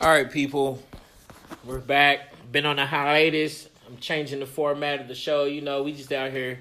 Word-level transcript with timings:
All 0.00 0.08
right, 0.08 0.30
people, 0.30 0.82
we're 1.64 1.78
back. 1.78 2.32
Been 2.50 2.64
on 2.64 2.78
a 2.78 2.86
hiatus. 2.86 3.68
I'm 3.86 3.98
changing 3.98 4.40
the 4.40 4.46
format 4.46 5.00
of 5.00 5.08
the 5.08 5.14
show. 5.14 5.44
You 5.44 5.60
know, 5.60 5.82
we 5.82 5.92
just 5.92 6.10
out 6.12 6.30
here. 6.30 6.60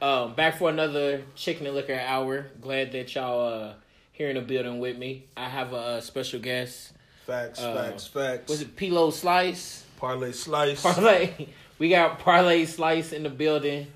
Um, 0.00 0.34
back 0.34 0.56
for 0.58 0.70
another 0.70 1.22
chicken 1.34 1.66
and 1.66 1.76
liquor 1.76 2.00
hour. 2.00 2.46
Glad 2.62 2.92
that 2.92 3.14
y'all 3.14 3.46
uh 3.46 3.72
here 4.12 4.30
in 4.30 4.36
the 4.36 4.40
building 4.42 4.80
with 4.80 4.96
me. 4.96 5.26
I 5.36 5.48
have 5.50 5.74
a, 5.74 5.76
uh 5.76 6.00
special 6.00 6.40
guest. 6.40 6.92
Facts, 7.26 7.60
Uh, 7.60 7.74
facts, 7.74 8.06
facts. 8.06 8.50
Was 8.50 8.62
it 8.62 8.74
Pilo 8.76 9.12
Slice? 9.12 9.84
Parlay 9.98 10.32
slice? 10.32 10.80
Parlay. 10.82 11.48
We 11.80 11.88
got 11.88 12.18
Parlay 12.24 12.66
Slice 12.66 13.12
in 13.12 13.24
the 13.24 13.30
building. 13.30 13.88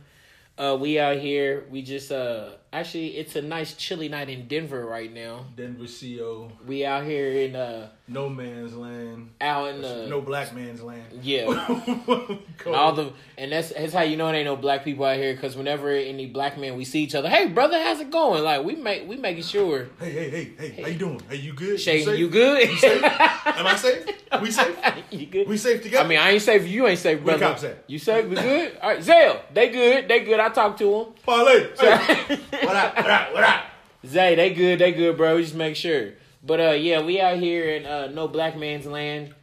Uh, 0.57 0.77
we 0.81 0.99
out 0.99 1.19
here. 1.19 1.67
We 1.71 1.83
just 1.83 2.11
uh, 2.11 2.53
actually, 2.75 3.17
it's 3.17 3.37
a 3.37 3.43
nice 3.43 3.75
chilly 3.75 4.09
night 4.09 4.29
in 4.29 4.47
Denver 4.49 4.85
right 4.85 5.13
now. 5.13 5.47
Denver 5.57 5.87
CO. 5.87 6.51
We 6.67 6.85
out 6.85 7.05
here 7.05 7.31
in 7.31 7.55
uh, 7.55 7.89
No 8.09 8.29
man's 8.29 8.75
land. 8.75 9.31
out 9.41 9.69
in 9.69 9.81
the 9.81 10.07
no 10.09 10.21
black 10.21 10.55
man's 10.55 10.83
land. 10.83 11.05
yeah. 11.23 11.47
And 12.67 12.75
all 12.75 12.93
the 12.95 13.13
and 13.37 13.53
that's 13.53 13.73
that's 13.75 13.93
how 13.93 14.03
you 14.03 14.17
know 14.17 14.27
it 14.29 14.33
ain't 14.35 14.47
no 14.47 14.57
black 14.57 14.85
people 14.85 15.05
out 15.05 15.17
here 15.19 15.35
because 15.35 15.55
whenever 15.55 15.91
any 15.91 16.27
black 16.27 16.59
man 16.59 16.77
we 16.77 16.85
see 16.85 17.03
each 17.03 17.15
other, 17.15 17.29
hey 17.29 17.47
brother, 17.49 17.83
how's 17.83 18.01
it 18.01 18.11
going? 18.11 18.43
Like 18.43 18.65
we 18.65 18.75
make 18.75 19.07
we 19.07 19.17
making 19.17 19.43
sure. 19.43 19.89
Hey, 20.01 20.11
hey, 20.11 20.31
hey, 20.31 20.69
hey, 20.71 20.83
how 20.83 20.89
you 20.89 20.99
doing? 20.99 21.21
Hey, 21.29 21.37
you 21.37 21.53
good? 21.53 21.79
Shay, 21.79 22.03
safe? 22.05 22.19
you 22.19 22.29
good? 22.29 22.71
You 22.71 22.77
safe? 22.79 23.03
Am 23.03 23.67
I 23.67 23.77
safe? 23.77 24.07
We 24.41 24.51
safe? 24.51 24.77
you 25.11 25.27
good? 25.27 25.47
We 25.49 25.57
safe 25.59 25.83
together? 25.83 26.05
I 26.05 26.09
mean, 26.09 26.19
I 26.19 26.31
ain't 26.31 26.43
safe. 26.43 26.67
You 26.67 26.87
ain't 26.87 26.99
safe, 26.99 27.23
brother. 27.23 27.39
the 27.39 27.45
cops 27.45 27.65
at? 27.65 27.85
You 27.87 27.99
safe? 27.99 28.27
We 28.27 28.37
good? 28.37 28.79
All 28.81 28.91
right, 28.91 29.03
Zale, 29.03 29.43
they 29.53 29.69
good. 29.69 30.09
They 30.09 30.21
good. 30.21 30.41
I 30.41 30.49
talked 30.49 30.79
to 30.79 30.91
them. 30.91 31.15
Parlay. 31.25 31.69
Hey. 31.79 32.39
what 32.67 32.77
up? 32.77 32.97
What 32.97 33.11
up? 33.11 33.33
What 33.35 33.45
up? 33.45 33.65
Zay, 34.07 34.35
they 34.35 34.53
good. 34.53 34.79
They 34.79 34.93
good, 34.93 35.17
bro. 35.17 35.37
We 35.37 35.43
just 35.43 35.55
make 35.55 35.77
sure. 35.77 36.13
But 36.43 36.61
uh, 36.61 36.71
yeah, 36.73 37.03
we 37.03 37.21
out 37.21 37.39
here 37.39 37.71
in 37.77 37.87
uh, 37.87 38.09
no 38.09 38.29
black 38.29 38.57
man's 38.57 38.87
land. 38.87 39.35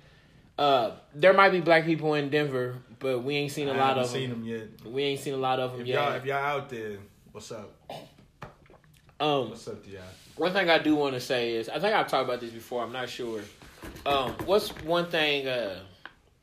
Uh, 0.58 0.92
there 1.16 1.34
might 1.34 1.50
be 1.50 1.60
black 1.62 1.86
people 1.86 2.14
in 2.14 2.30
Denver, 2.30 2.76
but 3.00 3.24
we 3.24 3.36
ain't 3.36 3.52
seen 3.52 3.68
a 3.68 3.72
I 3.74 3.78
lot 3.78 3.88
haven't 3.90 4.04
of 4.04 4.10
seen 4.10 4.30
them. 4.30 4.40
them 4.46 4.48
yet. 4.48 4.86
We 4.92 5.04
ain't 5.04 5.20
seen 5.20 5.34
a 5.34 5.38
lot 5.38 5.60
of 5.60 5.72
them 5.72 5.82
If 5.82 5.88
yet. 5.88 5.96
y'all, 5.96 6.14
if 6.14 6.26
y'all 6.26 6.36
out 6.38 6.70
there, 6.70 6.98
what's 7.32 7.52
up? 7.52 7.72
um, 9.20 9.50
What's 9.50 9.68
up 9.68 9.86
y'all? 9.88 10.02
One 10.36 10.54
thing 10.54 10.70
I 10.70 10.78
do 10.80 10.96
want 10.96 11.14
to 11.16 11.20
say 11.20 11.56
is, 11.56 11.70
I 11.70 11.74
think 11.80 11.94
I've 11.94 12.08
talked 12.08 12.26
about 12.26 12.40
this 12.40 12.52
before. 12.52 12.84
I'm 12.84 12.92
not 12.92 13.10
sure. 13.10 13.42
Um, 14.06 14.34
what's 14.46 14.70
one 14.84 15.08
thing 15.08 15.48
uh, 15.48 15.80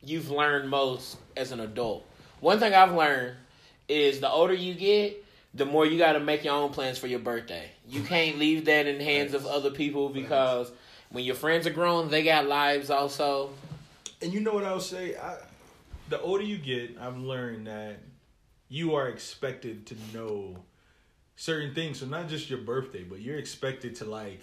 you've 0.02 0.30
learned 0.30 0.68
most 0.68 1.18
as 1.36 1.52
an 1.52 1.60
adult? 1.60 2.04
One 2.40 2.58
thing 2.58 2.74
I've 2.74 2.92
learned 2.94 3.36
is 3.88 4.20
the 4.20 4.28
older 4.30 4.54
you 4.54 4.74
get, 4.74 5.24
the 5.58 5.66
more 5.66 5.84
you 5.84 5.98
got 5.98 6.12
to 6.12 6.20
make 6.20 6.44
your 6.44 6.54
own 6.54 6.70
plans 6.70 6.98
for 6.98 7.08
your 7.08 7.18
birthday. 7.18 7.70
You 7.86 8.00
mm-hmm. 8.00 8.08
can't 8.08 8.38
leave 8.38 8.64
that 8.66 8.86
in 8.86 8.98
the 8.98 9.04
hands 9.04 9.34
of 9.34 9.46
other 9.46 9.70
people 9.70 10.08
because 10.08 10.70
when 11.10 11.24
your 11.24 11.34
friends 11.34 11.66
are 11.66 11.70
grown, 11.70 12.08
they 12.08 12.22
got 12.22 12.46
lives 12.46 12.90
also. 12.90 13.50
And 14.22 14.32
you 14.32 14.40
know 14.40 14.52
what 14.52 14.64
I'll 14.64 14.80
say? 14.80 15.16
I, 15.16 15.36
the 16.08 16.20
older 16.20 16.44
you 16.44 16.58
get, 16.58 16.96
I've 17.00 17.18
learned 17.18 17.66
that 17.66 17.98
you 18.68 18.94
are 18.94 19.08
expected 19.08 19.86
to 19.86 19.96
know 20.14 20.56
certain 21.36 21.74
things. 21.74 22.00
So 22.00 22.06
not 22.06 22.28
just 22.28 22.48
your 22.48 22.60
birthday, 22.60 23.02
but 23.02 23.20
you're 23.20 23.38
expected 23.38 23.96
to 23.96 24.04
like 24.04 24.40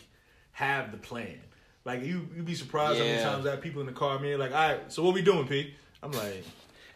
have 0.52 0.92
the 0.92 0.98
plan. 0.98 1.40
Like 1.86 2.04
you, 2.04 2.28
you'd 2.36 2.46
be 2.46 2.56
surprised 2.56 3.00
how 3.00 3.06
many 3.06 3.22
times 3.22 3.46
I 3.46 3.52
have 3.52 3.62
people 3.62 3.82
in 3.82 3.88
the 3.88 3.94
car, 3.94 4.20
man. 4.20 4.40
Like, 4.40 4.52
all 4.52 4.58
right, 4.58 4.92
so 4.92 5.04
what 5.04 5.14
we 5.14 5.22
doing, 5.22 5.48
P? 5.48 5.76
I'm 6.02 6.12
like, 6.12 6.44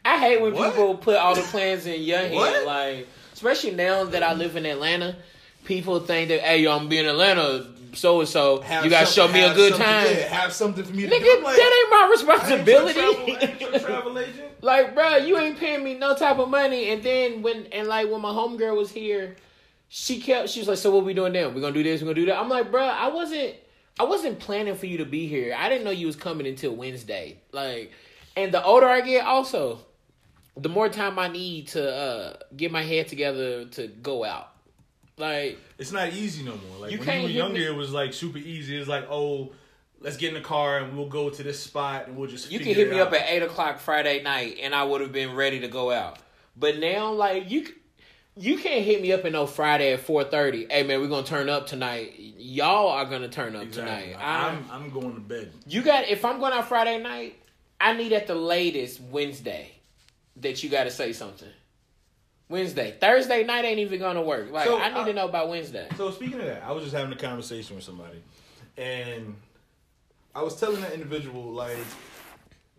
I 0.03 0.17
hate 0.17 0.41
when 0.41 0.53
What? 0.53 0.71
people 0.71 0.97
put 0.97 1.15
all 1.17 1.35
the 1.35 1.41
plans 1.41 1.85
in 1.85 2.01
your 2.01 2.17
head. 2.17 2.65
Like, 2.65 3.07
especially 3.39 3.71
now 3.71 4.03
that 4.03 4.21
I 4.21 4.33
live 4.33 4.57
in 4.57 4.65
Atlanta, 4.65 5.15
people 5.63 6.01
think 6.01 6.27
that, 6.27 6.41
hey, 6.41 6.63
yo, 6.63 6.75
I'm 6.75 6.89
being 6.89 7.05
in 7.05 7.09
Atlanta, 7.09 7.65
so 7.93 8.19
and 8.19 8.27
so. 8.27 8.61
You 8.83 8.89
gotta 8.89 9.05
show 9.05 9.29
me 9.29 9.41
a 9.41 9.53
good 9.53 9.75
time. 9.75 10.07
Yeah, 10.07 10.27
have 10.27 10.51
something 10.51 10.83
for 10.83 10.93
me 10.93 11.03
to 11.03 11.09
Nigga, 11.09 11.21
do. 11.23 11.41
Like, 11.41 11.55
that 11.55 11.79
ain't 11.79 11.89
my 11.89 11.97
I 11.97 12.03
ain't 12.03 12.11
responsibility. 12.11 12.99
travel- 12.99 13.73
ain't 13.73 13.83
travel 13.85 14.19
agent. 14.19 14.61
like, 14.61 14.93
bro, 14.93 15.15
you 15.17 15.37
ain't 15.37 15.57
paying 15.57 15.85
me 15.85 15.93
no 15.93 16.15
type 16.15 16.37
of 16.37 16.49
money. 16.49 16.89
And 16.89 17.01
then 17.01 17.41
when 17.41 17.67
and 17.71 17.87
like 17.87 18.09
when 18.11 18.19
my 18.19 18.29
homegirl 18.31 18.75
was 18.75 18.91
here, 18.91 19.37
she 19.87 20.19
kept 20.19 20.49
she 20.49 20.59
was 20.59 20.67
like, 20.67 20.77
"So 20.79 20.91
what 20.93 21.05
we 21.05 21.13
doing 21.13 21.31
now? 21.31 21.47
We 21.47 21.61
gonna 21.61 21.73
do 21.73 21.81
this? 21.81 22.01
We 22.01 22.05
gonna 22.07 22.15
do 22.15 22.25
that?" 22.25 22.37
I'm 22.37 22.49
like, 22.49 22.69
bro, 22.71 22.83
I 22.83 23.07
wasn't 23.07 23.55
I 23.99 24.03
wasn't 24.03 24.39
planning 24.39 24.75
for 24.75 24.85
you 24.85 24.97
to 24.97 25.05
be 25.05 25.27
here. 25.27 25.55
I 25.57 25.69
didn't 25.69 25.85
know 25.85 25.91
you 25.91 26.07
was 26.07 26.17
coming 26.17 26.45
until 26.45 26.75
Wednesday. 26.75 27.37
Like, 27.53 27.91
and 28.35 28.51
the 28.51 28.61
older 28.63 28.87
I 28.87 28.99
get, 29.01 29.25
also, 29.25 29.79
the 30.59 30.69
more 30.69 30.89
time 30.89 31.17
I 31.19 31.27
need 31.27 31.67
to 31.69 31.91
uh 31.93 32.33
get 32.55 32.71
my 32.71 32.83
head 32.83 33.07
together 33.07 33.65
to 33.65 33.87
go 33.87 34.23
out. 34.23 34.49
Like, 35.17 35.57
It's 35.77 35.91
not 35.91 36.13
easy 36.13 36.43
no 36.43 36.51
more. 36.51 36.77
Like 36.81 36.91
You 36.91 36.99
when 36.99 37.17
you 37.17 37.23
were 37.23 37.29
younger, 37.29 37.59
me- 37.59 37.65
it 37.65 37.75
was 37.75 37.91
like 37.91 38.13
super 38.13 38.37
easy. 38.37 38.77
It's 38.77 38.87
like, 38.87 39.05
oh, 39.09 39.51
let's 39.99 40.15
get 40.15 40.29
in 40.29 40.35
the 40.35 40.47
car 40.47 40.79
and 40.79 40.95
we'll 40.97 41.09
go 41.09 41.29
to 41.29 41.43
this 41.43 41.59
spot 41.61 42.07
and 42.07 42.15
we'll 42.15 42.29
just. 42.29 42.49
You 42.51 42.59
can 42.59 42.69
hit 42.69 42.77
it 42.87 42.91
me 42.91 42.99
up 43.01 43.11
at 43.13 43.25
eight 43.29 43.43
o'clock 43.43 43.79
Friday 43.79 44.21
night, 44.23 44.57
and 44.61 44.73
I 44.73 44.83
would 44.85 45.01
have 45.01 45.11
been 45.11 45.35
ready 45.35 45.59
to 45.61 45.67
go 45.67 45.91
out. 45.91 46.19
But 46.55 46.77
now, 46.79 47.11
like 47.11 47.51
you, 47.51 47.67
you 48.37 48.57
can't 48.59 48.85
hit 48.85 49.01
me 49.01 49.11
up 49.11 49.25
in 49.25 49.33
no 49.33 49.45
Friday 49.45 49.91
at 49.93 49.99
four 49.99 50.23
thirty. 50.23 50.65
Hey 50.69 50.83
man, 50.83 51.01
we're 51.01 51.07
gonna 51.09 51.27
turn 51.27 51.49
up 51.49 51.67
tonight. 51.67 52.13
Y'all 52.37 52.87
are 52.87 53.03
gonna 53.05 53.27
turn 53.27 53.55
up 53.57 53.63
Exactly. 53.63 54.11
tonight. 54.13 54.23
I'm, 54.25 54.65
I'm 54.71 54.83
I'm 54.83 54.89
going 54.89 55.15
to 55.15 55.19
bed. 55.21 55.51
you 55.67 55.81
got 55.81 56.07
if 56.07 56.23
I'm 56.23 56.39
going 56.39 56.53
out 56.53 56.69
Friday 56.69 56.97
night, 57.03 57.35
I 57.81 57.91
need 57.93 58.13
at 58.13 58.25
the 58.27 58.35
latest 58.35 59.01
Wednesday 59.01 59.71
that 60.41 60.63
you 60.63 60.69
got 60.69 60.85
to 60.85 60.91
say 60.91 61.13
something. 61.13 61.49
Wednesday, 62.49 62.95
Thursday 62.99 63.43
night 63.43 63.63
ain't 63.65 63.79
even 63.79 63.99
gonna 63.99 64.21
work. 64.23 64.51
Like 64.51 64.65
So, 64.65 64.79
I 64.79 64.89
need 64.89 65.01
I- 65.01 65.05
to 65.05 65.13
know 65.13 65.27
by 65.27 65.43
Wednesday. 65.43 65.87
So 65.97 66.09
speaking 66.11 66.39
of 66.39 66.45
that, 66.47 66.63
I 66.63 66.71
was 66.71 66.83
just 66.83 66.95
having 66.95 67.13
a 67.13 67.15
conversation 67.15 67.75
with 67.75 67.85
somebody, 67.85 68.23
and 68.77 69.35
I 70.33 70.41
was 70.41 70.59
telling 70.59 70.81
that 70.81 70.93
individual 70.93 71.43
like, 71.51 71.77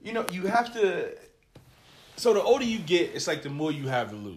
you 0.03 0.13
know, 0.13 0.27
you 0.33 0.47
have 0.49 0.73
to. 0.75 1.13
So 2.17 2.35
the 2.35 2.43
older 2.43 2.65
you 2.65 2.79
get, 2.81 3.15
it's 3.15 3.27
like 3.29 3.43
the 3.43 3.49
more 3.49 3.71
you 3.71 3.87
have 3.89 4.11
to 4.11 4.17
lose. 4.17 4.37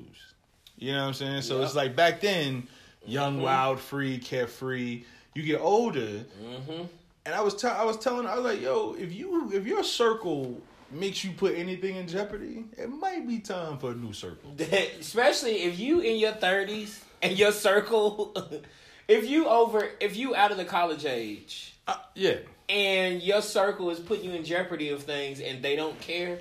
You 0.77 0.91
know 0.93 1.01
what 1.01 1.07
I'm 1.07 1.13
saying? 1.15 1.41
So 1.41 1.57
Yep. 1.57 1.65
it's 1.65 1.75
like 1.75 1.95
back 1.95 2.21
then, 2.21 2.67
young, 3.05 3.39
Mhm. 3.39 3.41
wild, 3.43 3.79
free, 3.79 4.17
carefree. 4.19 5.03
You 5.33 5.41
get 5.43 5.59
older, 5.61 6.25
Mm-hmm. 6.43 6.83
and 7.25 7.33
I 7.35 7.41
was 7.41 7.55
t- 7.55 7.67
I 7.67 7.83
was 7.83 7.97
telling 7.97 8.27
I 8.27 8.35
was 8.35 8.45
like, 8.45 8.61
yo, 8.61 8.93
if 8.99 9.11
you 9.11 9.51
if 9.51 9.65
your 9.65 9.83
circle 9.83 10.61
makes 10.93 11.23
you 11.23 11.31
put 11.31 11.55
anything 11.55 11.95
in 11.95 12.07
jeopardy, 12.07 12.65
it 12.77 12.89
might 12.89 13.27
be 13.27 13.39
time 13.39 13.77
for 13.77 13.91
a 13.91 13.95
new 13.95 14.13
circle. 14.13 14.51
especially 14.99 15.63
if 15.63 15.79
you 15.79 15.99
in 15.99 16.17
your 16.17 16.33
thirties 16.33 17.03
and 17.21 17.37
your 17.37 17.51
circle, 17.51 18.35
if 19.07 19.27
you 19.29 19.47
over, 19.47 19.89
if 19.99 20.15
you 20.17 20.35
out 20.35 20.51
of 20.51 20.57
the 20.57 20.65
college 20.65 21.05
age 21.05 21.73
Uh, 21.87 21.95
yeah, 22.15 22.35
and 22.69 23.21
your 23.21 23.41
circle 23.41 23.89
is 23.89 23.99
putting 23.99 24.25
you 24.25 24.31
in 24.31 24.43
jeopardy 24.43 24.89
of 24.89 25.03
things 25.03 25.39
and 25.41 25.61
they 25.63 25.75
don't 25.75 25.99
care, 25.99 26.39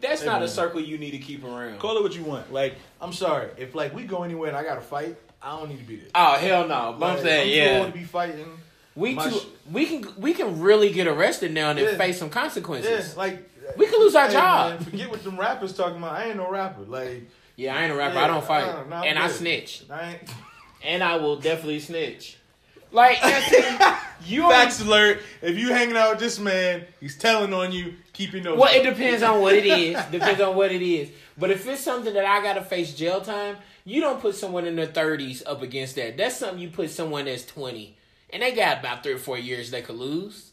that's 0.00 0.20
Hey, 0.22 0.26
not 0.26 0.42
a 0.42 0.48
circle 0.48 0.80
you 0.80 0.98
need 0.98 1.12
to 1.12 1.18
keep 1.18 1.44
around. 1.44 1.78
call 1.78 1.96
it 1.98 2.02
what 2.02 2.14
you 2.16 2.24
want. 2.24 2.52
Like, 2.52 2.74
I'm 3.00 3.12
sorry 3.12 3.50
if 3.58 3.74
like 3.74 3.94
we 3.94 4.04
go 4.04 4.22
anywhere 4.22 4.48
and 4.48 4.56
I 4.56 4.62
got 4.62 4.76
to 4.76 4.80
fight, 4.80 5.16
I 5.42 5.56
don't 5.58 5.68
need 5.68 5.78
to 5.78 5.84
be 5.84 5.96
there. 5.96 6.08
Oh 6.14 6.34
hell 6.34 6.66
no! 6.68 6.96
But 6.98 7.06
I'm 7.06 7.14
Like, 7.16 7.22
saying 7.24 7.56
yeah, 7.56 7.78
old 7.78 7.86
to 7.92 7.98
be 7.98 8.04
fighting. 8.04 8.46
we 8.94 9.14
too, 9.14 9.30
sh- 9.30 9.44
we 9.70 9.86
can 9.86 10.20
we 10.20 10.34
can 10.34 10.60
really 10.60 10.90
get 10.92 11.06
arrested 11.06 11.52
now 11.52 11.70
and 11.70 11.78
Yeah. 11.78 11.96
face 11.96 12.18
some 12.18 12.28
Yeah, 12.28 12.34
consequences. 12.34 13.16
like 13.16 13.48
We 13.76 13.86
could 13.86 14.00
lose 14.00 14.14
our 14.14 14.26
hey, 14.26 14.32
job. 14.32 14.70
man, 14.70 14.84
forget 14.84 15.10
what 15.10 15.22
them 15.24 15.38
rappers 15.38 15.72
talking 15.72 15.98
about. 15.98 16.12
I 16.12 16.26
ain't 16.26 16.36
no 16.36 16.50
rapper. 16.50 16.82
Like, 16.82 17.28
Yeah, 17.56 17.76
I 17.76 17.84
ain't 17.84 17.92
a 17.92 17.96
rapper. 17.96 18.14
Yeah, 18.14 18.24
I 18.24 18.26
don't 18.26 18.44
fight, 18.44 18.88
nah, 18.88 19.00
I'm 19.00 19.04
and 19.04 19.18
I 19.18 19.28
snitch, 19.28 19.84
I 19.90 20.12
ain't. 20.12 20.34
and 20.84 21.02
I 21.02 21.16
will 21.16 21.36
definitely 21.36 21.80
snitch. 21.80 22.36
Like 22.92 23.18
you 24.24 24.42
only 24.42 24.54
Facts 24.54 24.80
alert! 24.80 25.20
If 25.42 25.56
you 25.56 25.68
hanging 25.68 25.96
out 25.96 26.10
with 26.10 26.20
this 26.20 26.38
man, 26.38 26.84
he's 26.98 27.16
telling 27.16 27.52
on 27.54 27.72
you. 27.72 27.94
Keep 28.12 28.32
your 28.32 28.42
nose. 28.42 28.58
Well, 28.58 28.74
it 28.74 28.82
depends 28.82 29.22
on 29.22 29.40
what 29.40 29.54
it 29.54 29.64
is. 29.64 29.96
Depends 30.10 30.40
on 30.40 30.54
what 30.54 30.72
it 30.72 30.82
is. 30.82 31.08
But 31.38 31.50
if 31.50 31.66
it's 31.66 31.82
something 31.82 32.12
that 32.12 32.26
I 32.26 32.42
gotta 32.42 32.62
face 32.62 32.92
jail 32.94 33.20
time, 33.22 33.56
you 33.84 34.00
don't 34.00 34.20
put 34.20 34.34
someone 34.34 34.66
in 34.66 34.76
their 34.76 34.86
thirties 34.86 35.42
up 35.46 35.62
against 35.62 35.96
that. 35.96 36.18
That's 36.18 36.36
something 36.36 36.58
you 36.58 36.68
put 36.68 36.90
someone 36.90 37.24
that's 37.26 37.46
twenty, 37.46 37.96
and 38.30 38.42
they 38.42 38.52
got 38.52 38.80
about 38.80 39.02
three 39.02 39.12
or 39.12 39.18
four 39.18 39.38
years 39.38 39.70
they 39.70 39.82
could 39.82 39.96
lose. 39.96 40.49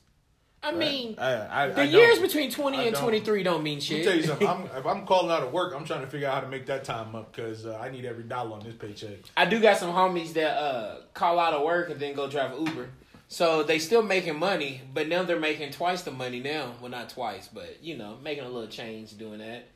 I 0.68 0.72
mean, 0.78 1.16
I, 1.18 1.64
I, 1.64 1.68
the 1.69 1.81
I 1.81 1.86
years 1.86 2.19
between 2.19 2.52
twenty 2.52 2.86
and 2.86 2.94
don't. 2.94 3.02
twenty 3.02 3.19
three 3.19 3.44
don't 3.44 3.64
mean 3.64 3.75
Let 3.75 3.84
shit. 3.84 3.98
me 4.00 4.04
tell 4.04 4.16
you 4.16 4.24
something. 4.24 4.48
I'm, 4.48 4.66
if 4.78 4.86
I'm 4.86 5.06
calling 5.06 5.31
out 5.31 5.44
of 5.44 5.52
work, 5.54 5.74
I'm 5.75 5.86
trying 5.86 6.02
to 6.02 6.08
figure 6.08 6.28
out 6.28 6.36
how 6.36 6.42
to 6.42 6.50
make 6.50 6.66
that 6.68 6.84
time 6.84 7.16
up 7.16 7.34
because 7.34 7.66
uh, 7.66 7.78
I 7.81 7.90
need 7.90 8.06
every 8.06 8.24
dollar 8.24 8.54
on 8.54 8.64
this 8.64 8.75
paycheck. 8.75 9.19
I 9.36 9.46
do 9.46 9.60
got 9.60 9.78
some 9.78 9.94
homies 9.94 10.34
that 10.34 10.58
uh, 10.58 10.96
call 11.14 11.40
out 11.40 11.54
of 11.54 11.64
work 11.64 11.90
and 11.90 12.00
then 12.00 12.14
go 12.16 12.30
drive 12.30 12.58
Uber. 12.60 12.90
So 13.30 13.64
they 13.64 13.80
still 13.80 14.04
making 14.04 14.40
money, 14.40 14.81
but 14.94 15.10
now 15.10 15.24
they're 15.24 15.40
making 15.40 15.72
twice 15.72 16.04
the 16.04 16.12
money 16.12 16.40
now. 16.40 16.74
Well, 16.80 16.90
not 16.90 17.10
twice, 17.10 17.50
but 17.50 17.84
you 17.84 17.98
know, 17.98 18.18
making 18.24 18.46
a 18.46 18.50
little 18.50 18.69
change 18.69 19.18
doing 19.18 19.40
that. 19.40 19.68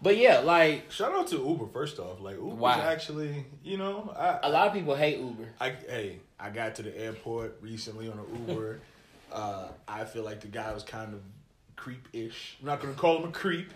But 0.00 0.16
yeah, 0.16 0.40
like 0.40 0.90
Shout 0.90 1.12
out 1.12 1.26
to 1.28 1.36
Uber 1.36 1.66
first 1.72 1.98
off. 1.98 2.20
Like 2.20 2.36
Uber's 2.36 2.54
Why? 2.58 2.78
actually, 2.80 3.44
you 3.64 3.76
know, 3.76 4.14
I, 4.16 4.38
a 4.44 4.50
lot 4.50 4.68
of 4.68 4.72
people 4.72 4.94
hate 4.94 5.18
Uber. 5.18 5.48
I 5.60 5.70
hey, 5.88 6.20
I 6.38 6.50
got 6.50 6.74
to 6.76 6.82
the 6.82 6.96
airport 6.96 7.58
recently 7.60 8.08
on 8.08 8.18
an 8.18 8.46
Uber. 8.48 8.80
uh, 9.32 9.68
I 9.86 10.04
feel 10.04 10.22
like 10.24 10.40
the 10.40 10.48
guy 10.48 10.72
was 10.72 10.82
kind 10.82 11.12
of 11.14 11.20
creep-ish. 11.76 12.56
I'm 12.60 12.66
not 12.66 12.80
gonna 12.80 12.94
call 12.94 13.18
him 13.18 13.28
a 13.28 13.32
creep 13.32 13.70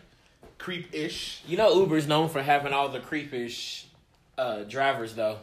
creep 0.58 0.94
ish. 0.94 1.42
You 1.46 1.56
know, 1.56 1.74
Uber's 1.80 2.06
known 2.06 2.28
for 2.28 2.42
having 2.42 2.72
all 2.72 2.88
the 2.88 3.00
creepish 3.00 3.84
uh, 4.38 4.62
drivers, 4.64 5.14
though. 5.14 5.38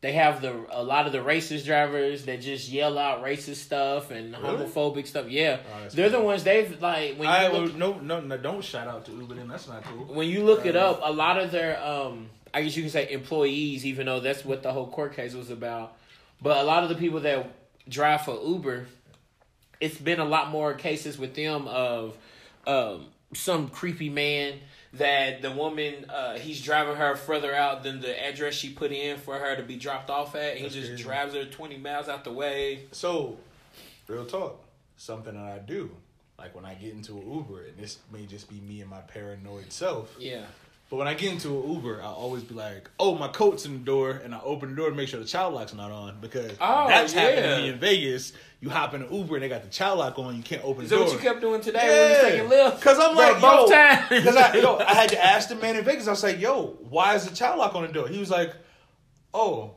They 0.00 0.12
have 0.12 0.42
the 0.42 0.54
a 0.70 0.82
lot 0.82 1.06
of 1.06 1.12
the 1.12 1.18
racist 1.20 1.64
drivers 1.64 2.26
that 2.26 2.42
just 2.42 2.68
yell 2.68 2.98
out 2.98 3.24
racist 3.24 3.56
stuff 3.56 4.10
and 4.10 4.32
Really? 4.36 4.66
homophobic 4.66 5.06
stuff. 5.06 5.30
Yeah, 5.30 5.60
Oh, 5.74 5.88
they're 5.88 6.10
the 6.10 6.20
ones 6.20 6.44
they've 6.44 6.70
like 6.82 7.12
when 7.16 7.22
you 7.22 7.34
I 7.34 7.48
look, 7.50 7.70
well, 7.70 7.94
no, 7.94 8.00
no, 8.00 8.20
no, 8.20 8.36
don't 8.36 8.62
shout 8.62 8.86
out 8.86 9.06
to 9.06 9.12
Uber. 9.12 9.34
Then 9.34 9.48
that's 9.48 9.66
not 9.66 9.82
cool. 9.84 10.04
when 10.14 10.28
you 10.28 10.44
look 10.44 10.66
it 10.66 10.76
Uh, 10.76 10.90
up. 10.90 11.00
A 11.04 11.10
lot 11.12 11.38
of 11.40 11.50
their 11.52 11.82
um, 11.82 12.28
I 12.52 12.62
guess 12.62 12.76
you 12.76 12.82
can 12.82 12.90
say 12.90 13.10
employees, 13.12 13.86
even 13.86 14.04
though 14.04 14.20
that's 14.20 14.44
what 14.44 14.62
the 14.62 14.72
whole 14.72 14.86
court 14.88 15.16
case 15.16 15.32
was 15.34 15.48
about. 15.50 15.96
But 16.42 16.58
a 16.58 16.64
lot 16.64 16.82
of 16.82 16.90
the 16.90 16.96
people 16.96 17.20
that 17.20 17.46
drive 17.88 18.26
for 18.26 18.38
Uber, 18.44 18.84
it's 19.80 19.98
been 19.98 20.20
a 20.20 20.24
lot 20.24 20.50
more 20.50 20.74
cases 20.74 21.18
with 21.18 21.34
them 21.34 21.66
of 21.68 22.16
um, 22.66 23.06
some 23.34 23.68
creepy 23.68 24.08
man 24.08 24.54
that 24.94 25.42
the 25.42 25.50
woman 25.50 26.06
uh, 26.08 26.38
he's 26.38 26.62
driving 26.62 26.94
her 26.96 27.16
further 27.16 27.54
out 27.54 27.82
than 27.82 28.00
the 28.00 28.24
address 28.26 28.54
she 28.54 28.70
put 28.70 28.92
in 28.92 29.18
for 29.18 29.36
her 29.38 29.56
to 29.56 29.62
be 29.62 29.76
dropped 29.76 30.08
off 30.10 30.36
at. 30.36 30.56
He 30.56 30.62
That's 30.62 30.74
just 30.74 30.88
crazy. 30.88 31.02
drives 31.02 31.34
her 31.34 31.44
twenty 31.46 31.76
miles 31.76 32.08
out 32.08 32.22
the 32.24 32.32
way. 32.32 32.84
So, 32.92 33.36
real 34.06 34.24
talk, 34.24 34.62
something 34.96 35.34
that 35.34 35.42
I 35.52 35.58
do, 35.58 35.90
like 36.38 36.54
when 36.54 36.64
I 36.64 36.74
get 36.74 36.92
into 36.92 37.18
an 37.18 37.28
Uber, 37.32 37.64
and 37.64 37.76
this 37.76 37.98
may 38.12 38.24
just 38.26 38.48
be 38.48 38.60
me 38.60 38.80
and 38.82 38.88
my 38.90 39.00
paranoid 39.00 39.72
self, 39.72 40.14
Yeah, 40.18 40.44
but 40.90 40.96
when 40.96 41.08
I 41.08 41.14
get 41.14 41.32
into 41.32 41.48
an 41.48 41.72
Uber, 41.72 42.00
I 42.02 42.06
always 42.06 42.42
be 42.44 42.54
like, 42.54 42.88
"Oh, 43.00 43.14
my 43.16 43.28
coat's 43.28 43.64
in 43.64 43.72
the 43.72 43.78
door," 43.84 44.10
and 44.22 44.34
I 44.34 44.40
open 44.42 44.70
the 44.70 44.76
door 44.76 44.90
to 44.90 44.94
make 44.94 45.08
sure 45.08 45.18
the 45.18 45.26
child 45.26 45.54
lock's 45.54 45.74
not 45.74 45.90
on 45.90 46.18
because 46.20 46.52
Oh, 46.60 46.86
that's 46.88 47.12
happened 47.12 47.42
to 47.44 47.56
me 47.56 47.68
in 47.68 47.78
Vegas. 47.78 48.32
You 48.60 48.70
hop 48.70 48.94
in 48.94 49.02
an 49.02 49.12
Uber 49.12 49.34
and 49.36 49.42
they 49.44 49.48
got 49.48 49.62
the 49.62 49.68
child 49.68 49.98
lock 49.98 50.18
on, 50.18 50.36
you 50.36 50.42
can't 50.42 50.64
open 50.64 50.84
the 50.84 50.90
door. 50.90 50.90
is 50.90 50.90
that 50.90 50.96
door. 50.96 51.04
what 51.04 51.12
you 51.12 51.18
kept 51.18 51.40
doing 51.40 51.60
today 51.60 51.86
when 52.22 52.38
you 52.38 52.48
taking 52.48 52.58
Lyft? 52.58 52.80
Cause 52.80 52.98
I'm 52.98 53.14
Bro, 53.14 53.32
like, 53.32 53.40
both 53.40 53.70
yo. 53.70 54.22
Cause 54.22 54.36
I, 54.36 54.56
yo, 54.56 54.76
I 54.88 54.94
had 54.94 55.08
to 55.10 55.22
ask 55.22 55.48
the 55.50 55.54
man 55.56 55.76
in 55.76 55.84
Vegas. 55.84 56.06
I 56.06 56.10
was 56.12 56.22
like, 56.22 56.40
yo, 56.40 56.76
why 56.88 57.14
is 57.14 57.28
the 57.28 57.34
child 57.34 57.58
lock 57.58 57.74
on 57.74 57.82
the 57.86 57.92
door? 57.92 58.08
He 58.08 58.18
was 58.18 58.30
like, 58.30 58.54
oh, 59.34 59.72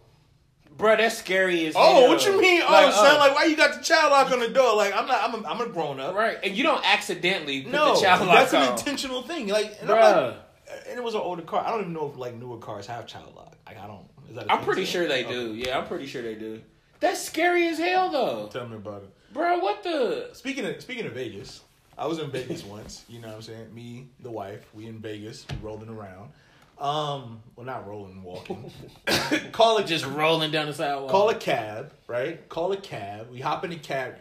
Bro, 0.78 0.98
that's 0.98 1.18
scary 1.18 1.66
as 1.66 1.74
oh, 1.76 2.02
hell. 2.02 2.08
what 2.10 2.24
you 2.26 2.40
mean? 2.40 2.62
Oh, 2.66 2.72
Like, 2.72 2.94
son, 2.94 3.16
oh. 3.16 3.20
like 3.20 3.34
why 3.36 3.46
you 3.46 3.58
got 3.58 3.76
the 3.76 3.82
child 3.84 4.12
lock 4.12 4.32
on 4.32 4.40
the 4.40 4.50
door? 4.50 4.76
Like 4.76 4.96
I'm 4.96 5.08
not, 5.08 5.24
I'm 5.34 5.44
a, 5.44 5.48
I'm 5.48 5.62
a 5.62 5.68
grown 5.74 6.00
up. 6.00 6.14
right, 6.16 6.38
and 6.44 6.56
you 6.56 6.62
don't 6.64 6.86
accidentally 6.86 7.64
put 7.64 7.72
No, 7.72 7.96
the 7.96 8.02
child 8.02 8.22
lock 8.28 8.30
on. 8.30 8.36
that's 8.36 8.54
on. 8.54 8.62
an 8.64 8.72
intentional 8.78 9.22
thing. 9.24 9.48
Like, 9.48 9.76
and, 9.82 9.90
I'm 9.90 9.98
Bruh. 9.98 10.36
Like, 10.70 10.86
and 10.90 10.98
it 10.98 11.04
was 11.04 11.14
an 11.16 11.22
older 11.22 11.42
car. 11.44 11.64
I 11.66 11.70
don't 11.72 11.82
even 11.82 11.94
know 11.94 12.10
if 12.10 12.18
like 12.18 12.36
newer 12.36 12.58
cars 12.58 12.88
have 12.88 13.08
child 13.08 13.34
lock. 13.36 13.56
Like 13.66 13.78
I 13.80 13.88
don't. 13.88 14.06
Is 14.30 14.36
that 14.36 14.46
a 14.48 14.52
I'm 14.54 14.64
pretty 14.64 14.86
still? 14.86 15.02
sure 15.02 15.08
they 15.10 15.24
Okay. 15.26 15.34
do. 15.34 15.54
Yeah, 15.56 15.78
I'm 15.80 15.88
pretty 15.88 16.06
sure 16.08 16.22
they 16.22 16.36
do. 16.36 16.62
That's 17.00 17.22
scary 17.22 17.68
as 17.68 17.78
hell, 17.78 18.10
though, 18.10 18.48
Tell 18.52 18.68
me 18.68 18.76
about 18.78 19.04
it. 19.04 19.34
bro. 19.34 19.60
What 19.60 19.84
the? 19.84 20.30
Speaking 20.34 20.66
of 20.66 20.82
speaking 20.82 21.06
of 21.06 21.14
Vegas, 21.14 21.62
I 21.98 22.08
was 22.08 22.20
in 22.20 22.32
Vegas 22.32 22.64
once. 22.66 23.06
You 23.08 23.20
know 23.22 23.28
what 23.28 23.36
I'm 23.38 23.42
saying? 23.44 23.74
Me, 23.74 24.08
the 24.20 24.32
wife, 24.32 24.66
we 24.74 24.88
in 24.88 25.00
Vegas, 25.00 25.46
we 25.50 25.56
rolling 25.62 25.90
around. 25.90 26.32
Um, 26.80 27.42
well, 27.56 27.66
not 27.66 27.88
rolling, 27.88 28.22
walking. 28.22 28.72
Call 29.52 29.80
it 29.80 29.88
Just 29.88 30.06
rolling 30.06 30.52
down 30.52 30.68
the 30.68 30.74
sidewalk. 30.76 31.10
call 31.10 31.30
a 31.30 31.34
cab, 31.36 31.92
right? 32.06 32.48
Call 32.50 32.72
a 32.72 32.78
cab. 32.78 33.32
We 33.32 33.40
hop 33.40 33.64
in 33.64 33.72
the 33.72 33.78
cab. 33.78 34.18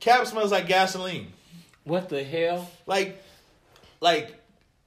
Cab 0.00 0.26
smells 0.26 0.50
like 0.50 0.66
gasoline, 0.66 1.32
What 1.84 2.08
the 2.08 2.24
hell? 2.24 2.68
like, 2.86 3.22
like 4.00 4.39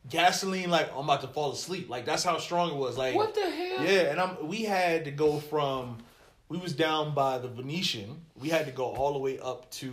gasoline. 0.10 0.70
Like 0.70 0.92
I'm 0.94 1.04
about 1.06 1.22
to 1.22 1.28
fall 1.28 1.52
asleep. 1.52 1.90
Like 1.90 2.06
that's 2.06 2.24
how 2.24 2.38
strong 2.38 2.72
it 2.72 2.76
was. 2.76 2.98
Like 2.98 3.16
What 3.16 3.34
the 3.36 3.42
hell? 3.50 3.84
yeah, 3.86 4.12
and 4.12 4.20
I'm 4.20 4.48
we 4.48 4.64
had 4.64 5.06
to 5.06 5.12
go 5.12 5.40
from 5.40 5.98
we 6.50 6.58
was 6.58 6.74
down 6.74 7.14
by 7.14 7.38
the 7.40 7.48
Venetian. 7.48 8.22
We 8.36 8.50
had 8.50 8.66
to 8.66 8.72
go 8.72 8.86
all 8.86 9.14
the 9.14 9.20
way 9.20 9.40
up 9.40 9.72
to 9.72 9.90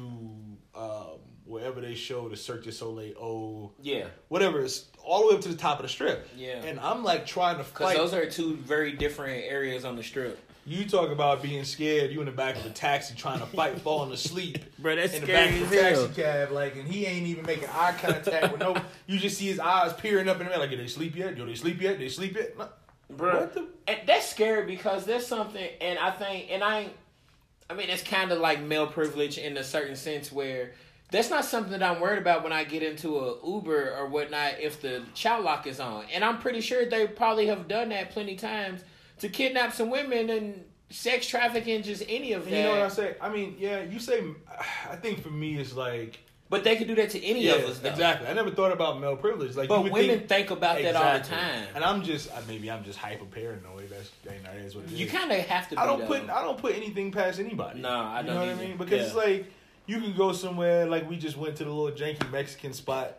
um, 0.74 1.18
wherever 1.44 1.80
they 1.80 1.94
show 1.94 2.28
the 2.28 2.36
Cirque 2.36 2.64
du 2.64 2.72
Soleil. 2.72 3.14
Oh, 3.20 3.72
Yeah, 3.80 4.06
whatever. 4.28 4.60
It's 4.60 4.86
all 5.02 5.22
the 5.22 5.28
way 5.28 5.34
up 5.36 5.40
to 5.42 5.48
the 5.48 5.56
top 5.56 5.78
of 5.78 5.84
the 5.84 5.88
strip. 5.88 6.28
Yeah. 6.36 6.62
and 6.64 6.78
I'm 6.80 7.02
like 7.02 7.24
trying 7.26 7.58
to 7.58 7.64
fight. 7.64 7.96
those 7.96 8.12
are 8.12 8.28
two 8.28 8.56
very 8.56 8.92
different 8.92 9.44
areas 9.44 9.84
on 9.84 9.96
the 9.96 10.02
strip. 10.02 10.38
You 10.66 10.84
talk 10.86 11.10
about 11.10 11.42
being 11.42 11.64
scared. 11.64 12.10
You 12.12 12.20
in 12.20 12.26
the 12.26 12.32
back 12.32 12.56
of 12.56 12.66
a 12.66 12.70
taxi 12.70 13.14
trying 13.14 13.40
to 13.40 13.46
fight, 13.46 13.80
falling 13.82 14.12
asleep. 14.12 14.58
Bro, 14.78 14.96
that's 14.96 15.14
in 15.14 15.22
the 15.22 15.26
back 15.26 15.48
scary 15.50 15.62
of 15.62 15.64
as 15.64 15.70
the 15.70 15.82
hell. 15.82 16.06
taxi 16.06 16.22
cab, 16.22 16.50
like, 16.52 16.76
and 16.76 16.86
he 16.88 17.06
ain't 17.06 17.26
even 17.26 17.44
making 17.46 17.68
eye 17.68 17.94
contact 18.00 18.52
with 18.52 18.60
no. 18.60 18.76
You 19.06 19.18
just 19.18 19.38
see 19.38 19.46
his 19.46 19.58
eyes 19.58 19.92
peering 19.94 20.28
up 20.28 20.40
in 20.40 20.46
the 20.46 20.52
air, 20.52 20.58
like, 20.58 20.70
"Did 20.70 20.80
they 20.80 20.86
sleep 20.86 21.16
yet? 21.16 21.36
Do 21.36 21.46
they 21.46 21.54
sleep 21.54 21.80
yet? 21.80 21.92
Did 21.98 22.00
they 22.02 22.08
sleep 22.08 22.34
yet?" 22.36 22.56
No. 22.58 22.68
Bro, 23.08 23.40
What 23.40 23.54
the- 23.54 23.66
and 23.88 23.98
that's 24.06 24.28
scary 24.28 24.64
because 24.66 25.04
there's 25.04 25.26
something, 25.26 25.68
and 25.80 25.98
I 25.98 26.12
think, 26.12 26.46
and 26.50 26.62
I, 26.62 26.90
I 27.68 27.74
mean, 27.74 27.88
it's 27.90 28.02
kind 28.04 28.30
of 28.30 28.38
like 28.38 28.60
male 28.62 28.86
privilege 28.86 29.36
in 29.38 29.56
a 29.56 29.64
certain 29.64 29.96
sense 29.96 30.30
where 30.30 30.72
that's 31.10 31.28
not 31.28 31.44
something 31.44 31.72
that 31.76 31.82
I'm 31.82 32.00
worried 32.00 32.20
about 32.20 32.44
when 32.44 32.52
I 32.52 32.62
get 32.62 32.84
into 32.84 33.18
a 33.18 33.34
Uber 33.44 33.96
or 33.96 34.06
whatnot 34.06 34.60
if 34.60 34.80
the 34.80 35.02
child 35.14 35.44
lock 35.44 35.66
is 35.66 35.80
on, 35.80 36.04
and 36.12 36.24
I'm 36.24 36.38
pretty 36.38 36.60
sure 36.60 36.86
they 36.88 37.08
probably 37.08 37.46
have 37.46 37.66
done 37.66 37.88
that 37.88 38.10
plenty 38.12 38.36
times 38.36 38.82
to 39.20 39.28
kidnap 39.28 39.72
some 39.72 39.90
women 39.90 40.30
and 40.30 40.64
sex 40.90 41.26
trafficking, 41.26 41.82
just 41.82 42.02
any 42.08 42.32
of 42.32 42.44
that. 42.44 42.50
you 42.50 42.62
know 42.62 42.70
what 42.70 42.80
I 42.80 42.88
say? 42.88 43.14
I 43.20 43.30
mean, 43.30 43.56
yeah, 43.58 43.82
you 43.82 43.98
say. 43.98 44.22
I 44.90 44.96
think 44.96 45.22
for 45.22 45.30
me, 45.30 45.58
it's 45.58 45.74
like 45.74 46.20
but 46.50 46.64
they 46.64 46.74
could 46.74 46.88
do 46.88 46.96
that 46.96 47.10
to 47.10 47.24
any 47.24 47.44
yeah, 47.44 47.54
of 47.54 47.64
us, 47.70 47.78
though. 47.78 47.90
exactly. 47.90 48.26
I 48.26 48.32
never 48.32 48.50
thought 48.50 48.72
about 48.72 49.00
male 49.00 49.16
privilege. 49.16 49.54
Like, 49.54 49.70
you 49.70 49.76
But 49.76 49.84
women 49.84 50.18
think, 50.18 50.28
think, 50.28 50.50
about 50.50 50.82
that 50.82 50.96
all 50.96 51.18
the 51.18 51.24
time. 51.24 51.64
and 51.76 51.84
I'm 51.84 52.02
just 52.02 52.28
maybe 52.48 52.68
I'm 52.68 52.82
just 52.82 52.98
hyper 52.98 53.24
paranoid. 53.24 53.88
That's 53.88 54.10
that 54.24 54.56
is 54.56 54.74
what 54.74 54.84
it 54.84 54.92
is. 54.92 55.00
You 55.00 55.06
kind 55.06 55.30
of 55.30 55.38
have 55.38 55.68
to. 55.68 55.76
Be, 55.76 55.80
I 55.80 55.86
don't 55.86 56.00
though. 56.00 56.06
put 56.08 56.28
I 56.28 56.42
don't 56.42 56.58
put 56.58 56.74
anything 56.74 57.12
past 57.12 57.38
anybody. 57.38 57.80
No, 57.80 57.88
I 57.88 58.22
don't 58.22 58.26
You 58.26 58.32
know 58.32 58.46
what 58.46 58.48
I 58.48 58.66
mean? 58.66 58.76
Because 58.76 59.06
it's 59.06 59.14
like 59.14 59.46
you 59.86 60.00
can 60.00 60.12
go 60.16 60.32
somewhere 60.32 60.86
like 60.86 61.08
we 61.08 61.16
just 61.16 61.36
went 61.36 61.54
to 61.56 61.64
the 61.64 61.70
little 61.70 61.96
janky 61.96 62.28
Mexican 62.32 62.72
spot. 62.72 63.16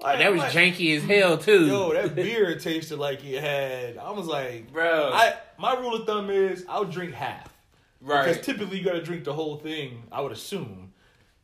Like, 0.00 0.18
that 0.20 0.30
was 0.30 0.40
like, 0.40 0.52
janky 0.52 0.96
as 0.96 1.02
hell 1.02 1.38
too. 1.38 1.66
Yo, 1.66 1.92
that 1.92 2.14
beer 2.14 2.56
tasted 2.56 2.98
like 2.98 3.24
it 3.24 3.42
had. 3.42 3.98
I 3.98 4.12
was 4.12 4.26
like, 4.26 4.72
bro. 4.72 5.10
I 5.12 5.34
my 5.58 5.74
rule 5.74 5.94
of 5.94 6.06
thumb 6.06 6.30
is 6.30 6.64
I'll 6.68 6.84
drink 6.84 7.14
half 7.14 7.52
right. 8.00 8.26
because 8.26 8.44
typically 8.44 8.78
you 8.78 8.84
got 8.84 8.92
to 8.92 9.02
drink 9.02 9.24
the 9.24 9.32
whole 9.32 9.56
thing. 9.56 10.04
I 10.12 10.20
would 10.20 10.30
assume. 10.32 10.92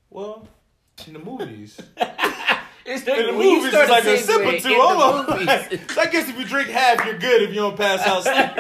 Well, 0.09 0.47
in 1.07 1.15
the 1.15 1.19
movies, 1.19 1.81
It's 2.87 3.03
the, 3.05 3.19
in 3.19 3.27
the 3.27 3.33
movies 3.33 3.73
it's 3.73 3.91
like 3.91 4.05
a 4.05 4.19
sip 4.19 4.41
or 4.47 4.59
two. 4.61 4.75
Almost. 4.75 5.29
so 5.95 6.01
I 6.01 6.07
guess 6.07 6.29
if 6.29 6.39
you 6.39 6.45
drink 6.45 6.69
half, 6.69 7.05
you're 7.05 7.19
good. 7.19 7.43
If 7.43 7.51
you 7.51 7.57
don't 7.57 7.77
pass 7.77 8.07
out. 8.07 8.25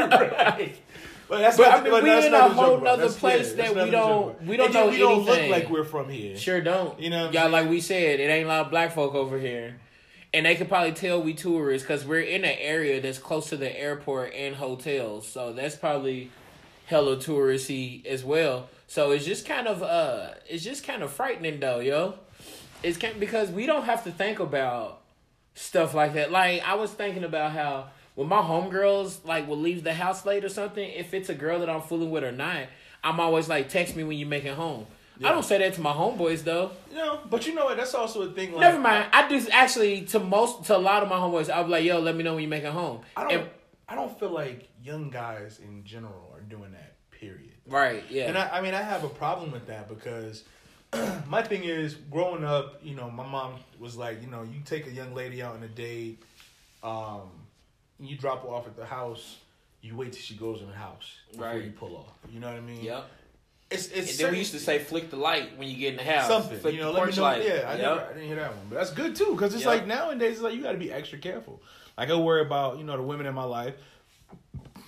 Right. 0.55 0.76
But 1.26 1.38
that's 1.38 1.56
But, 1.56 1.62
not, 1.70 1.81
I 1.81 1.82
mean, 1.82 1.90
but 1.90 2.02
we 2.02 2.08
that's 2.11 2.26
in 2.26 2.35
a 2.35 2.49
whole 2.49 2.81
nother 2.81 3.08
place 3.08 3.55
yeah, 3.56 3.73
that 3.73 3.85
we 3.85 3.90
don't- 3.90 4.43
we 4.44 4.56
don't 4.58 4.73
know 4.75 4.88
We 4.88 4.99
don't 4.99 5.25
look 5.25 5.49
like 5.49 5.70
we're 5.70 5.85
from 5.85 6.11
here. 6.11 6.37
Sure 6.37 6.61
don't. 6.61 6.99
You 7.00 7.11
know 7.11 7.25
Y'all, 7.31 7.43
saying? 7.44 7.52
like 7.52 7.69
we 7.69 7.81
said, 7.81 8.20
it 8.20 8.25
ain't 8.25 8.44
a 8.44 8.49
lot 8.49 8.67
of 8.67 8.70
black 8.70 8.93
folk 8.93 9.14
over 9.14 9.38
here. 9.38 9.76
And 10.34 10.44
they 10.44 10.56
could 10.56 10.69
probably 10.69 10.92
tell 10.92 11.22
we 11.22 11.32
tourists 11.32 11.86
because 11.86 12.04
we're 12.04 12.20
in 12.20 12.44
an 12.44 12.56
area 12.58 13.00
that's 13.00 13.18
close 13.18 13.49
to 13.50 13.56
the 13.56 13.80
airport 13.80 14.35
and 14.35 14.56
hotels. 14.56 15.28
So 15.28 15.52
that's 15.52 15.76
probably 15.76 16.30
hella 16.87 17.16
touristy 17.16 18.04
as 18.04 18.25
well. 18.25 18.68
So 18.88 19.12
it's 19.12 19.25
just 19.25 19.47
kind 19.47 19.66
of 19.66 19.82
uh 19.82 20.35
it's 20.49 20.64
just 20.64 20.85
kind 20.85 21.02
of 21.02 21.12
frightening 21.12 21.61
though, 21.61 21.78
yo. 21.78 22.14
It's 22.82 22.99
kind 22.99 23.18
because 23.18 23.50
we 23.50 23.64
don't 23.64 23.85
have 23.85 24.04
to 24.04 24.11
think 24.11 24.40
about 24.40 25.00
stuff 25.54 25.94
like 25.94 26.14
that. 26.14 26.32
Like 26.32 26.62
I 26.66 26.75
was 26.75 26.90
thinking 26.90 27.25
about 27.25 27.52
how 27.52 27.87
when 28.14 28.28
my 28.28 28.42
homegirls 28.42 29.25
like 29.25 29.49
will 29.49 29.59
leave 29.59 29.85
the 29.85 29.94
house 29.94 30.26
late 30.26 30.44
or 30.44 30.49
something, 30.49 30.88
if 30.90 31.14
it's 31.14 31.28
a 31.28 31.35
girl 31.35 31.61
that 31.61 31.70
I'm 31.70 31.80
fooling 31.80 32.11
with 32.11 32.25
or 32.25 32.32
not, 32.32 32.66
I'm 33.02 33.20
always 33.20 33.49
like, 33.49 33.68
text 33.68 33.97
me 33.97 34.02
when 34.02 34.18
you 34.18 34.26
make 34.26 34.44
it 34.44 34.54
home. 34.54 34.87
I 35.23 35.28
don't 35.30 35.44
say 35.44 35.59
that 35.59 35.75
to 35.75 35.80
my 35.80 35.92
homeboys 35.92 36.42
though. 36.42 36.71
Know, 36.92 37.21
but 37.30 37.47
you 37.47 37.54
know 37.54 37.66
what? 37.66 37.76
That's 37.76 37.94
also 37.94 38.23
a 38.23 38.33
thing. 38.33 38.52
Like, 38.52 38.61
Never 38.62 38.78
mind. 38.80 39.06
I 39.12 39.28
do 39.28 39.40
actually 39.52 40.02
to 40.06 40.18
most 40.21 40.64
to 40.64 40.76
a 40.76 40.78
lot 40.78 41.02
of 41.02 41.09
my 41.09 41.16
homeboys. 41.16 41.49
I'll 41.50 41.64
be 41.64 41.71
like, 41.71 41.85
"Yo, 41.85 42.00
let 42.00 42.16
me 42.16 42.23
know 42.25 42.35
when 42.35 42.42
you 42.42 42.49
make 42.49 42.64
it 42.64 42.73
home." 42.73 43.00
I 43.16 43.23
don't. 43.23 43.33
And- 43.33 43.50
I 43.87 43.94
don't 43.97 44.18
feel 44.18 44.30
like 44.30 44.68
young 44.83 45.11
guys 45.11 45.61
in 45.62 45.85
general 45.85 46.33
are 46.35 46.40
doing 46.40 46.73
that. 46.73 46.94
Period. 47.11 47.52
right? 47.68 48.02
Yeah. 48.11 48.28
And 48.28 48.37
I, 48.38 48.49
I 48.59 48.61
mean, 48.62 48.73
I 48.75 48.80
have 48.83 49.04
a 49.04 49.09
problem 49.09 49.52
with 49.52 49.66
that 49.66 49.88
because 49.90 50.42
my 51.28 51.42
thing 51.42 51.64
is, 51.64 51.94
growing 52.11 52.44
up, 52.44 52.80
you 52.83 52.94
know, 52.94 53.11
my 53.11 53.26
mom 53.26 53.54
was 53.78 53.97
like, 53.97 54.21
you 54.23 54.28
know, 54.28 54.42
you 54.42 54.61
take 54.64 54.87
a 54.87 54.90
young 54.90 55.14
lady 55.14 55.42
out 55.42 55.54
on 55.56 55.62
a 55.62 55.68
date, 55.68 56.23
um, 56.83 57.30
you 58.00 58.16
drop 58.16 58.42
her 58.42 58.49
off 58.49 58.66
at 58.66 58.76
the 58.76 58.85
house, 58.87 59.38
you 59.83 59.97
wait 59.97 60.12
till 60.12 60.23
she 60.23 60.35
goes 60.35 60.61
in 60.61 60.66
the 60.68 60.75
house 60.75 61.11
before 61.30 61.47
Right. 61.47 61.64
you 61.64 61.71
pull 61.71 61.97
off. 61.97 62.12
You 62.33 62.40
know 62.40 62.49
what 62.49 62.56
I 62.56 62.61
mean? 62.61 62.83
yep. 62.85 63.06
It's 63.71 63.88
And 63.88 63.97
it's 63.99 64.06
then 64.11 64.16
certain- 64.16 64.33
we 64.33 64.38
used 64.38 64.52
to 64.52 64.61
say, 64.61 64.78
"Flick 64.78 65.11
the 65.11 65.16
light 65.16 65.56
when 65.59 65.68
you 65.68 65.76
get 65.76 65.92
in 65.92 65.97
the 65.97 66.04
house." 66.04 66.28
something. 66.28 66.59
Flick 66.59 66.75
You 66.75 66.80
know, 66.80 66.92
the 66.92 66.99
let 67.00 67.09
me 67.09 67.16
know. 67.16 67.23
light. 67.23 67.42
Yeah, 67.44 67.52
I, 67.52 67.73
Yep. 67.73 67.78
never, 67.78 68.00
I 68.00 68.09
didn't 68.09 68.26
hear 68.26 68.37
that 68.37 68.50
one, 68.56 68.66
but 68.71 68.76
that's 68.76 68.92
good 68.92 69.16
too 69.16 69.33
because 69.33 69.54
it's 69.54 69.64
Yep. 69.64 69.73
like 69.75 69.87
nowadays, 69.87 70.35
it's 70.35 70.42
like 70.42 70.54
you 70.54 70.62
got 70.62 70.73
to 70.73 70.78
be 70.78 70.92
extra 70.92 71.18
careful. 71.18 71.61
Like 71.97 72.11
I 72.11 72.16
worry 72.16 72.42
about 72.42 72.78
you 72.78 72.85
know 72.85 72.97
the 72.97 73.02
women 73.02 73.26
in 73.26 73.35
my 73.35 73.44
life, 73.44 73.75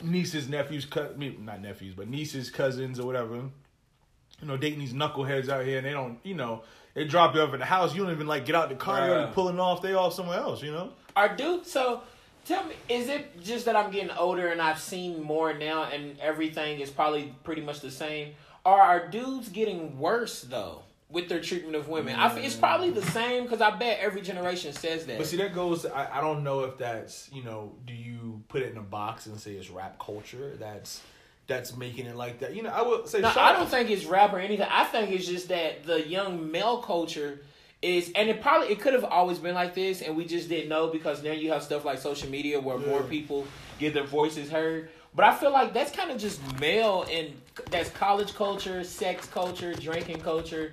nieces, 0.03 0.49
nephews, 0.49 0.85
co- 0.85 1.11
I 1.15 1.17
mean, 1.17 1.45
not 1.45 1.61
nephews, 1.61 1.95
but 1.95 2.09
nieces, 2.09 2.51
cousins, 2.51 3.01
or 3.01 3.07
whatever. 3.07 3.37
You 3.37 4.47
know, 4.49 4.57
dating 4.57 4.81
these 4.81 4.93
knuckleheads 4.93 5.49
out 5.49 5.65
here, 5.65 5.79
and 5.79 5.87
they 5.87 5.93
don't, 5.93 6.19
you 6.23 6.35
know, 6.35 6.63
they 6.95 7.05
drop 7.05 7.35
you 7.35 7.41
off 7.41 7.53
at 7.55 7.59
the 7.59 7.65
house. 7.65 7.95
You 7.95 8.03
don't 8.03 8.13
even 8.13 8.27
like 8.27 8.45
get 8.45 8.55
out 8.55 8.69
the 8.69 8.75
car. 8.75 9.07
You're 9.07 9.17
already 9.17 9.33
pulling 9.33 9.59
off. 9.59 9.81
They 9.83 9.95
off 9.95 10.13
somewhere 10.13 10.39
else. 10.39 10.63
You 10.63 10.73
know. 10.73 10.93
Are 11.15 11.35
dudes 11.35 11.71
so? 11.71 12.03
Tell 12.45 12.63
me, 12.65 12.75
is 12.89 13.09
it 13.09 13.41
just 13.43 13.65
that 13.65 13.75
I'm 13.75 13.91
getting 13.91 14.11
older 14.11 14.49
and 14.49 14.63
I've 14.63 14.79
seen 14.79 15.21
more 15.23 15.53
now, 15.55 15.85
and 15.85 16.17
everything 16.21 16.79
is 16.79 16.91
probably 16.91 17.35
pretty 17.43 17.63
much 17.63 17.81
the 17.81 17.91
same? 17.91 18.35
Or 18.67 18.81
our 18.81 19.09
dudes 19.09 19.49
getting 19.49 19.99
worse 19.99 20.43
though? 20.43 20.83
with 21.09 21.29
their 21.29 21.41
treatment 21.41 21.77
of 21.77 21.89
women. 21.89 22.17
I, 22.17 22.27
f- 22.27 22.39
it's 22.39 22.57
mm. 22.57 22.61
probably 22.61 22.91
the 22.91 23.03
same 23.03 23.45
because 23.45 23.61
I 23.61 23.71
bet 23.71 24.01
every 24.01 24.23
generation 24.23 24.73
says 24.73 25.07
that. 25.07 25.19
But 25.19 25.27
see, 25.27 25.37
that 25.37 25.55
goes. 25.55 25.87
I, 25.87 26.19
I 26.19 26.21
don't 26.21 26.43
know 26.43 26.65
if 26.65 26.79
that's 26.79 27.31
you 27.33 27.45
know. 27.45 27.73
Do 27.87 27.95
you 27.95 28.43
put 28.49 28.63
it 28.63 28.73
in 28.73 28.79
a 28.79 28.83
box 28.83 29.27
and 29.27 29.39
say 29.39 29.53
it's 29.53 29.71
rap 29.71 29.99
culture? 29.99 30.57
That's 30.59 31.03
that's 31.47 31.77
making 31.77 32.07
it 32.07 32.17
like 32.17 32.41
that. 32.41 32.55
You 32.55 32.63
know, 32.63 32.71
I 32.71 32.83
would 32.83 33.09
say. 33.09 33.21
No, 33.21 33.33
I 33.37 33.53
don't 33.53 33.69
think 33.69 33.91
it's 33.91 34.05
rap 34.05 34.33
or 34.33 34.39
anything. 34.39 34.67
I 34.69 34.85
think 34.85 35.13
it's 35.13 35.27
just 35.27 35.49
that 35.49 35.85
the 35.85 36.07
young 36.07 36.51
male 36.51 36.79
culture 36.79 37.41
is, 37.83 38.11
and 38.17 38.29
it 38.29 38.41
probably 38.41 38.69
it 38.69 38.81
could 38.81 38.95
have 38.95 39.05
always 39.05 39.39
been 39.39 39.55
like 39.55 39.75
this, 39.75 40.03
and 40.03 40.17
we 40.17 40.25
just 40.25 40.49
didn't 40.49 40.69
know 40.69 40.89
because 40.89 41.23
now 41.23 41.33
you 41.33 41.53
have 41.53 41.63
stuff 41.63 41.85
like 41.85 41.99
social 41.99 42.29
media 42.29 42.61
where 42.61 42.79
more 42.79 43.03
people 43.05 43.47
get 43.79 43.95
their 43.95 44.05
voices 44.05 44.51
heard. 44.51 44.89
But 45.17 45.25
I 45.25 45.35
feel 45.35 45.51
like 45.51 45.73
that's 45.73 45.91
kind 45.91 46.11
of 46.11 46.19
just 46.19 46.41
male, 46.61 47.07
and 47.11 47.33
that's 47.71 47.89
college 47.91 48.35
culture, 48.35 48.85
sex 48.85 49.27
culture, 49.27 49.73
drinking 49.73 50.21
culture, 50.21 50.73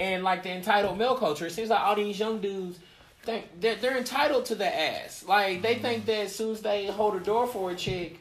and 0.00 0.24
like 0.24 0.42
the 0.42 0.50
entitled 0.50 0.98
male 0.98 1.16
culture. 1.16 1.46
It 1.46 1.52
seems 1.52 1.70
like 1.70 1.80
all 1.80 1.94
these 1.94 2.18
young 2.18 2.40
dudes 2.40 2.80
think 3.22 3.46
they're, 3.60 3.76
they're 3.76 3.96
entitled 3.96 4.46
to 4.46 4.56
the 4.56 4.66
ass. 4.66 5.24
Like 5.26 5.62
they 5.62 5.76
think 5.76 6.06
that 6.06 6.24
as 6.24 6.34
soon 6.34 6.52
as 6.52 6.60
they 6.60 6.86
hold 6.86 7.14
a 7.14 7.20
door 7.20 7.46
for 7.46 7.70
a 7.70 7.76
chick, 7.76 8.18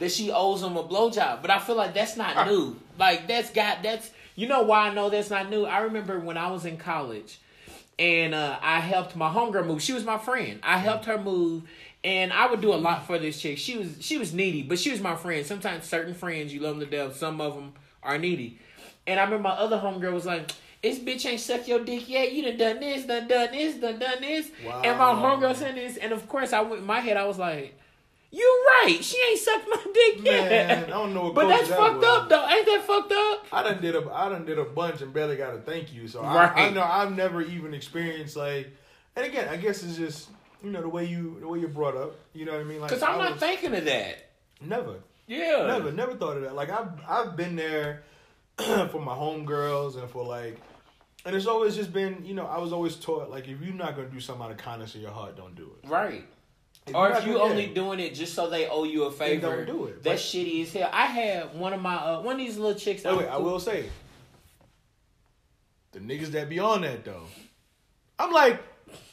that 0.00 0.12
she 0.12 0.30
owes 0.30 0.60
them 0.60 0.76
a 0.76 0.84
blowjob. 0.84 1.40
But 1.40 1.50
I 1.50 1.58
feel 1.60 1.76
like 1.76 1.94
that's 1.94 2.18
not 2.18 2.46
new. 2.46 2.76
Like 2.98 3.26
that's 3.26 3.50
got 3.50 3.82
that's 3.82 4.10
you 4.36 4.48
know 4.48 4.62
why 4.62 4.88
I 4.88 4.94
know 4.94 5.08
that's 5.08 5.30
not 5.30 5.48
new. 5.48 5.64
I 5.64 5.80
remember 5.80 6.20
when 6.20 6.36
I 6.36 6.50
was 6.50 6.66
in 6.66 6.76
college 6.76 7.38
and 7.98 8.34
uh, 8.34 8.58
I 8.62 8.80
helped 8.80 9.14
my 9.14 9.30
homegirl 9.30 9.66
move. 9.66 9.82
She 9.82 9.92
was 9.92 10.04
my 10.04 10.18
friend. 10.18 10.60
I 10.62 10.78
helped 10.78 11.04
her 11.04 11.18
move 11.18 11.64
and 12.04 12.32
I 12.32 12.46
would 12.46 12.60
do 12.60 12.72
a 12.72 12.76
lot 12.76 13.06
for 13.06 13.18
this 13.18 13.40
chick. 13.40 13.58
She 13.58 13.76
was 13.78 13.96
she 14.00 14.18
was 14.18 14.32
needy, 14.32 14.62
but 14.62 14.78
she 14.78 14.90
was 14.90 15.00
my 15.00 15.16
friend. 15.16 15.44
Sometimes 15.46 15.84
certain 15.84 16.14
friends 16.14 16.52
you 16.52 16.60
love 16.60 16.78
them 16.78 16.88
to 16.88 16.96
death, 16.96 17.16
some 17.16 17.40
of 17.40 17.54
them 17.54 17.72
are 18.02 18.18
needy. 18.18 18.58
And 19.06 19.18
I 19.20 19.24
remember 19.24 19.48
my 19.48 19.54
other 19.54 19.78
homegirl 19.78 20.12
was 20.12 20.26
like, 20.26 20.50
this 20.82 20.98
bitch 20.98 21.26
ain't 21.26 21.40
suck 21.40 21.66
your 21.68 21.84
dick 21.84 22.08
yet. 22.08 22.32
You 22.32 22.42
done 22.42 22.56
done 22.56 22.80
this, 22.80 23.04
done 23.04 23.28
done 23.28 23.52
this, 23.52 23.74
done 23.76 23.98
done 23.98 24.20
this. 24.20 24.50
Wow. 24.64 24.82
And 24.84 24.98
my 24.98 25.12
homegirl 25.12 25.56
said 25.56 25.74
this, 25.74 25.96
and 25.96 26.12
of 26.12 26.28
course 26.28 26.52
I 26.52 26.60
went 26.60 26.80
in 26.82 26.86
my 26.86 27.00
head, 27.00 27.16
I 27.16 27.26
was 27.26 27.38
like, 27.38 27.74
You 28.30 28.64
right. 28.82 28.98
She 29.02 29.18
ain't 29.30 29.38
sucked 29.40 29.66
my 29.68 29.82
dick 29.92 30.24
yet. 30.24 30.50
Man, 30.50 30.84
I 30.84 30.88
don't 30.88 31.12
know 31.12 31.24
what 31.24 31.34
But 31.34 31.48
that's 31.48 31.68
that 31.68 31.78
fucked 31.78 31.96
was. 31.96 32.04
up 32.04 32.28
though. 32.28 32.48
Ain't 32.48 32.66
that 32.66 32.84
fucked 32.86 33.12
up? 33.12 33.46
I 33.52 33.62
done 33.62 33.82
did 33.82 33.94
a 33.96 34.10
I 34.10 34.28
done 34.30 34.46
did 34.46 34.58
a 34.58 34.64
bunch 34.64 35.02
and 35.02 35.12
barely 35.12 35.36
got 35.36 35.54
a 35.54 35.58
thank 35.58 35.92
you. 35.92 36.08
So 36.08 36.22
I, 36.22 36.66
I 36.66 36.70
know 36.70 36.82
I've 36.82 37.14
never 37.14 37.42
even 37.42 37.74
experienced 37.74 38.36
like. 38.36 38.70
And 39.16 39.26
again, 39.26 39.48
I 39.48 39.56
guess 39.56 39.82
it's 39.82 39.96
just 39.96 40.28
you 40.62 40.70
know 40.70 40.80
the 40.82 40.88
way 40.88 41.04
you 41.04 41.38
the 41.40 41.48
way 41.48 41.58
you're 41.58 41.68
brought 41.68 41.96
up. 41.96 42.14
You 42.34 42.44
know 42.44 42.52
what 42.52 42.60
I 42.60 42.64
mean? 42.64 42.80
Like 42.80 42.90
Cause 42.90 43.02
I'm 43.02 43.16
I 43.20 43.24
not 43.24 43.30
was- 43.32 43.40
thinking 43.40 43.74
of 43.74 43.84
that. 43.84 44.30
never. 44.60 44.96
Yeah. 45.26 45.64
Never, 45.68 45.92
never 45.92 46.14
thought 46.14 46.36
of 46.38 46.42
that. 46.42 46.54
Like 46.54 46.70
I've 46.70 46.88
I've 47.08 47.36
been 47.36 47.54
there 47.56 48.02
for 48.58 49.00
my 49.00 49.14
homegirls 49.14 49.96
and 49.96 50.10
for 50.10 50.24
like, 50.24 50.58
and 51.24 51.36
it's 51.36 51.46
always 51.46 51.76
just 51.76 51.92
been 51.92 52.24
you 52.24 52.34
know 52.34 52.46
I 52.46 52.58
was 52.58 52.72
always 52.72 52.96
taught 52.96 53.30
like 53.30 53.46
if 53.48 53.60
you're 53.60 53.72
not 53.74 53.94
gonna 53.96 54.08
do 54.08 54.20
something 54.20 54.44
out 54.44 54.50
of 54.50 54.56
kindness 54.56 54.94
of 54.96 55.00
your 55.00 55.12
heart, 55.12 55.36
don't 55.36 55.54
do 55.54 55.70
it. 55.82 55.88
Right. 55.88 56.24
If 56.86 56.94
Or 56.94 57.10
if 57.12 57.26
you 57.26 57.34
gonna- 57.34 57.44
only 57.50 57.66
yeah. 57.66 57.74
doing 57.74 58.00
it 58.00 58.14
just 58.14 58.34
so 58.34 58.48
they 58.50 58.66
owe 58.66 58.84
you 58.84 59.04
a 59.04 59.10
favor, 59.12 59.54
don't 59.56 59.66
do 59.66 59.84
it. 59.86 60.02
That's 60.02 60.20
But- 60.22 60.40
shitty 60.40 60.62
as 60.62 60.72
hell. 60.72 60.90
I 60.92 61.06
had 61.06 61.54
one 61.54 61.72
of 61.74 61.80
my 61.80 61.94
uh, 61.94 62.20
one 62.22 62.34
of 62.34 62.38
these 62.40 62.56
little 62.58 62.78
chicks. 62.78 63.02
that 63.02 63.12
Wait, 63.12 63.26
wait, 63.26 63.28
I'm 63.28 63.34
I 63.34 63.38
will 63.38 63.60
say, 63.60 63.88
the 65.92 66.00
niggas 66.00 66.28
that 66.32 66.48
be 66.48 66.58
on 66.58 66.82
that 66.82 67.04
though, 67.04 67.26
I'm 68.18 68.32
like, 68.32 68.60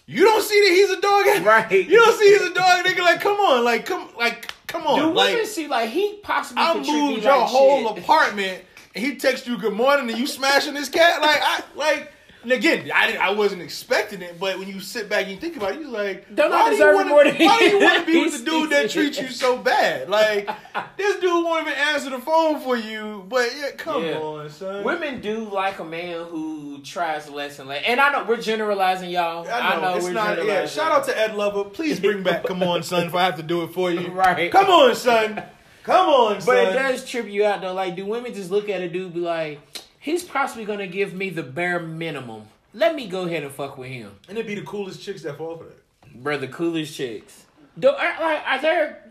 you 0.08 0.24
don't 0.24 0.42
see 0.42 0.60
that 0.62 0.74
he's 0.74 0.90
a 0.90 1.02
dog, 1.02 1.46
Right. 1.46 1.88
You 1.90 2.00
don't 2.04 2.18
see 2.18 2.30
he's 2.32 2.42
a 2.42 2.54
dog, 2.54 2.86
nigga. 2.86 3.00
Like, 3.00 3.22
come 3.22 3.38
on, 3.40 3.64
like, 3.64 3.86
come, 3.86 4.10
like, 4.18 4.52
come 4.66 4.88
on, 4.88 5.00
Do 5.00 5.14
like, 5.14 5.34
women 5.34 5.46
see 5.46 5.68
like 5.68 5.90
he 5.90 6.16
possibly 6.24 6.64
I 6.64 6.74
could 6.74 6.88
moved 6.88 7.24
your 7.24 7.38
like 7.38 7.48
whole 7.48 7.90
shit. 7.94 8.04
apartment, 8.04 8.64
and 8.96 9.06
he 9.06 9.16
texts 9.18 9.48
you 9.48 9.58
good 9.58 9.74
morning, 9.74 10.10
and 10.10 10.18
you 10.18 10.26
smashing 10.26 10.76
his 10.76 10.90
cat, 10.90 11.22
like, 11.22 11.40
I, 11.42 11.64
like. 11.76 12.14
And 12.48 12.54
again, 12.54 12.90
I, 12.96 13.08
didn't- 13.08 13.22
I 13.22 13.32
wasn't 13.32 13.62
expecting 13.62 14.22
it, 14.22 14.40
but 14.40 14.58
when 14.58 14.70
you 14.70 14.80
sit 14.80 15.10
back 15.10 15.24
and 15.24 15.32
you 15.32 15.38
think 15.38 15.58
about 15.58 15.74
it, 15.74 15.82
you're 15.82 15.90
like, 15.90 16.34
Don't 16.34 16.54
I 16.54 16.56
why 16.56 16.64
do 16.70 16.72
you 16.72 16.78
deserve 16.78 16.96
wanna, 16.96 17.10
more 17.10 17.24
than 17.26 17.36
why 17.46 17.60
do 17.60 17.66
you 17.66 17.80
want 17.82 18.00
to 18.00 18.06
be 18.06 18.20
with 18.22 18.32
does? 18.32 18.44
the 18.46 18.50
dude 18.50 18.70
that 18.70 18.90
treats 18.90 19.20
you 19.20 19.28
so 19.28 19.58
bad? 19.58 20.08
Like, 20.10 20.50
this 20.96 21.20
dude 21.20 21.44
won't 21.44 21.68
even 21.68 21.78
answer 21.78 22.10
the 22.10 22.20
phone 22.20 22.62
for 22.62 22.78
you, 22.78 23.26
but 23.28 23.50
yeah, 23.60 23.72
come 23.76 24.02
Yeah. 24.06 24.20
on, 24.20 24.50
son. 24.50 24.82
Women 24.86 25.20
do 25.20 25.40
like 25.50 25.80
a 25.80 25.84
man 25.84 26.24
who 26.28 26.80
tries 26.84 27.30
less 27.30 27.60
and 27.60 27.68
less. 27.68 27.84
And 27.86 28.00
I 28.00 28.14
know 28.14 28.24
we're 28.24 28.38
generalizing 28.40 29.10
y'all. 29.10 29.46
I 29.46 29.82
know, 29.82 29.96
it's 29.98 30.06
we're 30.06 30.14
not. 30.14 30.46
Yeah, 30.46 30.68
shout 30.68 30.94
out 30.94 31.04
to 31.08 31.20
Ed 31.20 31.36
Lover. 31.36 31.66
Please 31.66 32.00
bring 32.00 32.24
back 32.24 32.46
"Come 32.46 32.64
On, 32.64 32.82
Son" 32.82 33.08
if 33.08 33.14
I 33.14 33.26
have 33.26 33.36
to 33.36 33.44
do 33.44 33.64
it 33.64 33.74
for 33.74 33.92
you. 33.92 34.08
Right. 34.14 34.50
Come 34.54 34.68
on, 34.70 34.96
son. 34.96 35.44
Come 35.84 36.08
on, 36.10 36.40
son. 36.40 36.46
But 36.56 36.68
it 36.70 36.74
does 36.78 37.04
trip 37.04 37.28
you 37.28 37.44
out 37.46 37.60
though. 37.60 37.74
Like, 37.74 37.98
do 37.98 38.06
women 38.06 38.34
just 38.34 38.52
look 38.52 38.70
at 38.70 38.80
a 38.82 38.88
dude 38.88 39.14
be 39.14 39.20
like, 39.20 39.60
he's 40.08 40.24
possibly 40.24 40.64
gonna 40.66 40.88
give 40.88 41.14
me 41.14 41.30
the 41.30 41.44
bare 41.44 41.80
minimum. 41.80 42.44
Let 42.74 42.96
me 42.96 43.08
go 43.08 43.24
ahead 43.24 43.44
and 43.44 43.52
fuck 43.52 43.78
with 43.78 43.90
him. 43.90 44.12
and 44.30 44.38
it'd 44.38 44.48
be 44.48 44.56
the 44.56 44.66
coolest 44.66 45.02
chicks 45.04 45.22
that 45.24 45.38
fall 45.38 45.58
for 45.58 45.66
that. 45.66 46.24
Bro, 46.24 46.38
the 46.40 46.48
coolest 46.48 46.96
chicks. 46.96 47.46
Do 47.78 47.90
are, 47.90 48.20
like 48.22 48.42
are 48.48 48.62
there? 48.62 49.04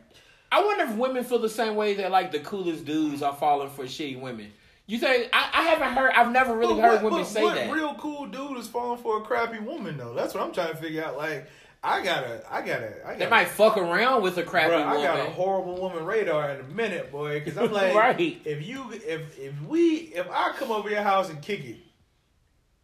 I 0.50 0.64
wonder 0.64 0.84
if 0.84 0.94
women 0.96 1.22
feel 1.24 1.38
the 1.38 1.48
same 1.48 1.74
way 1.76 1.94
that 1.94 2.10
like 2.10 2.32
the 2.32 2.38
coolest 2.40 2.84
dudes 2.84 3.22
are 3.22 3.34
falling 3.34 3.68
for 3.70 3.84
shitty 3.84 4.20
women. 4.20 4.52
You 4.86 4.98
think 4.98 5.28
I, 5.32 5.50
I 5.52 5.62
haven't 5.64 5.92
heard? 5.94 6.12
I've 6.12 6.30
never 6.32 6.56
really 6.56 6.74
But 6.74 6.82
heard 6.82 7.02
what- 7.02 7.12
women 7.12 7.18
but 7.20 7.26
say 7.28 7.42
what 7.42 7.56
that. 7.56 7.72
real 7.72 7.94
cool 7.96 8.26
dude 8.26 8.56
is 8.56 8.68
falling 8.68 9.02
for 9.02 9.18
a 9.18 9.20
crappy 9.22 9.58
woman 9.58 9.96
though? 9.98 10.14
That's 10.14 10.32
what 10.34 10.42
I'm 10.44 10.52
trying 10.52 10.70
to 10.70 10.76
figure 10.76 11.04
out. 11.04 11.16
Like, 11.18 11.48
I 11.86 12.02
gotta, 12.02 12.42
I 12.50 12.60
gotta, 12.62 12.92
I 13.04 13.08
gotta. 13.12 13.18
they 13.18 13.28
might 13.30 13.48
fuck 13.48 13.76
around 13.76 14.22
with 14.22 14.36
a 14.38 14.42
crappy 14.42 14.72
Bruh, 14.72 14.82
I 14.82 14.92
woman. 14.96 15.02
got 15.04 15.26
a 15.28 15.30
horrible 15.30 15.80
woman 15.80 16.04
radar 16.04 16.50
in 16.50 16.60
a 16.60 16.64
minute, 16.64 17.12
boy. 17.12 17.38
Because 17.40 17.56
I'm 17.56 17.72
like, 17.72 17.94
Right. 17.94 18.40
if 18.44 18.66
you, 18.66 18.90
if 18.92 19.38
if 19.38 19.62
we, 19.62 19.96
if 20.14 20.26
I 20.30 20.52
come 20.58 20.72
over 20.72 20.90
your 20.90 21.02
house 21.02 21.30
and 21.30 21.40
kick 21.40 21.64
it, 21.64 21.76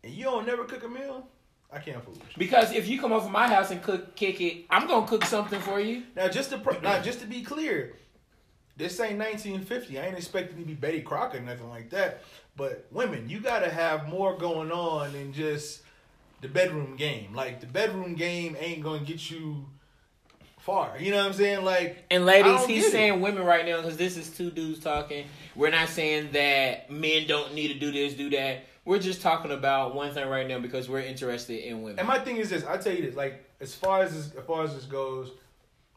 and 0.05 0.13
you 0.13 0.25
don't 0.25 0.47
never 0.47 0.65
cook 0.65 0.85
a 0.85 0.89
meal, 0.89 1.27
I 1.73 1.79
can't 1.81 2.05
fool 2.05 2.15
you. 2.15 2.21
Because 2.39 2.73
if 2.73 2.87
you 2.87 3.01
come 3.01 3.13
over 3.13 3.29
my 3.29 3.49
house 3.49 3.71
and 3.73 3.83
cook 3.83 4.15
kick 4.15 4.41
it, 4.41 4.67
I'm 4.71 4.87
gonna 4.87 5.07
cook 5.07 5.25
something 5.25 5.61
for 5.61 5.81
you. 5.81 6.05
Now, 6.15 6.29
just 6.29 6.51
to 6.51 6.79
now, 6.83 7.01
just 7.03 7.21
to 7.21 7.27
be 7.27 7.43
clear, 7.43 7.95
this 8.77 9.01
ain't 9.01 9.19
1950. 9.19 9.99
I 9.99 10.07
ain't 10.07 10.17
expecting 10.17 10.59
to 10.59 10.65
be 10.65 10.75
Betty 10.75 11.01
Crocker 11.01 11.39
or 11.39 11.41
nothing 11.41 11.69
like 11.71 11.91
that. 11.91 12.23
But 12.57 12.87
women, 12.93 13.29
you 13.29 13.41
gotta 13.41 13.71
have 13.71 14.09
more 14.09 14.37
going 14.37 14.71
on 14.71 15.13
than 15.13 15.33
just 15.33 15.83
the 16.43 16.49
bedroom 16.49 16.97
game. 16.97 17.33
Like 17.35 17.61
the 17.61 17.67
bedroom 17.67 18.15
game 18.15 18.57
ain't 18.61 18.83
gonna 18.83 19.05
get 19.05 19.31
you 19.31 19.65
far. 20.59 20.97
You 20.99 21.11
know 21.11 21.17
what 21.19 21.27
I'm 21.27 21.33
saying? 21.33 21.65
Like, 21.65 22.05
And 22.11 22.25
ladies, 22.27 22.65
he's 22.67 22.83
get 22.83 22.89
it. 22.89 22.93
saying 22.93 23.21
women 23.21 23.45
right 23.45 23.65
now 23.67 23.79
because 23.79 23.97
this 23.97 24.17
is 24.17 24.31
two 24.31 24.51
dudes 24.51 24.81
talking. 24.81 25.27
We're 25.57 25.71
not 25.71 25.89
saying 25.89 26.33
that 26.33 26.91
men 26.91 27.27
don't 27.27 27.55
need 27.55 27.69
to 27.69 27.79
do 27.79 27.91
this, 27.91 28.15
do 28.15 28.31
that. 28.31 28.67
We're 28.85 28.99
just 28.99 29.23
talking 29.23 29.53
about 29.53 29.95
one 29.95 30.13
thing 30.13 30.29
right 30.29 30.47
now 30.47 30.59
because 30.59 30.89
we're 30.89 31.01
interested 31.01 31.67
in 31.67 31.83
women. 31.83 32.01
And 32.01 32.09
my 32.09 32.19
thing 32.19 32.37
is 32.37 32.51
this: 32.51 32.65
I 32.65 32.77
tell 32.77 32.93
you 32.93 33.03
this, 33.03 33.15
like 33.17 33.45
as 33.61 33.75
far 33.75 34.03
as 34.03 34.13
this, 34.13 34.37
as 34.37 34.45
far 34.45 34.65
as 34.65 34.75
this 34.75 34.85
goes, 34.85 35.31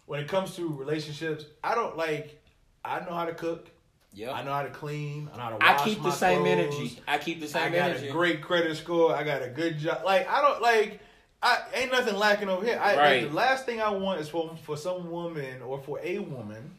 when 0.05 0.19
it 0.19 0.27
comes 0.27 0.55
to 0.55 0.69
relationships, 0.69 1.45
I 1.63 1.73
don't 1.75 1.97
like. 1.97 2.41
I 2.83 2.99
know 2.99 3.13
how 3.15 3.25
to 3.25 3.33
cook. 3.33 3.71
Yep. 4.15 4.33
I 4.33 4.43
know 4.43 4.53
how 4.53 4.63
to 4.63 4.69
clean. 4.69 5.29
I 5.33 5.37
know 5.37 5.43
how 5.43 5.49
to. 5.57 5.65
I 5.65 5.83
keep 5.83 5.97
the 5.97 6.09
my 6.09 6.13
same 6.15 6.41
clothes. 6.43 6.51
energy. 6.51 6.99
I 7.07 7.17
keep 7.17 7.39
the 7.41 7.47
same 7.47 7.61
energy. 7.63 7.77
I 7.77 7.81
got 7.81 7.89
energy. 7.91 8.07
a 8.07 8.11
great 8.11 8.41
credit 8.41 8.75
score. 8.77 9.13
I 9.15 9.23
got 9.23 9.43
a 9.43 9.49
good 9.49 9.77
job. 9.77 10.03
Like 10.05 10.27
I 10.29 10.41
don't 10.41 10.61
like. 10.61 10.99
I 11.43 11.59
ain't 11.75 11.91
nothing 11.91 12.15
lacking 12.15 12.49
over 12.49 12.65
here. 12.65 12.79
I, 12.81 12.95
Right. 12.95 13.21
like, 13.21 13.29
the 13.29 13.35
last 13.35 13.65
thing 13.67 13.79
I 13.81 13.89
want 13.89 14.19
is 14.21 14.29
for 14.29 14.55
for 14.63 14.77
some 14.77 15.11
woman 15.11 15.61
or 15.61 15.79
for 15.79 15.99
a 16.01 16.17
woman 16.19 16.71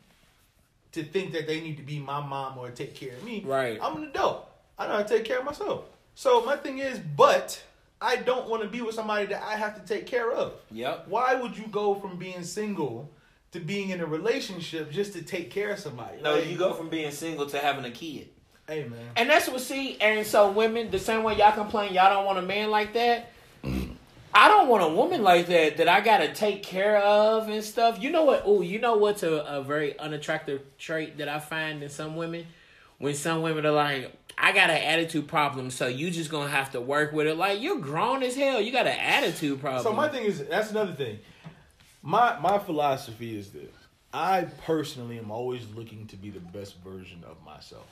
to 0.92 1.04
think 1.04 1.32
that 1.34 1.46
they 1.46 1.60
need 1.60 1.76
to 1.76 1.82
be 1.82 1.98
my 1.98 2.20
mom 2.26 2.56
or 2.58 2.70
take 2.70 2.94
care 2.94 3.12
of 3.12 3.22
me. 3.22 3.44
Right. 3.46 3.78
I'm 3.82 3.96
an 3.98 4.04
adult. 4.04 4.48
I 4.78 4.86
know 4.86 4.94
how 4.94 5.02
to 5.02 5.08
take 5.08 5.24
care 5.24 5.38
of 5.38 5.44
myself. 5.44 5.84
So 6.14 6.42
my 6.44 6.56
thing 6.56 6.78
is, 6.78 6.98
but 6.98 7.62
I 8.00 8.16
don't 8.16 8.48
want 8.48 8.62
to 8.62 8.68
be 8.68 8.80
with 8.80 8.94
somebody 8.94 9.26
that 9.26 9.42
I 9.42 9.56
have 9.56 9.74
to 9.80 9.86
take 9.86 10.06
care 10.06 10.32
of. 10.32 10.54
Yep. 10.70 11.08
Why 11.08 11.34
would 11.34 11.56
you 11.56 11.66
go 11.68 11.94
from 11.94 12.16
being 12.16 12.42
single 12.42 13.10
to 13.56 13.64
being 13.64 13.90
in 13.90 14.00
a 14.00 14.06
relationship 14.06 14.92
just 14.92 15.14
to 15.14 15.22
take 15.22 15.50
care 15.50 15.70
of 15.70 15.78
somebody? 15.78 16.20
No, 16.22 16.36
Like, 16.36 16.46
you 16.46 16.56
go 16.56 16.74
from 16.74 16.88
being 16.88 17.10
single 17.10 17.46
to 17.46 17.58
having 17.58 17.84
a 17.84 17.90
kid. 17.90 18.28
Hey 18.68 18.84
man. 18.84 18.98
And 19.16 19.30
that's 19.30 19.48
what 19.48 19.60
see, 19.60 19.96
and 20.00 20.26
so 20.26 20.50
women, 20.50 20.90
the 20.90 20.98
same 20.98 21.22
way 21.22 21.36
y'all 21.36 21.52
complain 21.52 21.92
y'all 21.94 22.10
don't 22.10 22.24
want 22.24 22.38
a 22.38 22.42
man 22.42 22.70
like 22.70 22.94
that. 22.94 23.30
I 24.34 24.48
don't 24.48 24.68
want 24.68 24.82
a 24.82 24.88
woman 24.88 25.22
like 25.22 25.46
that 25.46 25.78
that 25.78 25.88
I 25.88 26.00
gotta 26.00 26.32
take 26.34 26.62
care 26.62 26.98
of 26.98 27.48
and 27.48 27.62
stuff. 27.64 28.02
You 28.02 28.10
know 28.10 28.24
what? 28.24 28.42
Oh, 28.44 28.60
you 28.60 28.80
know 28.80 28.96
what's 28.96 29.22
a, 29.22 29.32
a 29.32 29.62
very 29.62 29.98
unattractive 29.98 30.62
trait 30.78 31.18
that 31.18 31.28
I 31.28 31.38
find 31.38 31.82
in 31.82 31.88
some 31.88 32.16
women? 32.16 32.46
When 32.98 33.14
some 33.14 33.42
women 33.42 33.64
are 33.66 33.72
like, 33.72 34.12
I 34.36 34.52
got 34.52 34.68
an 34.70 34.82
attitude 34.82 35.28
problem, 35.28 35.70
so 35.70 35.86
you 35.86 36.10
just 36.10 36.30
gonna 36.30 36.50
have 36.50 36.72
to 36.72 36.80
work 36.80 37.12
with 37.12 37.28
it. 37.28 37.36
Like 37.36 37.62
you're 37.62 37.78
grown 37.78 38.22
as 38.24 38.34
hell. 38.34 38.60
You 38.60 38.72
got 38.72 38.86
an 38.86 38.98
attitude 38.98 39.60
problem. 39.60 39.84
So 39.84 39.92
my 39.92 40.08
thing 40.08 40.24
is 40.24 40.44
that's 40.44 40.70
another 40.70 40.92
thing. 40.92 41.20
My 42.06 42.38
my 42.38 42.60
philosophy 42.60 43.36
is 43.36 43.50
this. 43.50 43.72
I 44.12 44.46
personally 44.64 45.18
am 45.18 45.32
always 45.32 45.66
looking 45.74 46.06
to 46.06 46.16
be 46.16 46.30
the 46.30 46.38
best 46.38 46.76
version 46.84 47.24
of 47.28 47.44
myself. 47.44 47.88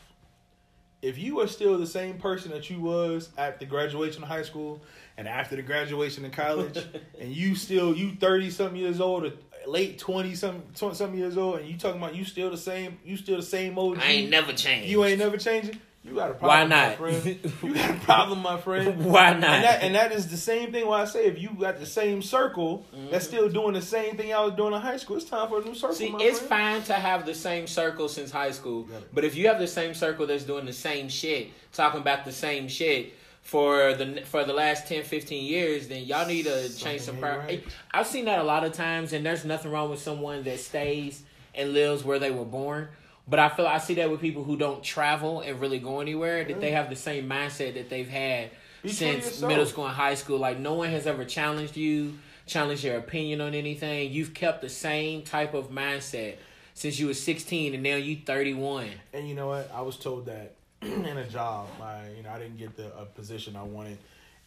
If 1.03 1.19
you 1.19 1.41
are 1.41 1.49
still 1.49 1.77
the 1.77 1.87
same 1.87 2.19
person 2.19 2.53
that 2.53 2.71
you 2.71 2.81
was 2.81 3.31
at 3.37 3.59
the 3.59 3.67
graduation 3.67 4.23
of 4.23 4.29
high 4.29 4.45
school 4.45 4.81
and 5.19 5.27
after 5.27 5.57
the 5.57 5.63
graduation 5.63 6.25
of 6.25 6.31
college, 6.31 6.79
and 7.21 7.35
you 7.35 7.57
still 7.57 7.93
you 7.93 8.15
thirty 8.15 8.51
something 8.51 8.81
years 8.81 9.01
old 9.01 9.25
or 9.25 9.33
late 9.67 9.99
twenty 9.99 10.37
some 10.37 10.63
twenty 10.77 10.95
something 10.95 11.19
years 11.19 11.37
old, 11.37 11.59
and 11.59 11.69
you 11.69 11.77
talking 11.77 12.01
about 12.01 12.15
you 12.15 12.25
still 12.25 12.51
the 12.51 12.57
same 12.57 12.99
you 13.05 13.17
still 13.17 13.39
the 13.39 13.43
same 13.43 13.77
old 13.77 13.99
I 13.99 14.05
ain't 14.13 14.31
never 14.31 14.53
changed. 14.53 14.89
you 14.89 15.05
ain't 15.05 15.19
never 15.19 15.39
changing. 15.39 15.81
You 16.05 16.15
got 16.15 16.31
a 16.31 16.35
Why 16.35 16.67
problem, 16.67 16.71
my 16.71 16.95
friend. 16.97 17.53
You 17.63 17.75
got 17.75 17.91
a 17.91 17.95
problem, 18.05 18.39
my 18.41 18.59
friend. 18.59 19.05
Why 19.11 19.33
not? 19.33 19.45
And 19.45 19.65
that, 19.65 19.83
and 19.83 19.95
that 19.95 20.13
is 20.13 20.29
the 20.29 20.37
same 20.37 20.71
thing. 20.71 20.87
Why 20.87 21.01
I 21.01 21.05
say 21.07 21.25
if 21.25 21.41
you 21.41 21.51
got 21.59 21.81
the 21.81 21.87
same 21.87 22.21
circle 22.21 22.85
that's 23.11 23.27
mm-hmm. 23.27 23.35
still 23.35 23.49
doing 23.49 23.73
the 23.73 23.83
same 23.83 24.17
thing 24.17 24.33
I 24.35 24.45
was 24.45 24.53
doing 24.53 24.75
in 24.75 24.81
high 24.83 24.99
school, 24.99 25.17
it's 25.17 25.25
time 25.25 25.49
for 25.49 25.63
a 25.63 25.65
new 25.65 25.75
circle. 25.75 25.97
See, 25.97 26.15
it's 26.21 26.41
friend. 26.41 26.83
fine 26.83 26.83
to 26.83 26.93
have 26.95 27.25
the 27.25 27.35
same 27.35 27.67
circle 27.67 28.09
since 28.11 28.31
high 28.31 28.51
school, 28.51 28.87
but 29.15 29.25
if 29.25 29.35
you 29.35 29.49
have 29.49 29.59
the 29.59 29.67
same 29.67 29.95
circle 29.95 30.27
that's 30.27 30.45
doing 30.45 30.67
the 30.67 30.75
same 30.75 31.09
shit, 31.09 31.49
talking 31.73 32.03
about 32.03 32.27
the 32.27 32.33
same 32.33 32.69
shit 32.69 33.15
for 33.41 33.95
the 33.95 34.23
for 34.27 34.45
the 34.45 34.53
last 34.53 34.87
10, 34.87 35.05
15 35.05 35.45
years, 35.45 35.89
then 35.89 36.05
y'all 36.05 36.27
need 36.27 36.45
to 36.45 36.77
change 36.77 37.01
some 37.01 37.17
priorities. 37.17 37.61
right. 37.61 37.75
I've 37.93 38.07
seen 38.07 38.27
that 38.27 38.41
a 38.41 38.45
lot 38.45 38.65
of 38.65 38.73
times, 38.73 39.15
and 39.15 39.25
there's 39.25 39.47
nothing 39.47 39.71
wrong 39.71 39.91
with 39.91 40.01
someone 40.01 40.43
that 40.43 40.61
stays 40.61 41.23
and 41.55 41.73
lives 41.73 42.05
where 42.05 42.19
they 42.19 42.31
were 42.31 42.45
born. 42.45 42.89
But 43.27 43.39
I 43.39 43.49
feel 43.49 43.67
I 43.67 43.79
see 43.79 43.95
that 43.95 44.11
with 44.11 44.21
people 44.21 44.45
who 44.45 44.57
don't 44.57 44.83
travel 44.83 45.41
and 45.41 45.59
really 45.61 45.79
go 45.79 46.01
anywhere, 46.01 46.45
that 46.45 46.61
they 46.61 46.73
have 46.73 46.91
the 46.91 46.97
same 46.97 47.29
mindset 47.29 47.75
that 47.75 47.89
they've 47.89 48.09
had 48.09 48.51
Be 48.83 48.91
since 48.91 49.41
middle 49.41 49.65
school 49.65 49.87
and 49.87 49.95
high 49.95 50.15
school. 50.15 50.39
Like 50.39 50.59
no 50.59 50.75
one 50.75 50.91
has 50.91 51.07
ever 51.07 51.25
challenged 51.25 51.77
you, 51.77 52.19
challenged 52.47 52.85
your 52.85 52.99
opinion 52.99 53.41
on 53.41 53.55
anything. 53.55 54.13
You've 54.13 54.35
kept 54.35 54.61
the 54.61 54.69
same 54.69 55.23
type 55.23 55.55
of 55.55 55.71
mindset 55.71 56.37
since 56.75 56.99
you 56.99 57.07
were 57.07 57.15
16 57.15 57.73
and 57.73 57.83
now 57.83 57.97
you 57.97 58.17
31. 58.17 58.91
And 59.15 59.27
you 59.27 59.35
know 59.35 59.49
what? 59.49 59.71
I 59.73 59.81
was 59.81 59.97
told 59.97 60.27
that 60.27 60.57
in 60.83 61.17
a 61.17 61.27
job, 61.27 61.69
my 61.79 62.11
you 62.11 62.23
know 62.23 62.31
I 62.31 62.39
didn't 62.39 62.59
get 62.59 62.77
the 62.77 62.95
a 62.99 63.07
position 63.07 63.57
I 63.57 63.63
wanted, 63.63 63.97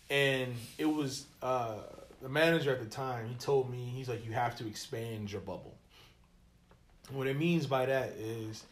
and 0.09 0.53
it 0.77 0.85
was 0.85 1.25
uh, 1.41 1.77
the 2.21 2.29
manager 2.29 2.71
at 2.71 2.79
the 2.79 2.89
time. 2.89 3.27
He 3.27 3.35
told 3.35 3.71
me 3.71 3.91
he's 3.95 4.07
like, 4.07 4.23
you 4.25 4.33
have 4.33 4.55
to 4.57 4.67
expand 4.67 5.31
your 5.31 5.41
bubble. 5.41 5.76
What 7.11 7.27
it 7.27 7.37
means 7.37 7.65
by 7.65 7.85
that 7.85 8.13
is, 8.19 8.63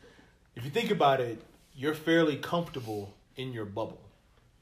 if 0.56 0.66
you 0.66 0.70
think 0.70 0.92
about 0.92 1.22
it, 1.22 1.42
you're 1.76 1.94
fairly 1.94 2.38
comfortable 2.38 3.14
in 3.36 3.54
your 3.54 3.66
bubble. 3.66 4.02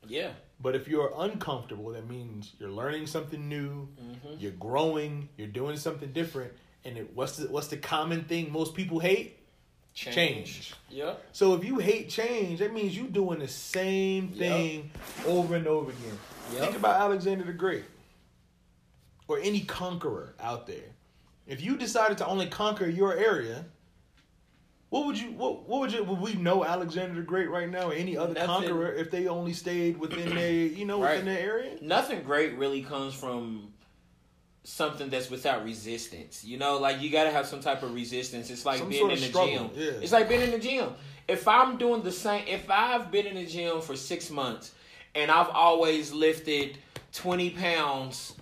Yeah. 0.08 0.32
But 0.60 0.76
if 0.76 0.88
you're 0.88 1.12
uncomfortable, 1.18 1.92
that 1.92 2.08
means 2.08 2.52
you're 2.60 2.70
learning 2.70 3.08
something 3.08 3.50
new, 3.50 3.88
mm-hmm. 4.02 4.36
you're 4.40 4.52
growing, 4.52 5.30
you're 5.38 5.48
doing 5.48 5.78
something 5.78 6.12
different. 6.12 6.54
And 6.86 6.98
it, 6.98 7.12
what's 7.16 7.38
the 7.38 7.48
what's 7.48 7.68
the 7.68 7.78
common 7.78 8.24
thing 8.26 8.52
most 8.52 8.74
people 8.76 9.00
hate? 9.00 9.40
Change. 9.94 10.74
Yep. 10.90 11.24
So 11.34 11.54
if 11.54 11.64
you 11.64 11.78
hate 11.78 12.10
change, 12.10 12.60
that 12.60 12.74
means 12.74 12.98
you're 12.98 13.08
doing 13.08 13.40
the 13.40 13.48
same 13.48 14.30
Yep. 14.34 14.38
thing 14.38 14.92
over 15.28 15.56
and 15.56 15.68
over 15.68 15.92
again. 15.92 16.18
Yep. 16.54 16.62
Think 16.62 16.76
about 16.78 17.00
Alexander 17.00 17.44
the 17.44 17.54
Great 17.54 17.86
or 19.28 19.40
any 19.40 19.62
conqueror 19.62 20.34
out 20.40 20.66
there. 20.68 20.90
If 21.48 21.62
you 21.62 21.78
decided 21.78 22.18
to 22.20 22.26
only 22.28 22.48
conquer 22.48 22.88
your 22.88 23.14
area, 23.16 23.66
what 24.90 25.06
would 25.08 25.20
you 25.20 25.32
what 25.32 25.68
what 25.68 25.82
would 25.82 25.92
you 25.92 26.04
would 26.04 26.20
we 26.20 26.34
know 26.36 26.64
Alexander 26.64 27.16
the 27.16 27.22
Great 27.22 27.50
right 27.50 27.70
now 27.70 27.90
or 27.90 27.94
any 27.94 28.16
other 28.16 28.34
Nothing. 28.34 28.48
conqueror 28.48 28.94
if 28.94 29.10
they 29.12 29.28
only 29.28 29.54
stayed 29.54 29.98
within 29.98 30.34
their 30.36 30.52
you 30.52 30.86
know 30.86 31.02
Right. 31.02 31.18
within 31.18 31.34
their 31.34 31.40
area? 31.44 31.78
Nothing 31.82 32.22
great 32.24 32.58
really 32.58 32.82
comes 32.84 33.14
from 33.14 33.74
something 34.64 35.10
that's 35.10 35.30
without 35.30 35.66
resistance. 35.66 36.44
You 36.46 36.58
know, 36.58 36.78
like 36.78 37.02
you 37.02 37.10
got 37.10 37.26
to 37.26 37.32
have 37.32 37.46
some 37.48 37.60
type 37.60 37.84
of 37.84 37.94
resistance. 37.94 38.50
It's 38.50 38.66
like 38.66 38.80
Some 38.80 38.90
being 38.90 39.02
sort 39.02 39.14
in 39.14 39.20
the 39.20 39.26
struggle, 39.26 39.70
gym. 39.70 39.72
yeah. 39.76 39.92
It's 40.02 40.12
like 40.14 40.30
being 40.30 40.42
in 40.42 40.52
the 40.52 40.60
gym. 40.60 40.92
If 41.28 41.48
I'm 41.48 41.78
doing 41.78 42.04
the 42.04 42.12
same, 42.12 42.46
if 42.48 42.70
I've 42.70 43.12
been 43.12 43.26
in 43.28 43.36
the 43.36 43.46
gym 43.46 43.82
for 43.82 43.96
six 43.96 44.30
months 44.30 44.74
and 45.16 45.30
I've 45.32 45.50
always 45.50 46.12
lifted 46.14 46.78
20 47.14 47.50
pounds, 47.52 48.36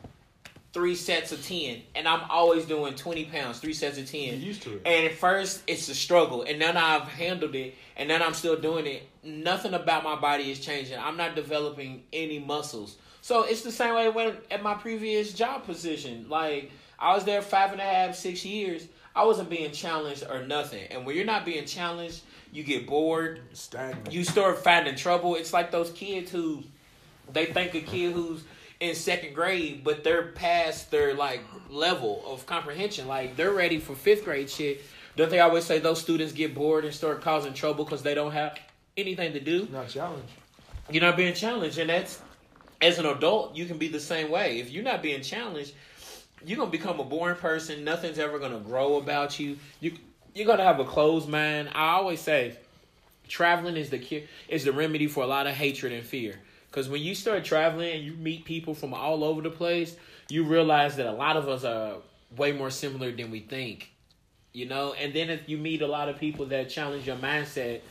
three 0.74 0.96
sets 0.96 1.32
of 1.32 1.46
10, 1.46 1.82
and 1.96 2.08
I'm 2.08 2.22
always 2.30 2.66
doing 2.66 2.96
20 2.96 3.26
pounds, 3.26 3.60
three 3.60 3.74
sets 3.74 3.98
of 3.98 4.10
10. 4.10 4.22
You're 4.22 4.36
used 4.36 4.62
to 4.64 4.76
it. 4.76 4.82
And 4.86 5.08
at 5.08 5.14
first, 5.14 5.64
it's 5.68 5.90
a 5.90 5.96
struggle, 5.96 6.44
and 6.44 6.62
then 6.62 6.78
I've 6.78 7.04
handled 7.04 7.56
it, 7.56 7.76
and 7.98 8.10
then 8.10 8.22
I'm 8.22 8.34
still 8.34 8.60
doing 8.60 8.86
it. 8.86 9.04
Nothing 9.24 9.74
about 9.74 10.04
my 10.04 10.16
body 10.16 10.50
is 10.50 10.60
changing. 10.60 10.98
I'm 10.98 11.18
not 11.18 11.36
developing 11.36 12.04
any 12.14 12.40
muscles. 12.40 12.98
So 13.22 13.44
it's 13.44 13.62
the 13.62 13.72
same 13.72 13.96
way 13.96 14.10
when 14.10 14.36
at 14.50 14.64
my 14.64 14.74
previous 14.74 15.34
job 15.34 15.64
position. 15.66 16.26
Like 16.28 16.72
I 16.98 17.14
was 17.14 17.24
there 17.24 17.42
five 17.42 17.72
and 17.72 17.80
a 17.80 17.84
half, 17.84 18.16
six 18.16 18.44
years. 18.44 18.88
I 19.16 19.26
wasn't 19.26 19.50
being 19.50 19.72
challenged 19.72 20.24
or 20.28 20.46
nothing. 20.46 20.88
And 20.90 21.06
when 21.06 21.16
you're 21.16 21.26
not 21.26 21.46
being 21.46 21.66
challenged, 21.66 22.22
you 22.52 22.64
get 22.64 22.88
bored. 22.88 23.42
Stagnant. 23.54 24.12
You 24.12 24.24
start 24.24 24.58
finding 24.60 24.96
trouble. 24.96 25.36
It's 25.36 25.54
like 25.54 25.70
those 25.70 25.92
kids 25.92 26.32
who 26.32 26.64
they 27.32 27.46
think 27.46 27.76
a 27.76 27.82
kid 27.82 28.14
who's 28.14 28.44
in 28.82 28.96
second 28.96 29.34
grade, 29.34 29.84
but 29.84 30.04
they're 30.04 30.24
past 30.30 30.92
their 30.92 31.14
like 31.14 31.42
level 31.70 32.24
of 32.26 32.46
comprehension. 32.46 33.08
Like 33.08 33.38
they're 33.38 33.54
ready 33.54 33.80
for 33.80 33.96
fifth 33.96 34.26
grade 34.26 34.50
shit. 34.50 34.82
Don't 35.16 35.30
they 35.30 35.40
always 35.40 35.66
say 35.66 35.80
those 35.80 36.02
students 36.02 36.34
get 36.34 36.56
bored 36.56 36.84
and 36.84 36.94
start 36.94 37.22
causing 37.22 37.54
trouble 37.54 37.86
because 37.86 38.02
they 38.02 38.16
don't 38.16 38.32
have 38.32 38.60
anything 38.98 39.34
to 39.34 39.40
do? 39.40 39.68
not 39.72 39.88
challenged. 39.88 40.34
You're 40.90 41.04
not 41.04 41.16
being 41.16 41.34
challenged, 41.34 41.78
and 41.78 41.90
that's 41.90 42.22
as 42.82 42.98
an 42.98 43.06
adult, 43.06 43.56
you 43.56 43.66
can 43.66 43.78
be 43.78 43.88
the 43.88 44.00
same 44.00 44.32
way. 44.32 44.60
If 44.60 44.72
you're 44.72 44.84
not 44.84 45.04
being 45.04 45.22
challenged, 45.22 45.74
you're 46.44 46.58
gonna 46.58 46.72
become 46.72 47.00
a 47.00 47.04
boring 47.04 47.36
person. 47.36 47.84
Nothing's 47.84 48.18
ever 48.18 48.40
gonna 48.40 48.60
grow 48.60 48.96
about 48.96 49.40
you. 49.40 49.58
You 49.80 49.94
you're 50.34 50.48
gonna 50.48 50.64
have 50.64 50.80
a 50.80 50.86
closed 50.86 51.30
mind. 51.30 51.70
I 51.76 51.92
always 51.92 52.20
say, 52.20 52.58
traveling 53.28 53.78
is 53.78 53.92
the 53.92 54.00
cure, 54.00 54.22
is 54.50 54.64
the 54.64 54.72
remedy 54.72 55.06
for 55.06 55.24
a 55.24 55.28
lot 55.28 55.46
of 55.46 55.54
hatred 55.54 55.94
and 55.94 56.04
fear. 56.04 56.40
Because 56.72 56.88
when 56.88 57.02
you 57.02 57.14
start 57.14 57.44
traveling 57.44 57.94
and 57.94 58.04
you 58.04 58.14
meet 58.14 58.46
people 58.46 58.74
from 58.74 58.94
all 58.94 59.26
over 59.26 59.42
the 59.42 59.50
place, 59.50 59.94
you 60.30 60.46
realize 60.46 60.96
that 60.96 61.06
a 61.06 61.12
lot 61.12 61.36
of 61.36 61.50
us 61.50 61.66
are 61.66 61.98
way 62.38 62.54
more 62.54 62.70
similar 62.70 63.12
than 63.12 63.30
we 63.30 63.42
think. 63.42 63.92
You 64.54 64.68
know, 64.68 64.94
and 64.94 65.14
then 65.14 65.30
if 65.30 65.50
you 65.50 65.58
meet 65.58 65.82
a 65.82 65.88
lot 65.88 66.08
of 66.08 66.18
people 66.18 66.46
that 66.48 66.70
challenge 66.70 67.06
your 67.06 67.18
mindset, 67.18 67.82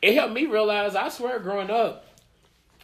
it 0.00 0.14
helped 0.14 0.34
me 0.34 0.46
realize. 0.46 0.94
I 0.94 1.08
swear, 1.08 1.40
growing 1.40 1.70
up, 1.70 2.06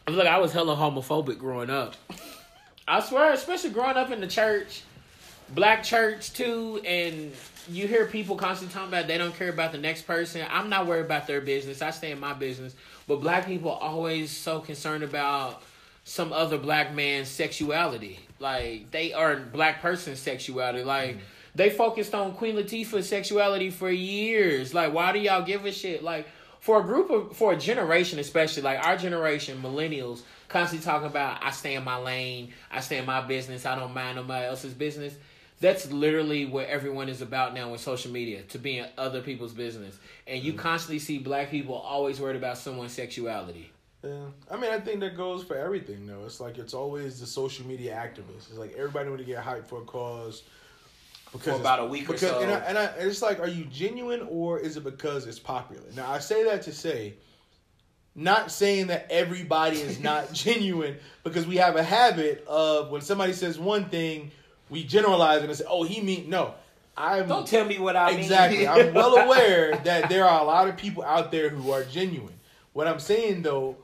like 0.09 0.27
I 0.27 0.39
was 0.39 0.53
hella 0.53 0.75
homophobic 0.75 1.39
growing 1.39 1.71
up. 1.71 1.95
I 2.89 3.01
swear, 3.01 3.33
especially 3.33 3.71
growing 3.71 3.97
up 3.97 4.11
in 4.11 4.21
the 4.21 4.27
church, 4.27 4.83
black 5.55 5.83
church 5.83 6.33
too, 6.33 6.81
and 6.85 7.33
you 7.71 7.87
hear 7.87 8.07
people 8.07 8.37
constantly 8.37 8.73
talking 8.73 8.89
about 8.89 9.07
they 9.07 9.19
don't 9.19 9.35
care 9.35 9.51
about 9.51 9.73
the 9.73 9.79
next 9.79 10.03
person. 10.03 10.45
I'm 10.51 10.69
not 10.69 10.87
worried 10.87 11.05
about 11.05 11.27
their 11.27 11.41
business. 11.41 11.83
I 11.83 11.91
stay 11.91 12.11
in 12.11 12.21
my 12.21 12.33
business. 12.33 12.75
But 13.07 13.17
black 13.17 13.47
people 13.47 13.71
always 13.71 14.31
so 14.31 14.61
concerned 14.61 15.05
about 15.05 15.63
some 16.05 16.33
other 16.33 16.59
black 16.59 16.95
man's 16.95 17.29
sexuality. 17.29 18.19
Like 18.39 18.91
they 18.91 19.13
are 19.13 19.37
black 19.37 19.83
person's 19.83 20.19
sexuality. 20.19 20.85
Like 20.85 21.11
mm-hmm. 21.11 21.21
they 21.55 21.71
focused 21.71 22.15
on 22.15 22.33
Queen 22.35 22.57
Latifah's 22.57 23.09
sexuality 23.09 23.71
for 23.71 23.91
years. 23.91 24.73
Like 24.73 24.93
why 24.93 25.13
do 25.13 25.19
y'all 25.19 25.43
give 25.43 25.67
a 25.67 25.73
shit? 25.73 26.03
Like 26.03 26.27
for 26.61 26.81
a 26.81 26.83
group 26.83 27.11
of 27.11 27.37
for 27.37 27.53
a 27.53 27.57
generation 27.57 28.19
especially, 28.19 28.63
like 28.63 28.85
our 28.85 28.97
generation, 28.97 29.61
millennials, 29.63 30.23
constantly 30.49 30.85
talking 30.85 31.09
about 31.09 31.43
I 31.43 31.51
stay 31.51 31.75
in 31.75 31.85
my 31.85 31.97
lane, 31.97 32.53
I 32.71 32.81
stay 32.81 32.99
in 32.99 33.07
my 33.07 33.21
business, 33.21 33.67
I 33.67 33.77
don't 33.79 33.95
mind 33.95 34.17
nobody 34.17 34.47
else's 34.47 34.75
business. 34.75 35.15
That's 35.61 35.91
literally 35.91 36.47
what 36.47 36.67
everyone 36.67 37.09
is 37.09 37.21
about 37.21 37.53
now 37.53 37.73
with 37.73 37.81
social 37.81 38.13
media, 38.13 38.43
to 38.43 38.59
be 38.59 38.79
in 38.79 38.87
other 38.97 39.21
people's 39.21 39.53
business. 39.53 39.99
And 40.27 40.43
you 40.43 40.53
mm. 40.53 40.59
constantly 40.59 41.01
see 41.01 41.19
black 41.19 41.51
people 41.51 41.75
always 41.75 42.21
worried 42.21 42.37
about 42.37 42.59
someone's 42.59 42.93
sexuality. 42.93 43.71
Yeah, 44.05 44.27
I 44.49 44.57
mean, 44.57 44.71
I 44.71 44.79
think 44.79 45.01
that 45.01 45.17
goes 45.17 45.43
for 45.43 45.57
everything, 45.57 46.07
though. 46.07 46.25
It's 46.25 46.39
like 46.39 46.59
it's 46.59 46.75
always 46.75 47.19
the 47.19 47.27
social 47.27 47.67
media 47.67 47.95
activists. 47.95 48.49
It's 48.49 48.59
like 48.59 48.73
everybody 48.75 49.09
want 49.09 49.21
to 49.21 49.27
get 49.27 49.43
hyped 49.43 49.67
for 49.67 49.83
a 49.83 49.85
cause 49.85 50.45
because 51.33 51.55
For 51.55 51.61
about 51.61 51.81
a 51.81 51.85
week 51.85 52.09
or 52.09 52.17
so. 52.17 52.41
And, 52.41 52.51
I, 52.51 52.59
and, 52.61 52.79
I, 52.79 52.85
and 52.85 53.09
it's 53.09 53.21
like, 53.21 53.39
are 53.41 53.49
you 53.49 53.65
genuine 53.67 54.27
or 54.31 54.59
is 54.59 54.77
it 54.77 54.85
because 54.85 55.27
it's 55.27 55.39
popular? 55.39 55.83
Now, 55.95 56.11
I 56.11 56.21
say 56.21 56.45
that 56.45 56.63
to 56.63 56.73
say, 56.73 57.15
not 58.15 58.51
saying 58.51 58.89
that 58.89 59.07
everybody 59.11 59.79
is 59.79 60.01
not 60.01 60.33
genuine, 60.33 60.97
because 61.25 61.47
we 61.47 61.57
have 61.57 61.77
a 61.77 61.83
habit 61.83 62.45
of 62.47 62.91
when 62.91 63.03
somebody 63.03 63.33
says 63.33 63.59
one 63.59 63.89
thing, 63.91 64.31
we 64.71 64.85
generalize 64.85 65.43
and 65.43 65.55
say, 65.55 65.65
"Oh, 65.69 65.85
he 65.85 66.01
mean 66.01 66.29
no." 66.29 66.55
I'm 66.97 67.29
Don't 67.29 67.47
tell 67.47 67.65
me 67.65 67.79
what 67.79 67.97
I 67.97 68.11
mean. 68.11 68.21
Exactly. 68.21 68.67
I'm 68.67 68.93
well 68.95 69.17
aware 69.17 69.77
that 69.77 70.09
there 70.09 70.25
are 70.25 70.41
a 70.41 70.45
lot 70.45 70.69
of 70.69 70.77
people 70.77 71.05
out 71.05 71.31
there 71.31 71.49
who 71.49 71.71
are 71.71 71.85
genuine. 71.85 72.35
What 72.73 72.89
I'm 72.89 72.99
saying 72.99 73.43
though, 73.43 73.77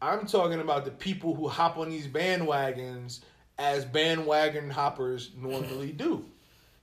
I'm 0.00 0.26
talking 0.26 0.60
about 0.60 0.84
the 0.84 0.92
people 0.92 1.34
who 1.34 1.48
hop 1.48 1.78
on 1.78 1.90
these 1.90 2.06
bandwagons 2.06 3.20
as 3.58 3.84
bandwagon 3.84 4.70
hoppers 4.70 5.30
normally 5.36 5.92
do. 5.92 6.24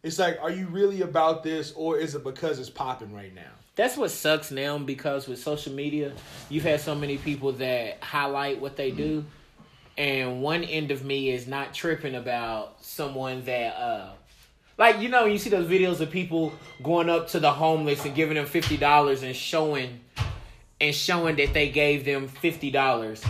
It's 0.04 0.20
like, 0.20 0.38
are 0.42 0.52
you 0.52 0.68
really 0.68 1.02
about 1.02 1.44
this 1.44 1.72
or 1.72 1.98
is 1.98 2.16
it 2.16 2.24
because 2.24 2.60
it's 2.60 2.70
popping 2.70 3.14
right 3.14 3.34
now? 3.34 3.52
That's 3.76 3.98
what 3.98 4.12
sucks 4.12 4.52
now 4.52 4.78
because 4.78 5.28
with 5.28 5.40
social 5.40 5.74
media, 5.74 6.14
you've 6.50 6.64
had 6.64 6.82
so 6.82 6.96
many 6.96 7.18
people 7.18 7.54
that 7.54 8.04
highlight 8.04 8.60
what 8.60 8.76
they 8.76 8.92
mm. 8.92 8.98
do, 8.98 9.26
and 9.98 10.42
one 10.42 10.64
end 10.64 10.92
of 10.92 11.04
me 11.04 11.30
is 11.30 11.48
not 11.48 11.74
tripping 11.74 12.16
about 12.16 12.84
someone 12.84 13.44
that, 13.46 13.76
uh, 13.76 14.10
like 14.78 15.00
you 15.02 15.10
know, 15.10 15.26
you 15.26 15.38
see 15.38 15.50
those 15.50 15.68
videos 15.68 16.00
of 16.02 16.12
people 16.12 16.54
going 16.84 17.10
up 17.10 17.28
to 17.30 17.40
the 17.40 17.52
homeless 17.52 18.06
and 18.06 18.14
giving 18.16 18.36
them 18.36 18.46
fifty 18.46 18.78
dollars 18.78 19.24
and 19.24 19.36
showing, 19.36 20.00
and 20.80 20.94
showing 20.94 21.36
that 21.38 21.54
they 21.54 21.70
gave 21.70 22.06
them 22.06 22.28
fifty 22.28 22.70
dollars. 22.72 23.24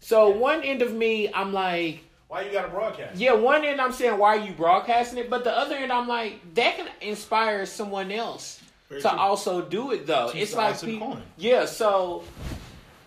So 0.00 0.30
one 0.30 0.62
end 0.62 0.82
of 0.82 0.92
me, 0.94 1.30
I'm 1.32 1.52
like, 1.52 2.00
Why 2.28 2.42
you 2.42 2.52
gotta 2.52 2.68
broadcast? 2.68 3.16
yeah, 3.18 3.34
one 3.34 3.64
end 3.64 3.80
I'm 3.80 3.92
saying, 3.92 4.18
why 4.18 4.38
are 4.38 4.44
you 4.44 4.52
broadcasting 4.52 5.18
it? 5.18 5.28
But 5.30 5.44
the 5.44 5.56
other 5.56 5.76
end, 5.76 5.92
I'm 5.92 6.08
like, 6.08 6.54
that 6.54 6.76
can 6.76 6.88
inspire 7.02 7.66
someone 7.66 8.10
else 8.10 8.60
Very 8.88 9.02
to 9.02 9.08
true. 9.08 9.18
also 9.18 9.60
do 9.62 9.92
it 9.92 10.06
though. 10.06 10.30
Two 10.32 10.38
it's 10.38 10.54
like 10.54 10.80
people, 10.80 11.18
yeah. 11.36 11.66
So 11.66 12.24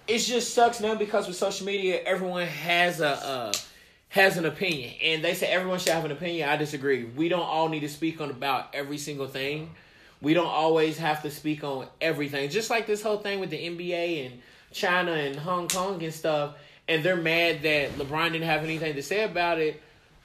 it 0.07 0.19
just 0.19 0.53
sucks 0.53 0.79
now 0.81 0.95
because 0.95 1.27
with 1.27 1.35
social 1.37 1.65
media, 1.65 2.01
everyone 2.05 2.45
has 2.47 2.99
a 3.01 3.09
uh, 3.09 3.53
has 4.09 4.37
an 4.37 4.45
opinion, 4.45 4.93
and 5.03 5.23
they 5.23 5.33
say 5.33 5.47
everyone 5.47 5.79
should 5.79 5.93
have 5.93 6.05
an 6.05 6.11
opinion. 6.11 6.49
I 6.49 6.57
disagree. 6.57 7.05
We 7.05 7.29
don't 7.29 7.41
all 7.41 7.69
need 7.69 7.81
to 7.81 7.89
speak 7.89 8.19
on 8.19 8.29
about 8.29 8.73
every 8.73 8.97
single 8.97 9.27
thing. 9.27 9.71
We 10.21 10.33
don't 10.33 10.47
always 10.47 10.97
have 10.97 11.23
to 11.23 11.31
speak 11.31 11.63
on 11.63 11.87
everything. 11.99 12.49
Just 12.49 12.69
like 12.69 12.85
this 12.87 13.01
whole 13.01 13.17
thing 13.17 13.39
with 13.39 13.49
the 13.49 13.57
NBA 13.57 14.25
and 14.27 14.41
China 14.71 15.13
and 15.13 15.35
Hong 15.35 15.67
Kong 15.67 16.03
and 16.03 16.13
stuff, 16.13 16.55
and 16.87 17.03
they're 17.03 17.15
mad 17.15 17.63
that 17.63 17.91
LeBron 17.93 18.33
didn't 18.33 18.47
have 18.47 18.63
anything 18.63 18.95
to 18.95 19.01
say 19.03 19.23
about 19.23 19.59
it. 19.59 19.81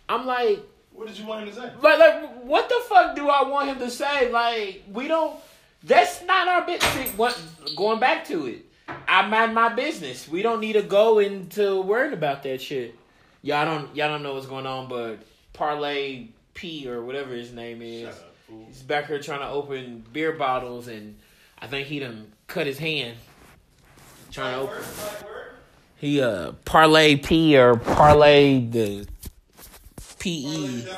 I'm 0.09 0.27
like, 0.27 0.61
What 0.93 1.07
did 1.09 1.19
you 1.19 1.27
want 1.27 1.43
him 1.49 1.55
to 1.55 1.61
say? 1.61 1.71
like, 1.83 1.99
like, 1.99 2.43
what 2.43 2.69
the 2.69 2.81
fuck 2.89 3.17
do 3.17 3.29
I 3.29 3.49
want 3.49 3.69
him 3.69 3.79
to 3.79 3.91
say? 3.91 4.31
Like, 4.31 4.83
we 4.93 5.09
don't. 5.09 5.37
That's 5.85 6.23
not 6.25 6.49
our 6.49 6.67
business. 6.67 7.12
What 7.17 7.41
going 7.77 8.01
back 8.01 8.27
to 8.27 8.47
it? 8.47 8.65
I 8.88 9.27
mind 9.27 9.55
my 9.55 9.70
business. 9.70 10.29
We 10.29 10.42
don't 10.42 10.61
need 10.61 10.75
to 10.75 10.83
go 10.83 11.18
into 11.18 11.81
worrying 11.83 12.12
about 12.12 12.42
that 12.44 12.61
shit. 12.61 12.94
Y'all 13.42 13.64
don't. 13.64 13.94
Y'all 13.96 14.09
don't 14.09 14.22
know 14.22 14.35
what's 14.35 14.46
going 14.46 14.66
on, 14.66 14.88
but 14.88 15.18
Parlay 15.53 16.29
P 16.55 16.88
or 16.88 17.03
whatever 17.03 17.35
his 17.35 17.53
name 17.53 17.83
is. 17.83 18.09
Up. 18.09 18.35
He's 18.68 18.83
back 18.83 19.07
here 19.07 19.20
trying 19.20 19.40
to 19.40 19.49
open 19.49 20.05
beer 20.12 20.33
bottles, 20.33 20.88
and 20.88 21.16
I 21.59 21.66
think 21.66 21.88
he 21.88 21.99
done 21.99 22.33
cut 22.46 22.66
his 22.66 22.79
hand. 22.79 23.16
Trying 24.31 24.55
to 24.55 24.61
open. 24.61 24.85
He 25.96 26.20
uh 26.20 26.53
parlay 26.64 27.16
P 27.16 27.57
or 27.57 27.77
parlay 27.77 28.61
the 28.61 29.09
P 30.18 30.46
E 30.46 30.88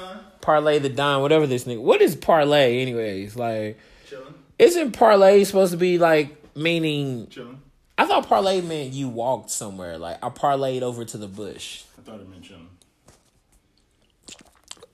parlay 0.41 0.79
the 0.79 0.89
Don 0.89 1.23
whatever 1.23 1.47
this 1.47 1.65
nigga. 1.65 1.81
What 1.81 2.01
is 2.01 2.17
parlay 2.17 2.81
anyways? 2.81 3.37
Like, 3.37 3.79
Chilling, 4.09 4.35
isn't 4.59 4.93
parlay 4.93 5.45
supposed 5.45 5.73
to 5.73 5.79
be 5.79 5.99
like 5.99 6.57
meaning? 6.57 7.29
chilling. 7.29 7.61
I 7.99 8.07
thought 8.07 8.29
parlay 8.29 8.61
meant 8.61 8.93
you 8.93 9.09
walked 9.09 9.51
somewhere. 9.51 9.99
Like 9.99 10.23
I 10.25 10.29
parlayed 10.29 10.83
over 10.83 11.05
to 11.05 11.19
the 11.19 11.27
bush. 11.29 11.83
I 11.99 12.03
thought 12.03 12.21
it 12.21 12.29
meant 12.29 12.45
chilling. 12.45 12.69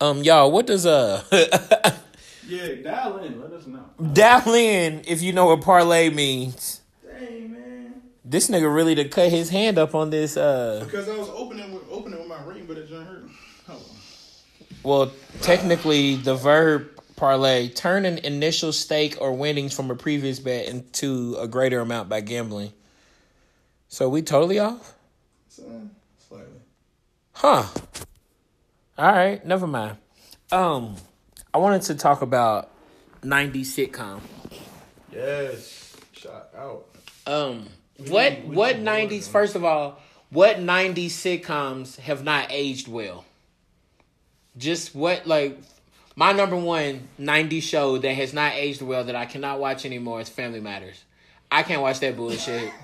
Um, 0.01 0.23
y'all, 0.23 0.51
what 0.51 0.67
does 0.67 0.87
uh 0.87 1.23
Yeah, 2.47 2.75
dial 2.83 3.19
in. 3.19 3.41
Let 3.41 3.53
us 3.53 3.67
know. 3.67 3.85
dial 4.13 4.53
in 4.55 5.03
if 5.07 5.23
you 5.23 5.33
know 5.33 5.47
what 5.47 5.61
parlay 5.63 6.11
means? 6.11 6.81
Dang 7.07 7.53
man. 7.53 8.03
This 8.25 8.49
nigga 8.49 8.75
really 8.75 8.95
to 8.97 9.09
cut 9.09 9.31
his 9.31 9.51
hand 9.51 9.79
up 9.79 9.95
on 9.95 10.11
this. 10.11 10.37
Uh, 10.37 10.83
Because 10.85 11.09
I 11.09 11.17
was 11.17 11.29
opening 11.31 11.73
with 11.73 11.85
opening 11.91 12.19
with 12.19 12.29
my 12.29 12.43
ring, 12.45 12.65
but 12.67 12.77
it 12.79 12.89
didn't 12.89 13.07
hurt. 13.07 13.25
Well, 14.83 15.13
technically, 15.41 16.17
the 16.17 16.35
verb 16.35 16.89
parlay 17.17 17.69
turn 17.69 18.05
an 18.05 18.19
initial 18.19 18.71
stake 18.73 19.17
or 19.19 19.33
winnings 19.33 19.73
from 19.73 19.91
a 19.91 19.95
previous 19.95 20.39
bet 20.39 20.67
into 20.69 21.37
a 21.41 21.49
greater 21.49 21.81
amount 21.81 22.11
by 22.11 22.21
gambling. 22.21 22.71
So 23.95 24.09
we 24.09 24.23
totally 24.23 24.59
off, 24.59 24.93
slightly. 25.49 26.59
huh? 27.31 27.63
All 28.99 29.13
right, 29.13 29.47
never 29.47 29.69
mind. 29.69 29.99
Um, 30.51 30.97
I 31.55 31.59
wanted 31.59 31.83
to 31.83 31.95
talk 31.95 32.21
about 32.21 32.71
'90s 33.23 33.67
sitcom. 33.67 34.19
Yes. 35.13 35.97
Shot 36.11 36.49
out. 36.59 36.87
Um, 37.25 37.69
what 38.09 38.45
we 38.45 38.57
what 38.57 38.79
need 38.79 38.85
more, 38.85 38.95
'90s? 38.95 39.11
man. 39.11 39.21
First 39.21 39.55
of 39.55 39.63
all, 39.63 40.01
what 40.31 40.57
'90s 40.57 41.11
sitcoms 41.11 41.97
have 42.01 42.25
not 42.25 42.49
aged 42.51 42.89
well? 42.89 43.25
Just 44.57 44.97
what 44.97 45.25
like 45.29 45.57
my 46.17 46.33
number 46.33 46.57
one 46.57 47.07
'90s 47.21 47.63
show 47.63 47.99
that 47.99 48.15
has 48.15 48.35
not 48.35 48.55
aged 48.55 48.83
well 48.83 49.05
that 49.05 49.15
I 49.15 49.27
cannot 49.27 49.61
watch 49.61 49.87
anymore 49.87 50.21
is 50.21 50.29
Family 50.29 50.59
Matters. 50.59 51.05
I 51.49 51.63
can't 51.63 51.81
watch 51.81 52.01
that 52.01 52.17
bullshit. 52.17 52.73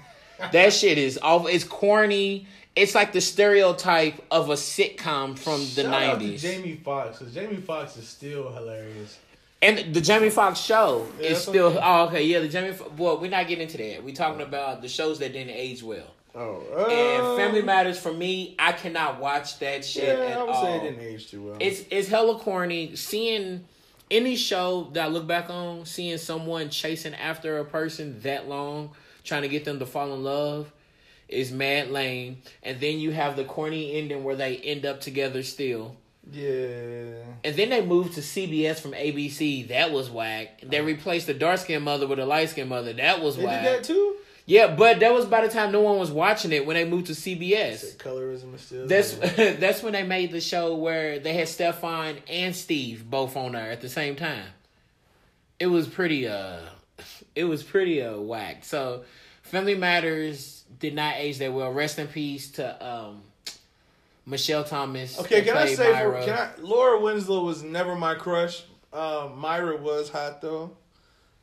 that 0.53 0.73
shit 0.73 0.99
is 0.99 1.19
awful. 1.23 1.47
It's 1.49 1.65
corny. 1.65 2.47
It's 2.77 2.95
like 2.95 3.13
the 3.13 3.21
stereotype 3.21 4.25
of 4.31 4.49
a 4.49 4.55
sitcom 4.55 5.39
from 5.39 5.61
the 5.75 5.83
'90s. 5.91 6.41
Jamie 6.41 6.77
Foxx, 6.77 7.19
because 7.19 7.35
Jamie 7.35 7.57
Foxx 7.57 7.97
is 7.97 8.09
still 8.09 8.51
hilarious. 8.53 9.19
And 9.63 9.93
the 9.95 10.01
Jamie 10.01 10.31
Foxx 10.31 10.59
show 10.61 11.07
Yeah, 11.21 11.31
is 11.31 11.43
still 11.43 11.67
okay. 11.67 11.81
oh 11.83 12.07
okay 12.07 12.25
yeah 12.25 12.39
the 12.39 12.49
Jamie 12.49 12.73
Fo- 12.73 12.91
well 12.97 13.19
we're 13.21 13.31
not 13.31 13.47
getting 13.47 13.65
into 13.65 13.77
that 13.77 14.03
we're 14.03 14.15
talking 14.15 14.41
oh. 14.41 14.45
about 14.47 14.81
the 14.81 14.89
shows 14.89 15.19
that 15.19 15.35
didn't 15.35 15.53
age 15.55 15.83
well 15.83 16.07
Oh, 16.35 16.63
and 16.89 17.23
uh, 17.27 17.37
Family 17.37 17.61
Matters 17.61 17.99
for 17.99 18.11
me 18.13 18.55
I 18.59 18.73
cannot 18.73 19.21
watch 19.21 19.59
that 19.59 19.85
shit 19.85 20.05
Yeah, 20.19 20.25
at 20.25 20.39
I 20.39 20.43
would 20.45 20.51
all. 20.51 20.65
say 20.65 20.77
it 20.77 20.81
didn't 20.91 21.01
age 21.05 21.31
too 21.31 21.43
well. 21.43 21.57
It's 21.61 21.83
it's 21.91 22.09
hella 22.09 22.39
corny 22.39 22.97
seeing 22.97 23.65
any 24.11 24.35
show 24.37 24.89
that 24.95 25.05
I 25.05 25.09
look 25.09 25.27
back 25.27 25.51
on 25.51 25.85
seeing 25.85 26.17
someone 26.17 26.71
chasing 26.71 27.15
after 27.15 27.59
a 27.59 27.65
person 27.67 28.19
that 28.23 28.49
long 28.49 28.93
trying 29.25 29.43
to 29.43 29.49
get 29.49 29.65
them 29.65 29.79
to 29.79 29.87
fall 29.87 30.13
in 30.15 30.23
love 30.25 30.73
is 31.29 31.53
mad 31.53 31.91
lame 31.91 32.43
and 32.63 32.81
then 32.81 32.99
you 32.99 33.13
have 33.13 33.37
the 33.37 33.45
corny 33.45 33.95
ending 33.97 34.25
where 34.25 34.35
they 34.37 34.57
end 34.57 34.85
up 34.85 35.01
together 35.01 35.43
still. 35.43 35.95
yeah. 36.33 37.23
And 37.45 37.57
then 37.57 37.71
they 37.71 37.85
moved 37.85 38.15
to 38.15 38.21
CBS 38.21 38.81
from 38.81 38.93
ABC. 38.93 39.69
That 39.69 39.93
was 39.93 40.11
whack. 40.11 40.61
They 40.63 40.81
replaced 40.81 41.27
the 41.27 41.35
dark 41.35 41.59
skinned 41.61 41.85
mother 41.85 42.07
with 42.07 42.19
a 42.19 42.27
light 42.27 42.51
skinned 42.51 42.69
mother. 42.69 42.93
That 42.93 43.23
was 43.23 43.37
Uh-huh. 43.39 43.47
They 43.47 43.53
whack. 43.53 43.65
did 43.65 43.73
that 43.79 43.85
too? 43.85 44.17
Yeah, 44.47 44.75
but 44.75 44.99
that 45.01 45.13
was 45.15 45.27
by 45.27 45.47
the 45.47 45.53
time 45.53 45.71
no 45.71 45.81
one 45.81 45.99
was 45.99 46.11
watching 46.11 46.51
it 46.51 46.67
when 46.67 46.75
they 46.75 46.85
moved 46.85 47.07
to 47.07 47.13
CBS. 47.13 47.97
Colorism 47.97 48.53
is 48.55 48.61
still 48.63 48.87
That's 48.89 49.13
that's 49.61 49.83
when 49.83 49.93
they 49.93 50.03
made 50.03 50.33
the 50.33 50.41
show 50.41 50.75
where 50.75 51.21
they 51.21 51.35
had 51.35 51.47
Stefan 51.49 52.17
and 52.29 52.57
Steve 52.57 53.09
both 53.09 53.37
on 53.37 53.53
there 53.53 53.71
at 53.71 53.81
the 53.81 53.89
same 53.89 54.17
time. 54.17 54.47
It 55.61 55.67
was 55.69 55.87
pretty 55.87 56.27
uh 56.27 56.59
it 57.35 57.45
was 57.45 57.63
pretty 57.63 58.03
uh 58.03 58.19
whack. 58.19 58.65
So 58.65 59.05
Family 59.43 59.75
Matters 59.75 60.65
did 60.79 60.95
not 60.95 61.17
age 61.17 61.39
that 61.39 61.53
well. 61.53 61.71
Rest 61.73 61.99
in 61.99 62.07
peace 62.07 62.51
to 62.53 62.87
um 62.87 63.23
Michelle 64.27 64.65
Thomas. 64.65 65.19
Okay, 65.19 65.43
can 65.43 65.57
I 65.57 65.67
say, 65.67 65.87
for, 65.87 66.13
Myra. 66.13 66.25
can 66.25 66.35
I? 66.35 66.51
Laura 66.61 67.01
Winslow 67.01 67.45
was 67.45 67.63
never 67.63 67.97
my 67.97 68.15
crush. 68.15 68.65
Um, 68.93 69.39
Myra 69.39 69.77
was 69.77 70.09
hot 70.09 70.41
though. 70.41 70.77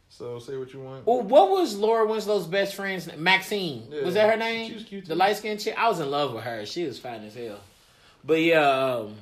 So 0.09 0.39
say 0.39 0.55
what 0.55 0.73
you 0.73 0.79
want. 0.79 1.05
Well, 1.05 1.21
what 1.21 1.49
was 1.49 1.75
Laura 1.75 2.05
Winslow's 2.07 2.47
best 2.47 2.75
friend's 2.75 3.07
name? 3.07 3.21
Maxine? 3.21 3.87
Yeah. 3.91 4.03
Was 4.03 4.13
that 4.13 4.29
her 4.29 4.37
name? 4.37 4.69
She 4.69 4.73
was 4.75 4.83
cute, 4.83 5.05
the 5.05 5.15
light 5.15 5.35
skinned 5.35 5.59
chick. 5.59 5.75
I 5.77 5.89
was 5.89 5.99
in 5.99 6.09
love 6.09 6.33
with 6.33 6.43
her. 6.43 6.65
She 6.65 6.85
was 6.85 6.97
fine 6.97 7.23
as 7.25 7.35
hell. 7.35 7.59
But 8.23 8.41
yeah, 8.41 8.61
um, 8.69 9.15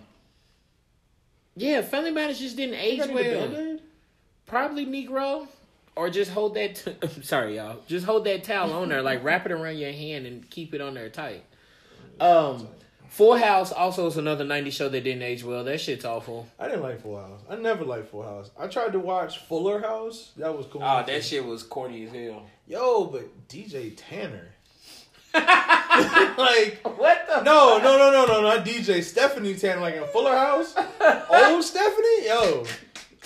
yeah, 1.55 1.81
Family 1.81 2.11
Matters 2.11 2.39
just 2.39 2.55
didn't 2.55 2.75
age 2.75 2.99
You 2.99 3.07
got 3.07 3.09
any 3.09 3.35
well. 3.35 3.47
Band-Aid? 3.49 3.81
Probably 4.45 4.85
Negro, 4.85 5.47
or 5.95 6.09
just 6.09 6.31
hold 6.31 6.55
that. 6.55 6.75
T- 6.75 6.95
I'm 7.01 7.23
sorry, 7.23 7.55
y'all. 7.57 7.77
Just 7.87 8.05
hold 8.05 8.25
that 8.25 8.43
towel 8.43 8.73
on 8.73 8.89
there, 8.89 9.01
like 9.01 9.23
wrap 9.23 9.45
it 9.45 9.51
around 9.51 9.77
your 9.77 9.91
hand 9.91 10.25
and 10.25 10.49
keep 10.49 10.73
it 10.73 10.81
on 10.81 10.93
there 10.93 11.09
tight. 11.09 11.43
Um, 12.19 12.67
Full 13.09 13.37
House 13.37 13.71
also 13.71 14.07
is 14.07 14.17
another 14.17 14.43
'90s 14.45 14.73
show 14.73 14.89
that 14.89 15.01
didn't 15.03 15.21
age 15.21 15.43
well. 15.43 15.63
That 15.63 15.79
shit's 15.79 16.03
awful. 16.05 16.47
I 16.59 16.67
didn't 16.67 16.83
like 16.83 17.01
Full 17.01 17.17
House. 17.17 17.41
I 17.49 17.55
never 17.55 17.85
liked 17.85 18.09
Full 18.09 18.23
House. 18.23 18.51
I 18.59 18.67
tried 18.67 18.91
to 18.93 18.99
watch 18.99 19.39
Fuller 19.39 19.79
House. 19.81 20.31
That 20.37 20.55
was 20.57 20.65
cool. 20.67 20.81
Oh, 20.83 21.03
that 21.05 21.23
shit 21.23 21.45
was 21.45 21.63
corny 21.63 22.05
as 22.05 22.11
hell. 22.11 22.45
Yo, 22.67 23.05
but 23.05 23.47
DJ 23.47 23.93
Tanner. 23.95 24.49
like 25.35 26.79
What 26.97 27.27
the? 27.27 27.41
no, 27.43 27.77
no, 27.77 27.97
no, 27.97 28.11
no, 28.11 28.25
no, 28.25 28.41
not 28.41 28.65
DJ 28.65 29.03
Stephanie 29.03 29.55
Tanner. 29.55 29.81
Like 29.81 29.95
in 29.95 30.05
Fuller 30.07 30.35
House, 30.35 30.75
old 31.29 31.63
Stephanie. 31.63 32.25
Yo, 32.25 32.65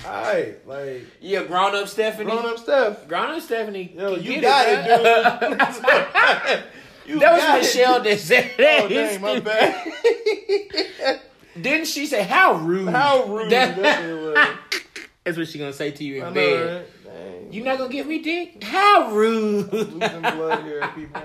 alright, 0.06 0.68
like 0.68 1.06
Yeah, 1.22 1.44
grown 1.44 1.76
up 1.76 1.88
Stephanie. 1.88 2.32
grown 2.32 2.46
up 2.46 2.58
Steph. 2.58 3.08
Grown 3.08 3.32
up 3.36 3.42
Stephanie. 3.42 3.94
Yo, 3.96 4.16
you 4.16 4.42
got 4.42 4.66
bruh. 4.66 4.88
it, 4.88 6.52
dude. 6.52 6.64
You 7.10 7.20
that 7.20 7.34
was 7.34 7.44
it, 7.44 7.58
Michelle 7.58 8.04
dude. 8.04 8.14
that 8.14 8.20
said 8.20 8.52
oh, 8.54 8.62
that. 8.62 8.82
Oh 8.84 8.88
dang, 8.88 9.22
my 9.22 9.40
bad. 9.40 11.22
Didn't 11.60 11.88
she 11.88 12.06
say 12.06 12.22
how 12.22 12.54
rude? 12.58 12.90
How 12.90 13.26
rude 13.26 13.50
That-. 13.50 14.56
That's 15.24 15.36
what 15.36 15.48
she 15.48 15.58
gonna 15.58 15.74
say 15.74 15.90
to 15.90 16.04
you 16.04 16.18
in 16.18 16.22
know, 16.26 16.34
bed. 16.34 16.86
right? 17.06 17.54
You 17.54 17.64
not 17.64 17.80
gonna 17.80 17.92
give 17.92 18.06
me 18.06 18.20
dick? 18.20 18.64
How 18.64 19.12
rude? 19.12 19.72
here, 19.72 20.88
people. 20.96 21.22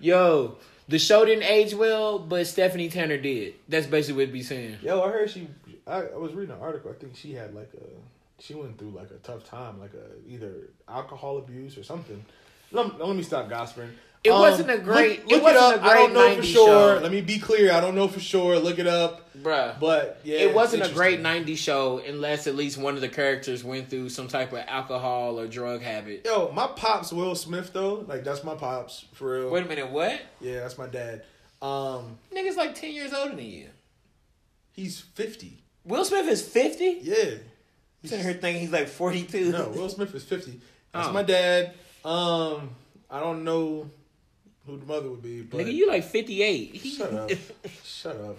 Yo, 0.00 0.56
the 0.88 0.98
show 0.98 1.24
didn't 1.24 1.44
age 1.44 1.74
well, 1.74 2.18
but 2.18 2.46
Stephanie 2.46 2.88
Tanner 2.88 3.18
did. 3.18 3.54
That's 3.68 3.86
basically 3.86 4.24
what 4.24 4.30
it 4.30 4.32
be 4.32 4.42
saying. 4.42 4.78
Yo, 4.82 5.00
I 5.00 5.10
heard 5.10 5.30
she. 5.30 5.48
I, 5.88 6.02
I 6.02 6.16
was 6.16 6.32
reading 6.34 6.54
an 6.54 6.60
article. 6.60 6.90
I 6.90 6.94
think 6.94 7.16
she 7.16 7.32
had 7.34 7.54
like 7.54 7.70
a. 7.74 8.42
She 8.42 8.54
went 8.54 8.78
through 8.78 8.90
like 8.90 9.10
a 9.10 9.14
tough 9.22 9.44
time, 9.44 9.80
like 9.80 9.94
a 9.94 10.28
either 10.30 10.70
alcohol 10.88 11.38
abuse 11.38 11.76
or 11.76 11.82
something. 11.82 12.24
Let, 12.70 12.98
let 13.04 13.16
me 13.16 13.22
stop 13.22 13.48
gossiping. 13.48 13.90
It 14.24 14.32
wasn't 14.32 14.68
a 14.70 14.78
great- 14.78 15.26
Look, 15.26 15.38
it 15.38 15.42
wasn't 15.42 15.76
it 15.76 15.78
up. 15.78 15.82
I 15.84 15.94
don't 15.94 16.12
know 16.12 16.36
for 16.36 16.42
sure. 16.42 16.96
show. 16.96 17.02
Let 17.02 17.10
me 17.12 17.20
be 17.20 17.38
clear. 17.38 17.72
I 17.72 17.80
don't 17.80 17.94
know 17.94 18.08
for 18.08 18.18
sure. 18.20 18.58
Look 18.58 18.78
it 18.80 18.86
up. 18.88 19.30
Bruh. 19.38 19.78
But 19.80 20.20
yeah, 20.24 20.38
it 20.38 20.54
wasn't 20.54 20.84
a 20.84 20.92
great 20.92 21.20
90s 21.22 21.56
show 21.56 21.98
unless 21.98 22.46
at 22.48 22.54
least 22.56 22.78
one 22.78 22.94
of 22.96 23.00
the 23.00 23.08
characters 23.08 23.62
went 23.64 23.88
through 23.88 24.08
some 24.10 24.26
type 24.28 24.52
of 24.52 24.58
alcohol 24.66 25.38
or 25.38 25.46
drug 25.46 25.82
habit. 25.82 26.22
Yo, 26.24 26.50
my 26.52 26.66
pops 26.66 27.12
Will 27.12 27.34
Smith 27.36 27.72
though. 27.72 28.04
Like 28.08 28.24
that's 28.24 28.42
my 28.44 28.54
pops 28.56 29.04
for 29.14 29.40
real. 29.40 29.50
Wait 29.50 29.64
a 29.64 29.68
minute, 29.68 29.90
what? 29.90 30.20
Yeah, 30.40 30.60
that's 30.60 30.76
my 30.78 30.88
dad. 30.88 31.22
Um, 31.62 32.18
Nigga's 32.34 32.56
like 32.56 32.74
10 32.74 32.92
years 32.92 33.12
older 33.12 33.34
than 33.36 33.44
you. 33.46 33.68
he's 34.72 35.00
fifty. 35.00 35.62
Will 35.88 36.04
Smith 36.04 36.28
is 36.28 36.42
50? 36.46 36.98
Yeah. 37.02 37.14
I'm 38.02 38.08
sitting 38.08 38.24
here 38.24 38.34
thinking 38.34 38.60
he's 38.62 38.70
like 38.70 38.86
42. 38.88 39.50
No, 39.52 39.68
Will 39.70 39.88
Smith 39.88 40.14
is 40.14 40.22
fifty. 40.22 40.60
That's 40.92 41.08
Oh. 41.08 41.12
my 41.12 41.22
dad. 41.24 41.74
Um, 42.04 42.70
I 43.10 43.18
don't 43.20 43.42
know 43.42 43.90
who 44.66 44.76
the 44.78 44.86
mother 44.86 45.10
would 45.10 45.22
be. 45.22 45.42
But 45.42 45.60
Nigga, 45.60 45.72
you 45.74 45.88
like 45.88 46.04
58. 46.04 46.80
Shut 46.80 47.12
up, 47.12 47.30
shut 47.84 48.16
up. 48.16 48.36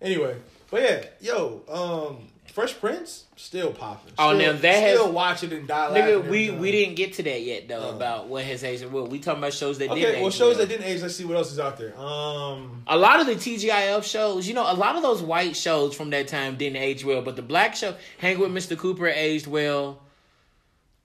Anyway, 0.00 0.36
but 0.70 0.82
yeah, 0.82 1.04
yo, 1.20 1.62
um, 1.68 2.28
Fresh 2.54 2.78
Prince 2.78 3.24
still 3.34 3.72
popping. 3.72 4.12
Oh, 4.16 4.32
Still- 4.38 4.52
now 4.52 4.58
that 4.60 4.74
has- 4.80 4.94
still 4.96 5.10
watching 5.10 5.52
and 5.52 5.66
die 5.66 5.88
Nigga, 5.90 6.28
we, 6.28 6.50
we 6.52 6.70
didn't 6.70 6.94
get 6.94 7.14
to 7.14 7.24
that 7.24 7.42
yet 7.42 7.66
though 7.66 7.88
Oh. 7.90 7.96
about 7.96 8.28
what 8.28 8.44
has 8.44 8.62
aged 8.62 8.84
well. 8.92 9.08
We 9.08 9.18
talking 9.18 9.40
about 9.40 9.52
shows 9.54 9.78
that 9.78 9.88
did 9.90 10.04
Okay, 10.04 10.14
age 10.16 10.22
well, 10.22 10.30
shows 10.30 10.56
well. 10.56 10.58
that 10.64 10.68
didn't 10.68 10.86
age. 10.86 11.02
Let's 11.02 11.16
see 11.16 11.24
what 11.24 11.36
else 11.36 11.50
is 11.50 11.58
out 11.58 11.76
there. 11.78 11.98
Um, 11.98 12.84
A 12.86 12.96
lot 12.96 13.18
of 13.18 13.26
the 13.26 13.34
TGIF 13.34 14.04
shows, 14.04 14.46
you 14.46 14.54
know, 14.54 14.62
a 14.62 14.72
lot 14.72 14.94
of 14.94 15.02
those 15.02 15.20
white 15.20 15.56
shows 15.56 15.96
from 15.96 16.10
that 16.10 16.28
time 16.28 16.54
didn't 16.54 16.76
age 16.76 17.04
well, 17.04 17.22
but 17.22 17.34
the 17.34 17.42
black 17.42 17.74
show, 17.74 17.96
Hang 18.18 18.38
with 18.38 18.52
Mr. 18.52 18.78
Cooper, 18.78 19.08
aged 19.08 19.48
well. 19.48 20.00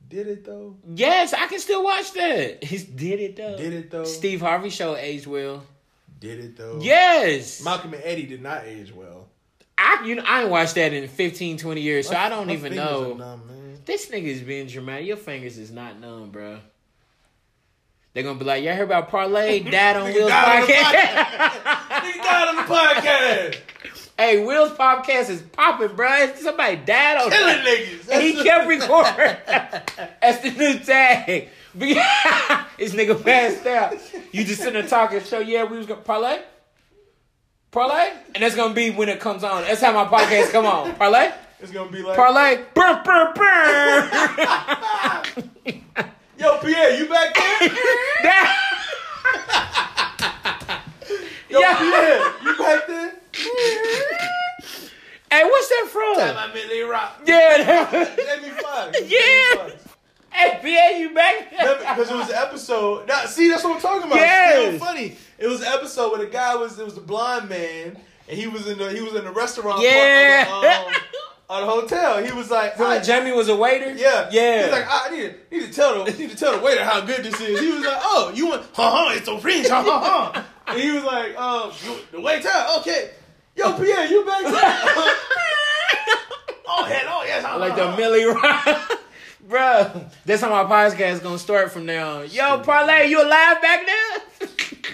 did 0.07 0.27
it 0.27 0.45
though? 0.45 0.75
Yes, 0.95 1.33
I 1.33 1.47
can 1.47 1.59
still 1.59 1.83
watch 1.83 2.13
that. 2.13 2.63
He 2.69 2.77
did 2.77 3.19
it 3.19 3.35
though. 3.37 3.57
Did 3.57 3.73
it 3.73 3.89
though? 3.89 4.05
Steve 4.05 4.41
Harvey 4.41 4.69
show 4.69 4.95
aged 4.95 5.25
well. 5.25 5.63
Did 6.19 6.39
it 6.45 6.57
though? 6.57 6.79
Yes. 6.79 7.63
Malcolm 7.63 7.93
and 7.95 8.03
Eddie 8.05 8.27
did 8.27 8.41
not 8.43 8.65
age 8.65 8.93
well. 8.93 9.18
I 9.81 10.03
you 10.05 10.15
know 10.15 10.23
I 10.27 10.41
ain't 10.41 10.49
watched 10.49 10.75
that 10.75 10.91
in 10.93 11.07
15, 11.07 11.57
20 11.57 11.81
years, 11.81 12.07
so 12.07 12.13
My- 12.13 12.25
I 12.25 12.29
don't 12.29 12.49
even 12.51 12.75
know. 12.75 13.13
numb. 13.13 13.43
This 13.85 14.07
nigga's 14.09 14.41
being 14.41 14.67
dramatic. 14.67 15.07
Your 15.07 15.17
fingers 15.17 15.57
is 15.57 15.71
not 15.71 15.99
numb, 15.99 16.29
bro. 16.29 16.59
They're 18.13 18.23
gonna 18.23 18.37
be 18.39 18.45
like, 18.45 18.63
y'all 18.63 18.75
heard 18.75 18.83
about 18.83 19.09
Parlay? 19.09 19.59
Dad 19.71 19.95
on 19.95 20.13
Will's 20.13 20.29
died 20.29 20.67
podcast. 20.67 22.03
He 22.11 22.17
died 22.21 22.47
on 22.49 22.55
the 22.57 22.61
podcast. 22.63 23.57
hey, 24.17 24.43
Will's 24.45 24.71
podcast 24.71 25.29
is 25.29 25.41
popping, 25.41 25.95
bro. 25.95 26.33
Somebody 26.35 26.75
died 26.77 27.17
on 27.21 27.31
Killing 27.31 27.55
it. 27.59 27.87
niggas. 28.05 28.09
And 28.11 28.21
he 28.23 28.43
kept 28.43 28.67
recording. 28.67 29.13
That's 30.21 30.39
the 30.41 30.51
new 30.51 30.79
tag. 30.79 31.47
this 31.75 32.93
nigga 32.93 33.23
passed 33.23 33.65
out. 33.67 33.93
You 34.31 34.43
just 34.43 34.57
sitting 34.59 34.73
there 34.73 34.87
talking. 34.87 35.21
So 35.21 35.39
yeah, 35.39 35.63
we 35.63 35.77
was 35.77 35.85
gonna 35.87 36.01
parlay, 36.01 36.39
parlay, 37.71 38.11
and 38.35 38.43
that's 38.43 38.55
gonna 38.55 38.73
be 38.73 38.89
when 38.91 39.09
it 39.09 39.19
comes 39.19 39.43
on. 39.43 39.63
That's 39.63 39.81
how 39.81 39.91
my 39.93 40.05
podcast 40.05 40.51
come 40.51 40.65
on. 40.65 40.95
Parlay, 40.95 41.31
It's 41.59 41.71
gonna 41.71 41.91
be 41.91 42.01
like 42.01 42.15
parlay, 42.15 42.63
burr, 42.73 43.01
burr, 43.03 43.33
burr. 43.35 44.09
Yo, 46.39 46.57
Pierre, 46.59 46.95
you 46.97 47.07
back 47.09 47.35
there? 47.35 47.69
Yo, 51.49 51.59
Yeah. 51.59 51.77
Pierre, 51.77 52.21
you 52.43 52.55
back 52.57 52.87
there? 52.87 53.13
hey, 55.31 55.43
what's 55.43 55.67
that 55.69 55.87
from? 55.91 56.17
I'm 56.37 56.55
in 56.55 56.67
they 56.69 56.81
rock. 56.83 57.19
Yeah. 57.25 57.91
Jamie 58.15 58.51
Foxx. 58.61 58.99
Yeah. 59.05 59.69
hey, 60.31 60.59
PA, 60.61 60.89
you 60.97 61.09
back? 61.13 61.51
Because 61.99 62.13
it 62.13 62.17
was 62.17 62.29
an 62.29 62.35
episode. 62.35 63.07
Now, 63.09 63.25
see, 63.25 63.49
that's 63.49 63.61
what 63.61 63.75
I'm 63.75 63.81
talking 63.81 64.07
about. 64.07 64.15
Yes. 64.15 64.67
Still 64.67 64.79
funny. 64.79 65.17
It 65.37 65.47
was 65.47 65.59
an 65.59 65.67
episode 65.67 66.11
where 66.11 66.25
the 66.25 66.31
guy 66.31 66.55
was 66.55 66.79
it 66.79 66.85
was 66.85 66.95
the 66.95 67.01
blind 67.01 67.49
man, 67.49 67.97
and 68.29 68.37
he 68.37 68.47
was 68.47 68.67
in 68.67 68.77
the 68.77 68.89
he 68.93 69.01
was 69.01 69.15
in 69.15 69.25
the 69.25 69.31
restaurant. 69.31 69.81
Yeah. 69.81 70.45
Part 70.45 70.65
of, 70.65 70.93
the, 70.93 70.95
um, 70.95 71.01
of 71.49 71.65
the 71.65 71.71
hotel. 71.97 72.23
He 72.23 72.31
was 72.31 72.49
like, 72.49 72.79
When 72.79 73.03
Jamie 73.03 73.33
was 73.33 73.49
a 73.49 73.55
waiter. 73.55 73.91
yeah, 73.91 74.29
yeah. 74.31 74.63
He's 74.63 74.71
like, 74.71 74.85
I 74.89 75.09
need 75.09 75.35
to, 75.51 75.57
need 75.57 75.67
to 75.67 75.73
tell 75.73 76.05
the 76.05 76.13
need 76.13 76.29
to 76.29 76.37
tell 76.37 76.57
the 76.57 76.63
waiter 76.63 76.85
how 76.85 77.01
good 77.01 77.21
this 77.21 77.41
is. 77.41 77.59
He 77.59 77.67
was 77.69 77.83
like, 77.83 77.99
oh, 78.01 78.31
you 78.33 78.47
want 78.47 78.65
ha 78.71 78.89
ha? 78.89 79.13
It's 79.13 79.25
so 79.25 79.37
French, 79.37 79.67
ha 79.67 79.83
ha 79.83 79.99
ha. 79.99 80.45
And 80.67 80.79
he 80.79 80.91
was 80.91 81.03
like, 81.03 81.37
um, 81.37 81.73
the 82.13 82.21
waiter, 82.21 82.49
okay. 82.77 83.11
Yo, 83.57 83.73
Pierre, 83.73 84.05
you 84.05 84.25
back 84.25 84.43
there? 84.43 84.53
oh, 86.65 86.85
hell, 86.85 87.07
oh, 87.09 87.23
yes, 87.25 87.43
ha, 87.43 87.57
like 87.57 87.73
ha, 87.73 87.91
the. 87.91 87.97
Millie 87.97 88.23
Rock. 88.23 88.99
Bro, 89.49 90.05
that's 90.25 90.43
how 90.43 90.49
my 90.63 90.69
podcast 90.69 91.13
is 91.13 91.19
gonna 91.21 91.39
start 91.39 91.71
from 91.71 91.87
now 91.87 92.19
on. 92.19 92.29
Yo, 92.29 92.59
Parlay, 92.59 93.07
you 93.09 93.19
alive 93.19 93.59
back 93.59 93.83
there? 93.83 94.47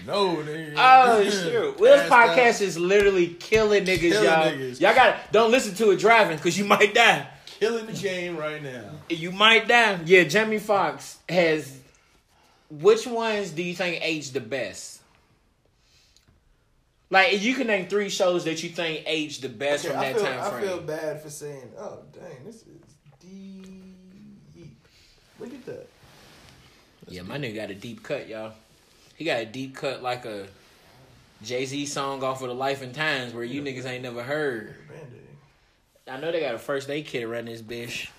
No, 0.07 0.37
nigga. 0.37 0.73
Oh, 0.77 1.23
shit. 1.29 1.77
Will's 1.77 1.99
Passed 2.07 2.11
out. 2.13 2.37
podcast 2.37 2.61
is 2.61 2.77
literally 2.79 3.27
killing 3.27 3.83
niggas, 3.83 3.99
Killing 4.11 4.23
y'all. 4.23 4.45
niggas. 4.51 4.79
Y'all 4.79 4.95
got 4.95 5.25
to 5.25 5.31
don't 5.33 5.51
listen 5.51 5.75
to 5.75 5.91
it 5.91 5.99
driving 5.99 6.37
because 6.37 6.57
you 6.57 6.63
might 6.63 6.93
die. 6.93 7.27
killing 7.59 7.85
the 7.85 7.91
game 7.91 8.37
right 8.37 8.63
now. 8.63 8.91
You 9.09 9.33
might 9.33 9.67
die. 9.67 9.99
Yeah, 10.05 10.23
Jamie 10.23 10.59
Foxx 10.59 11.17
has. 11.27 11.77
Which 12.69 13.05
ones 13.05 13.51
do 13.51 13.61
you 13.61 13.75
think 13.75 13.99
aged 14.01 14.33
the 14.33 14.39
best? 14.41 15.01
Like, 17.09 17.33
if 17.33 17.43
you 17.43 17.55
can 17.55 17.67
name 17.67 17.87
three 17.87 18.09
shows 18.09 18.45
that 18.45 18.63
you 18.63 18.69
think 18.69 19.03
aged 19.05 19.41
the 19.41 19.49
best 19.49 19.85
Okay, 19.85 19.93
from 19.93 20.01
I 20.01 20.13
that 20.13 20.15
feel, 20.15 20.25
time 20.25 20.39
I 20.39 20.61
feel 20.61 20.79
bad 20.81 21.21
for 21.21 21.29
saying, 21.29 21.71
oh 21.77 21.99
dang, 22.13 22.45
this 22.45 22.55
is 22.55 22.61
deep. 22.63 22.84
Look 25.39 25.53
at 25.53 25.65
that. 25.65 25.87
Yeah, 27.07 27.21
my 27.21 27.37
nigga 27.37 27.55
got 27.55 27.69
a 27.69 27.75
deep 27.75 28.03
cut, 28.03 28.27
y'all. 28.27 28.53
He 29.15 29.25
got 29.25 29.39
a 29.39 29.45
deep 29.45 29.75
cut 29.75 30.01
like 30.01 30.25
a 30.25 30.47
Jay 31.43 31.65
Z 31.65 31.85
song 31.85 32.23
off 32.23 32.41
of 32.41 32.47
the 32.47 32.55
Life 32.55 32.81
and 32.81 32.93
Times 32.93 33.33
where 33.33 33.43
you 33.43 33.61
niggas 33.61 33.85
ain't 33.85 34.03
never 34.03 34.23
heard. 34.23 34.75
I 36.07 36.17
know 36.17 36.31
they 36.31 36.39
got 36.39 36.55
a 36.55 36.59
first 36.59 36.89
aid 36.89 37.07
kit 37.07 37.23
around 37.23 37.47
this 37.47 37.61
bitch. 37.61 38.09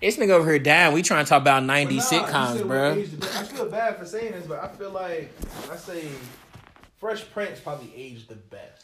This 0.00 0.16
nigga 0.16 0.30
over 0.30 0.50
here 0.50 0.58
dying. 0.58 0.94
We 0.94 1.02
trying 1.02 1.24
to 1.24 1.28
talk 1.28 1.42
about 1.42 1.62
90s 1.62 1.96
nah, 1.96 2.02
sitcoms, 2.02 2.66
bro. 2.66 2.90
what 2.90 2.98
aged 2.98 3.12
the 3.12 3.16
best. 3.18 3.36
I 3.36 3.42
feel 3.44 3.70
bad 3.70 3.96
for 3.96 4.06
saying 4.06 4.32
this, 4.32 4.46
but 4.46 4.62
I 4.62 4.68
feel 4.68 4.90
like 4.90 5.30
I 5.70 5.76
say 5.76 6.08
Fresh 6.98 7.30
Prince 7.32 7.60
probably 7.60 7.92
aged 7.94 8.28
the 8.28 8.34
best. 8.34 8.83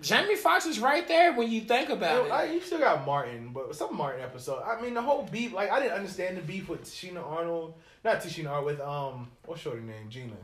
Jamie 0.00 0.36
Foxx 0.36 0.66
is 0.66 0.78
right 0.80 1.06
there 1.08 1.32
when 1.34 1.50
you 1.50 1.62
think 1.62 1.88
about 1.90 2.26
Yo, 2.26 2.30
I, 2.32 2.44
it. 2.44 2.54
you 2.54 2.60
still 2.60 2.78
got 2.78 3.04
Martin, 3.06 3.50
but 3.52 3.74
some 3.74 3.96
Martin 3.96 4.22
episode. 4.22 4.62
I 4.62 4.80
mean, 4.80 4.94
the 4.94 5.02
whole 5.02 5.22
beef. 5.30 5.52
Like, 5.52 5.70
I 5.70 5.80
didn't 5.80 5.94
understand 5.94 6.36
the 6.36 6.42
beef 6.42 6.68
with 6.68 6.84
Tichina 6.84 7.24
Arnold. 7.24 7.74
Not 8.04 8.20
Tichina 8.20 8.48
Arnold 8.50 8.66
with 8.66 8.80
um, 8.80 9.28
what's 9.46 9.60
shorty 9.60 9.80
name? 9.82 10.08
Gina. 10.08 10.34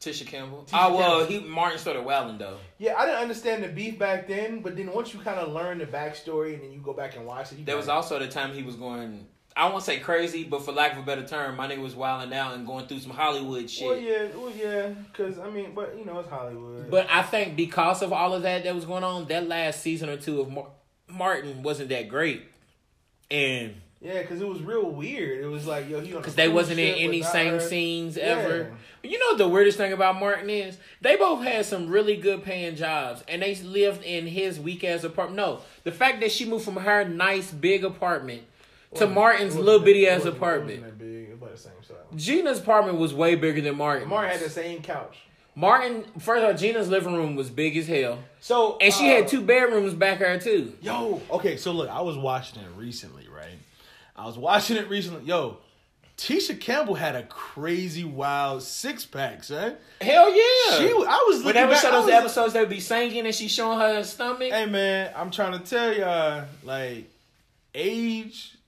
Tisha 0.00 0.26
Campbell. 0.26 0.64
Tisha 0.66 0.78
oh 0.90 0.96
well, 0.96 1.18
Campbell. 1.26 1.40
he 1.42 1.48
Martin 1.48 1.78
started 1.78 2.02
wilding 2.04 2.38
though. 2.38 2.56
Yeah, 2.78 2.94
I 2.96 3.04
didn't 3.04 3.20
understand 3.20 3.62
the 3.62 3.68
beef 3.68 3.98
back 3.98 4.26
then, 4.26 4.60
but 4.60 4.74
then 4.76 4.90
once 4.92 5.12
you 5.12 5.20
kind 5.20 5.38
of 5.38 5.52
learn 5.52 5.76
the 5.78 5.84
backstory 5.84 6.54
and 6.54 6.62
then 6.62 6.72
you 6.72 6.78
go 6.80 6.94
back 6.94 7.16
and 7.16 7.26
watch 7.26 7.52
it, 7.52 7.58
you 7.58 7.64
There 7.66 7.76
was 7.76 7.84
kinda- 7.84 7.96
also 7.96 8.18
the 8.18 8.28
time 8.28 8.54
he 8.54 8.62
was 8.62 8.76
going. 8.76 9.26
I 9.56 9.68
won't 9.68 9.82
say 9.82 9.98
crazy, 9.98 10.44
but 10.44 10.64
for 10.64 10.72
lack 10.72 10.92
of 10.92 10.98
a 10.98 11.02
better 11.02 11.26
term, 11.26 11.56
my 11.56 11.68
nigga 11.68 11.82
was 11.82 11.94
wilding 11.94 12.32
out 12.32 12.54
and 12.54 12.66
going 12.66 12.86
through 12.86 13.00
some 13.00 13.10
Hollywood 13.10 13.68
shit. 13.68 13.86
Well, 13.88 13.98
yeah, 13.98 14.26
well, 14.34 14.52
yeah, 14.56 14.88
because 14.88 15.38
I 15.38 15.50
mean, 15.50 15.72
but 15.74 15.96
you 15.98 16.04
know, 16.04 16.20
it's 16.20 16.28
Hollywood. 16.28 16.90
But 16.90 17.08
I 17.10 17.22
think 17.22 17.56
because 17.56 18.00
of 18.02 18.12
all 18.12 18.32
of 18.32 18.42
that 18.42 18.64
that 18.64 18.74
was 18.74 18.84
going 18.84 19.04
on, 19.04 19.26
that 19.26 19.48
last 19.48 19.80
season 19.82 20.08
or 20.08 20.16
two 20.16 20.40
of 20.40 20.50
Mar- 20.50 20.68
Martin 21.08 21.62
wasn't 21.62 21.88
that 21.88 22.08
great, 22.08 22.42
and 23.30 23.74
yeah, 24.00 24.22
because 24.22 24.40
it 24.40 24.48
was 24.48 24.62
real 24.62 24.88
weird. 24.90 25.44
It 25.44 25.48
was 25.48 25.66
like, 25.66 25.88
yo, 25.88 26.00
because 26.00 26.34
they 26.34 26.48
wasn't 26.48 26.78
in 26.78 26.94
any 26.94 27.22
same 27.22 27.60
scene. 27.60 27.68
scenes 27.68 28.16
Yeah. 28.16 28.22
ever. 28.22 28.72
You 29.02 29.18
know 29.18 29.26
what 29.30 29.38
the 29.38 29.48
weirdest 29.48 29.78
thing 29.78 29.92
about 29.92 30.18
Martin 30.20 30.48
is 30.50 30.76
they 31.00 31.16
both 31.16 31.42
had 31.42 31.64
some 31.64 31.88
really 31.88 32.16
good 32.16 32.44
paying 32.44 32.76
jobs, 32.76 33.24
and 33.28 33.42
they 33.42 33.54
lived 33.56 34.04
in 34.04 34.26
his 34.26 34.60
weak 34.60 34.84
ass 34.84 35.04
apartment. 35.04 35.36
No, 35.36 35.60
the 35.84 35.92
fact 35.92 36.20
that 36.20 36.30
she 36.30 36.44
moved 36.44 36.64
from 36.64 36.76
her 36.76 37.04
nice 37.04 37.50
big 37.50 37.84
apartment 37.84 38.42
to 38.96 39.06
Martin's 39.06 39.56
little 39.56 39.80
bitty 39.80 40.08
ass 40.08 40.24
apartment. 40.24 40.82
That 40.82 40.98
big. 40.98 41.28
It 41.28 41.30
was 41.30 41.36
about 41.38 41.52
the 41.52 41.58
same 41.58 41.72
size. 41.86 41.96
Gina's 42.16 42.58
apartment 42.58 42.98
was 42.98 43.14
way 43.14 43.34
bigger 43.36 43.60
than 43.60 43.76
Martin's. 43.76 44.08
Martin 44.08 44.32
had 44.32 44.40
the 44.40 44.50
same 44.50 44.82
couch. 44.82 45.18
Martin, 45.56 46.04
first 46.18 46.42
of 46.42 46.48
all, 46.48 46.54
Gina's 46.54 46.88
living 46.88 47.14
room 47.14 47.34
was 47.36 47.50
big 47.50 47.76
as 47.76 47.86
hell, 47.88 48.18
So 48.40 48.78
and 48.80 48.94
she 48.94 49.10
uh, 49.12 49.16
had 49.16 49.28
two 49.28 49.42
bedrooms 49.42 49.94
back 49.94 50.20
there 50.20 50.38
too. 50.38 50.72
Yo, 50.80 51.20
okay, 51.30 51.56
so 51.56 51.72
look, 51.72 51.90
I 51.90 52.00
was 52.00 52.16
watching 52.16 52.62
it 52.62 52.68
recently, 52.76 53.26
right? 53.28 53.58
I 54.16 54.26
was 54.26 54.38
watching 54.38 54.76
it 54.76 54.88
recently. 54.88 55.24
Yo, 55.24 55.58
Tisha 56.16 56.58
Campbell 56.58 56.94
had 56.94 57.16
a 57.16 57.24
crazy 57.24 58.04
wild 58.04 58.62
six 58.62 59.04
pack, 59.04 59.42
son. 59.42 59.76
Hell 60.00 60.30
yeah! 60.30 60.78
She, 60.78 60.84
I 60.86 61.24
was 61.26 61.38
looking 61.38 61.46
Whenever 61.46 61.72
back, 61.72 61.82
show 61.82 61.90
those 61.90 62.04
was- 62.06 62.14
episodes, 62.14 62.52
they 62.54 62.60
would 62.60 62.68
be 62.68 62.80
singing 62.80 63.26
and 63.26 63.34
she 63.34 63.48
showing 63.48 63.78
her 63.80 64.02
stomach. 64.04 64.52
Hey 64.52 64.66
man, 64.66 65.12
I'm 65.16 65.30
trying 65.32 65.58
to 65.60 65.64
tell 65.68 65.92
y'all, 65.92 66.44
like, 66.62 67.10
age, 67.74 68.52
pff, 68.52 68.59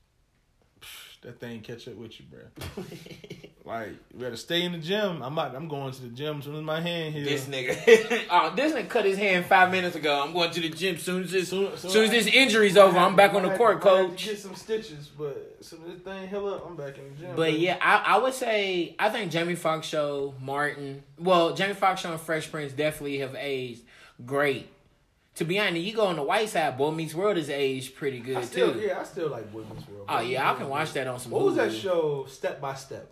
that 1.23 1.39
thing 1.39 1.61
catch 1.61 1.87
up 1.87 1.95
with 1.95 2.19
you, 2.19 2.25
bro. 2.29 2.83
like, 3.65 3.89
you 4.13 4.19
better 4.19 4.35
stay 4.35 4.63
in 4.63 4.73
the 4.73 4.77
gym. 4.77 5.21
I'm 5.21 5.33
about, 5.33 5.55
I'm 5.55 5.67
going 5.67 5.91
to 5.93 6.01
the 6.01 6.09
gym 6.09 6.39
as 6.39 6.45
soon 6.45 6.55
as 6.55 6.61
my 6.61 6.81
hand 6.81 7.13
here. 7.15 7.23
This 7.23 7.45
nigga, 7.45 8.25
oh, 8.31 8.53
this 8.55 8.73
nigga 8.73 8.89
cut 8.89 9.05
his 9.05 9.17
hand 9.17 9.45
five 9.45 9.71
minutes 9.71 9.95
ago. 9.95 10.21
I'm 10.21 10.33
going 10.33 10.51
to 10.51 10.59
the 10.61 10.69
gym 10.69 10.97
soon 10.97 11.23
as 11.23 11.31
this, 11.31 11.49
Soon- 11.49 11.75
soon, 11.77 11.91
soon 11.91 12.03
as 12.05 12.11
this 12.11 12.27
injury's 12.27 12.77
over. 12.77 12.97
I'm 12.97 13.15
back 13.15 13.33
on 13.33 13.43
the 13.43 13.55
court, 13.55 13.81
to 13.81 13.87
coach. 13.87 14.25
Get 14.25 14.39
some 14.39 14.55
stitches, 14.55 15.07
but 15.07 15.55
as 15.59 15.67
soon 15.67 15.81
as 15.83 15.93
this 15.93 16.01
thing 16.01 16.27
heal 16.27 16.47
up, 16.47 16.65
I'm 16.67 16.75
back 16.75 16.97
in 16.97 17.15
the 17.15 17.21
gym. 17.21 17.35
But 17.35 17.57
yeah, 17.57 17.77
I, 17.81 18.15
I 18.15 18.17
would 18.17 18.33
say 18.33 18.95
I 18.99 19.09
think 19.09 19.31
Jamie 19.31 19.55
Foxx 19.55 19.87
show, 19.87 20.35
Martin, 20.41 21.03
well, 21.17 21.53
Jamie 21.53 21.73
Foxx 21.73 22.01
show 22.01 22.11
and 22.11 22.19
Fresh 22.21 22.51
Prince 22.51 22.73
definitely 22.73 23.19
have 23.19 23.35
aged 23.35 23.81
great. 24.25 24.69
To 25.35 25.45
be 25.45 25.59
honest, 25.59 25.81
you 25.81 25.93
go 25.93 26.05
on 26.05 26.15
the 26.17 26.23
white 26.23 26.47
side, 26.49 26.77
Boy 26.77 26.91
Meets 26.91 27.15
World 27.15 27.37
is 27.37 27.49
aged 27.49 27.95
pretty 27.95 28.19
good 28.19 28.37
I 28.37 28.41
still, 28.43 28.73
too. 28.73 28.79
yeah, 28.81 28.99
I 28.99 29.03
still 29.03 29.29
like 29.29 29.51
Boy 29.51 29.61
Meets 29.73 29.87
World. 29.87 30.05
Oh 30.07 30.17
Boy 30.19 30.21
yeah, 30.25 30.49
I 30.49 30.53
can 30.53 30.61
World. 30.61 30.71
watch 30.71 30.93
that 30.93 31.07
on 31.07 31.19
some. 31.19 31.31
What 31.31 31.43
was 31.45 31.55
that 31.55 31.73
show? 31.73 32.25
Step 32.29 32.61
by 32.61 32.75
Step. 32.75 33.09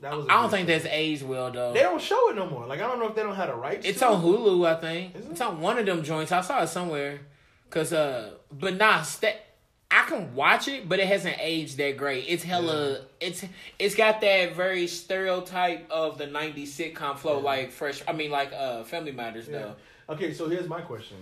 That 0.00 0.16
was. 0.16 0.26
I 0.28 0.40
don't 0.42 0.50
think 0.50 0.68
show. 0.68 0.74
that's 0.74 0.86
aged 0.86 1.22
well 1.22 1.50
though. 1.52 1.72
They 1.72 1.80
don't 1.82 2.00
show 2.02 2.30
it 2.30 2.36
no 2.36 2.50
more. 2.50 2.66
Like 2.66 2.80
I 2.80 2.86
don't 2.88 2.98
know 2.98 3.06
if 3.08 3.14
they 3.14 3.22
don't 3.22 3.36
have 3.36 3.48
the 3.48 3.54
rights. 3.54 3.86
It's 3.86 4.00
to 4.00 4.08
on 4.08 4.20
it. 4.20 4.24
Hulu, 4.26 4.66
I 4.66 4.80
think. 4.80 5.14
It? 5.14 5.26
It's 5.30 5.40
on 5.40 5.60
one 5.60 5.78
of 5.78 5.86
them 5.86 6.02
joints. 6.02 6.32
I 6.32 6.40
saw 6.40 6.62
it 6.62 6.66
somewhere. 6.68 7.20
Cause 7.70 7.92
uh, 7.92 8.30
but 8.52 8.76
nah, 8.76 9.02
step. 9.02 9.40
I 9.90 10.02
can 10.08 10.34
watch 10.34 10.66
it, 10.66 10.88
but 10.88 10.98
it 10.98 11.06
hasn't 11.06 11.36
aged 11.38 11.76
that 11.78 11.96
great. 11.96 12.24
It's 12.26 12.42
hella. 12.42 13.02
It's 13.20 13.44
it's 13.78 13.94
got 13.94 14.20
that 14.22 14.56
very 14.56 14.88
stereotype 14.88 15.88
of 15.88 16.18
the 16.18 16.26
'90s 16.26 16.66
sitcom 16.68 17.16
flow, 17.16 17.38
like 17.38 17.70
fresh. 17.70 18.02
I 18.08 18.12
mean, 18.12 18.32
like 18.32 18.52
uh, 18.52 18.82
Family 18.82 19.12
Matters 19.12 19.46
Yeah. 19.48 19.58
though. 19.58 20.14
Okay, 20.14 20.34
so 20.34 20.48
here's 20.48 20.66
my 20.68 20.80
question. 20.80 21.16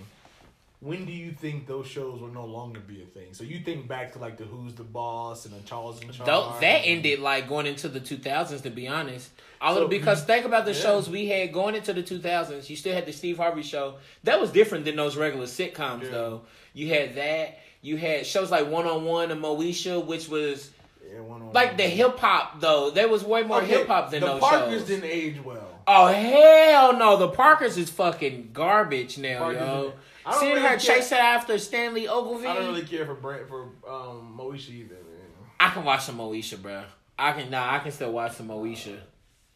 When 0.82 1.04
do 1.06 1.12
you 1.12 1.30
think 1.30 1.68
those 1.68 1.86
shows 1.86 2.20
will 2.20 2.32
no 2.32 2.44
longer 2.44 2.80
be 2.80 3.02
a 3.02 3.06
thing? 3.06 3.28
So 3.34 3.44
you 3.44 3.60
think 3.60 3.86
back 3.86 4.12
to 4.14 4.18
like 4.18 4.36
the 4.36 4.42
Who's 4.44 4.74
the 4.74 4.82
Boss 4.82 5.46
and 5.46 5.54
the 5.54 5.60
Charles 5.64 6.02
in 6.02 6.10
Charge. 6.10 6.60
That 6.60 6.80
ended 6.84 7.20
like 7.20 7.48
going 7.48 7.66
into 7.66 7.88
the 7.88 8.00
2000s, 8.00 8.62
to 8.62 8.70
be 8.70 8.88
honest. 8.88 9.30
All 9.60 9.76
So- 9.76 9.86
because 9.88 10.24
think 10.24 10.44
about 10.44 10.64
the 10.64 10.72
Yeah. 10.72 10.80
shows 10.80 11.08
we 11.08 11.28
had 11.28 11.52
going 11.52 11.76
into 11.76 11.92
the 11.92 12.02
2000s. 12.02 12.68
You 12.68 12.74
still 12.74 12.94
had 12.94 13.06
the 13.06 13.12
Steve 13.12 13.36
Harvey 13.36 13.62
show. 13.62 13.94
That 14.24 14.40
was 14.40 14.50
different 14.50 14.84
than 14.84 14.96
those 14.96 15.16
regular 15.16 15.46
sitcoms, 15.46 16.02
Yeah. 16.02 16.10
though. 16.10 16.40
You 16.74 16.88
had 16.88 17.14
that. 17.14 17.60
You 17.80 17.96
had 17.96 18.26
shows 18.26 18.50
like 18.50 18.68
One 18.68 18.86
on 18.88 19.04
One 19.04 19.30
and 19.30 19.40
Moesha, 19.40 20.04
which 20.04 20.28
was 20.28 20.70
Yeah, 21.08 21.20
like 21.52 21.76
the 21.76 21.84
hip 21.84 22.18
hop 22.18 22.60
though. 22.60 22.90
There 22.90 23.08
was 23.08 23.22
way 23.22 23.42
more 23.42 23.58
Okay, 23.58 23.66
hip 23.68 23.86
hop 23.86 24.10
than 24.10 24.20
those 24.20 24.30
shows. 24.30 24.40
the 24.40 24.40
those 24.40 24.50
Parkers 24.60 24.78
shows. 24.80 24.88
didn't 24.88 25.04
age 25.10 25.44
well. 25.44 25.68
Oh 25.86 26.06
hell 26.06 26.96
no! 26.96 27.16
The 27.16 27.28
Parkers 27.28 27.76
is 27.76 27.90
fucking 27.90 28.50
garbage 28.52 29.18
now, 29.18 29.38
Parkers 29.40 29.60
yo. 29.60 29.92
Is- 30.22 30.26
I 30.26 30.30
don't 30.32 30.40
Seeing 30.40 30.54
really 30.54 30.62
her 30.68 30.76
care- 30.76 30.96
chase 30.96 31.11
her 31.11 31.16
after 31.16 31.58
Stanley 31.58 32.08
Ogilvy. 32.08 32.46
I 32.46 32.54
don't 32.54 32.66
really 32.66 32.82
care 32.87 33.04
for 33.06 33.14
Brand 33.14 33.48
for 33.48 33.62
um 33.88 34.37
Moesha 34.38 34.70
either, 34.70 34.94
man. 34.94 35.30
I 35.61 35.70
can 35.70 35.85
watch 35.85 36.04
some 36.04 36.18
Moesha, 36.18 36.61
bro. 36.61 36.82
I 37.18 37.32
can 37.32 37.50
nah, 37.50 37.74
I 37.74 37.78
can 37.80 37.92
still 37.92 38.12
watch 38.12 38.32
some 38.32 38.48
Moesha. 38.48 38.98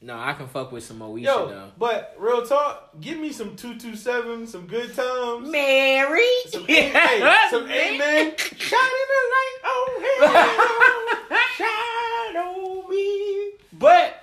No, 0.00 0.16
I 0.18 0.34
can 0.34 0.46
fuck 0.46 0.72
with 0.72 0.84
some 0.84 1.00
Moesha 1.00 1.22
Yo, 1.22 1.48
though. 1.48 1.70
but 1.78 2.14
real 2.18 2.44
talk, 2.46 3.00
give 3.00 3.18
me 3.18 3.32
some 3.32 3.56
two 3.56 3.78
two 3.78 3.96
seven, 3.96 4.46
some 4.46 4.66
good 4.66 4.94
times. 4.94 5.48
Mary, 5.50 6.26
Some 6.48 6.64
A- 6.68 6.72
hey, 6.72 7.48
some 7.50 7.64
amen. 7.70 8.34
Shining 8.36 9.06
the 9.08 9.22
light 9.34 9.58
on 9.64 10.02
him. 10.02 11.36
Shine 11.56 12.36
on 12.36 12.90
me. 12.90 13.52
But 13.72 14.22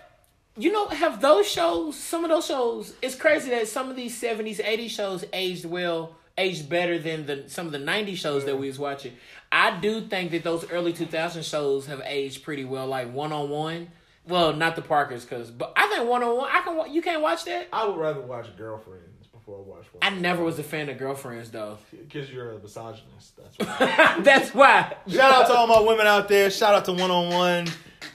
you 0.57 0.71
know, 0.71 0.87
have 0.89 1.19
those 1.21 1.47
shows? 1.49 1.95
Some 1.97 2.23
of 2.23 2.29
those 2.29 2.45
shows. 2.45 2.93
It's 3.01 3.15
crazy 3.15 3.49
that 3.49 3.67
some 3.67 3.89
of 3.89 3.95
these 3.95 4.15
seventies, 4.15 4.59
eighties 4.63 4.91
shows 4.91 5.25
aged 5.33 5.65
well, 5.65 6.15
aged 6.37 6.69
better 6.69 6.97
than 6.99 7.25
the 7.25 7.43
some 7.47 7.65
of 7.65 7.71
the 7.71 7.79
'90s 7.79 8.17
shows 8.17 8.45
that 8.45 8.57
we 8.57 8.67
was 8.67 8.79
watching. 8.79 9.13
I 9.51 9.79
do 9.79 10.01
think 10.01 10.31
that 10.31 10.43
those 10.43 10.69
early 10.71 10.93
2000 10.93 11.43
shows 11.43 11.85
have 11.87 12.01
aged 12.05 12.43
pretty 12.43 12.65
well, 12.65 12.87
like 12.87 13.11
One 13.13 13.31
on 13.31 13.49
One. 13.49 13.89
Well, 14.27 14.53
not 14.53 14.75
the 14.75 14.81
Parkers, 14.81 15.25
cause 15.25 15.51
but 15.51 15.73
I 15.75 15.87
think 15.87 16.09
One 16.09 16.23
on 16.23 16.37
One. 16.37 16.49
I 16.51 16.61
can. 16.61 16.93
You 16.93 17.01
can't 17.01 17.21
watch 17.21 17.45
that. 17.45 17.67
I 17.71 17.85
would 17.85 17.97
rather 17.97 18.21
watch 18.21 18.55
Girlfriends 18.57 19.27
before 19.27 19.59
I 19.59 19.61
watch 19.61 19.85
one. 19.91 19.99
I 20.01 20.09
never 20.17 20.43
was 20.43 20.57
a 20.59 20.63
fan 20.63 20.89
of 20.89 20.97
Girlfriends 20.97 21.51
though. 21.51 21.77
Because 21.91 22.31
you're 22.31 22.51
a 22.51 22.59
misogynist. 22.59 23.37
That's 23.37 23.57
why. 23.79 24.19
That's 24.21 24.53
why. 24.53 24.95
Shout 25.07 25.31
out 25.31 25.47
to 25.47 25.53
all 25.53 25.67
my 25.67 25.81
women 25.81 26.07
out 26.07 26.27
there. 26.27 26.49
Shout 26.49 26.73
out 26.73 26.85
to 26.85 26.93
one 26.93 27.11
on 27.11 27.33
one 27.33 27.67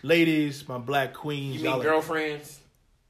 ladies, 0.03 0.67
my 0.69 0.79
black 0.79 1.15
queens. 1.15 1.57
You 1.63 1.71
mean 1.71 1.81
girlfriends? 1.81 2.58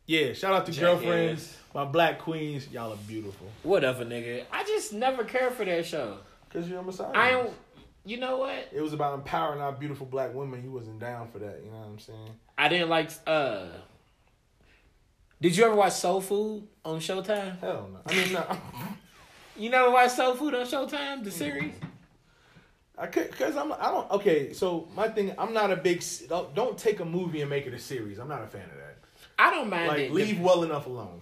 Yeah, 0.09 0.33
shout 0.33 0.55
out 0.55 0.64
to 0.64 0.73
Jackass. 0.73 1.03
girlfriends, 1.03 1.57
my 1.75 1.85
black 1.85 2.18
queens. 2.18 2.66
Y'all 2.73 2.94
are 2.94 2.97
beautiful. 3.07 3.47
Whatever, 3.62 4.07
nigga. 4.07 4.44
I 4.51 4.64
just 4.64 4.94
never 4.94 5.23
cared 5.23 5.53
for 5.53 5.66
that 5.66 5.85
show. 5.85 6.16
Because 6.49 6.66
you're 6.66 6.81
a 6.81 6.83
misogynist. 6.83 7.18
I 7.21 7.31
don't. 7.31 7.53
You 8.07 8.16
know 8.16 8.38
what? 8.38 8.71
It 8.73 8.81
was 8.81 8.94
about 8.94 9.12
empowering 9.18 9.61
our 9.61 9.71
beautiful 9.73 10.07
black 10.07 10.33
women. 10.33 10.64
You 10.64 10.73
wasn't 10.73 10.99
down 10.99 11.29
for 11.29 11.38
that. 11.40 11.61
You 11.62 11.71
know 11.71 11.77
what 11.77 11.88
I'm 11.88 11.99
saying? 11.99 12.31
I 12.57 12.68
didn't 12.71 12.88
like. 12.88 13.11
uh 13.27 13.66
Did 15.42 15.55
you 15.55 15.64
ever 15.66 15.75
watch 15.75 15.92
Soul 15.92 16.23
Food 16.23 16.66
on 16.87 17.01
Showtime? 17.01 17.61
Hell 17.61 17.90
no. 17.92 18.01
I 18.07 18.14
mean, 18.14 18.33
no. 18.33 18.47
You 19.59 19.68
never 19.71 19.90
watched 19.90 20.12
Soul 20.12 20.37
Food 20.37 20.55
on 20.55 20.64
Showtime, 20.64 21.23
the 21.25 21.31
series? 21.33 21.75
I 22.97 23.09
could 23.09 23.31
because 23.31 23.57
I'm 23.57 23.73
I 23.73 23.90
don't 23.90 24.11
okay. 24.12 24.53
So 24.55 24.88
my 24.97 25.09
thing, 25.09 25.35
I'm 25.37 25.53
not 25.53 25.71
a 25.71 25.77
big. 25.77 26.03
Don't, 26.29 26.55
don't 26.55 26.79
take 26.79 27.01
a 27.01 27.05
movie 27.05 27.42
and 27.42 27.51
make 27.51 27.66
it 27.66 27.75
a 27.75 27.79
series. 27.79 28.18
I'm 28.18 28.29
not 28.29 28.42
a 28.42 28.47
fan 28.47 28.62
of 28.62 28.77
that. 28.77 28.88
I 29.38 29.51
don't 29.51 29.70
mind 29.70 29.88
Like 29.88 29.98
it. 30.01 30.12
leave 30.12 30.40
well 30.40 30.62
enough 30.64 30.87
alone. 30.87 31.20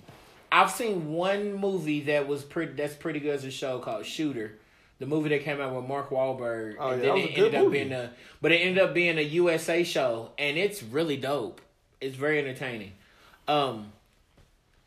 I've 0.50 0.70
seen 0.70 1.12
one 1.12 1.55
movie 1.55 2.02
that 2.02 2.26
was 2.29 2.42
pretty. 2.42 2.72
That's 2.72 2.94
pretty 2.94 3.20
good 3.20 3.35
as 3.35 3.44
a 3.44 3.50
show 3.50 3.79
called 3.79 4.07
Shooter. 4.07 4.59
The 4.98 5.05
movie 5.07 5.29
that 5.31 5.42
came 5.42 5.61
out 5.61 5.74
with 5.74 5.85
Mark 5.87 6.09
Wahlberg, 6.09 6.76
Oh, 6.79 6.90
and 6.92 7.02
yeah, 7.02 7.09
then 7.09 7.14
that 7.14 7.14
was 7.14 7.24
it 7.24 7.35
good 7.35 7.55
up 7.55 7.70
being 7.70 7.92
a, 7.92 8.12
but 8.40 8.52
it 8.52 8.57
ended 8.57 8.83
up 8.83 8.94
being 8.94 9.18
a 9.18 9.22
USA 9.22 9.85
show, 9.85 10.31
and 10.38 10.57
it's 10.57 10.83
really 10.83 11.18
dope. 11.18 11.61
It's 12.00 12.16
very 12.16 12.38
entertaining. 12.38 12.92
Um, 13.46 13.92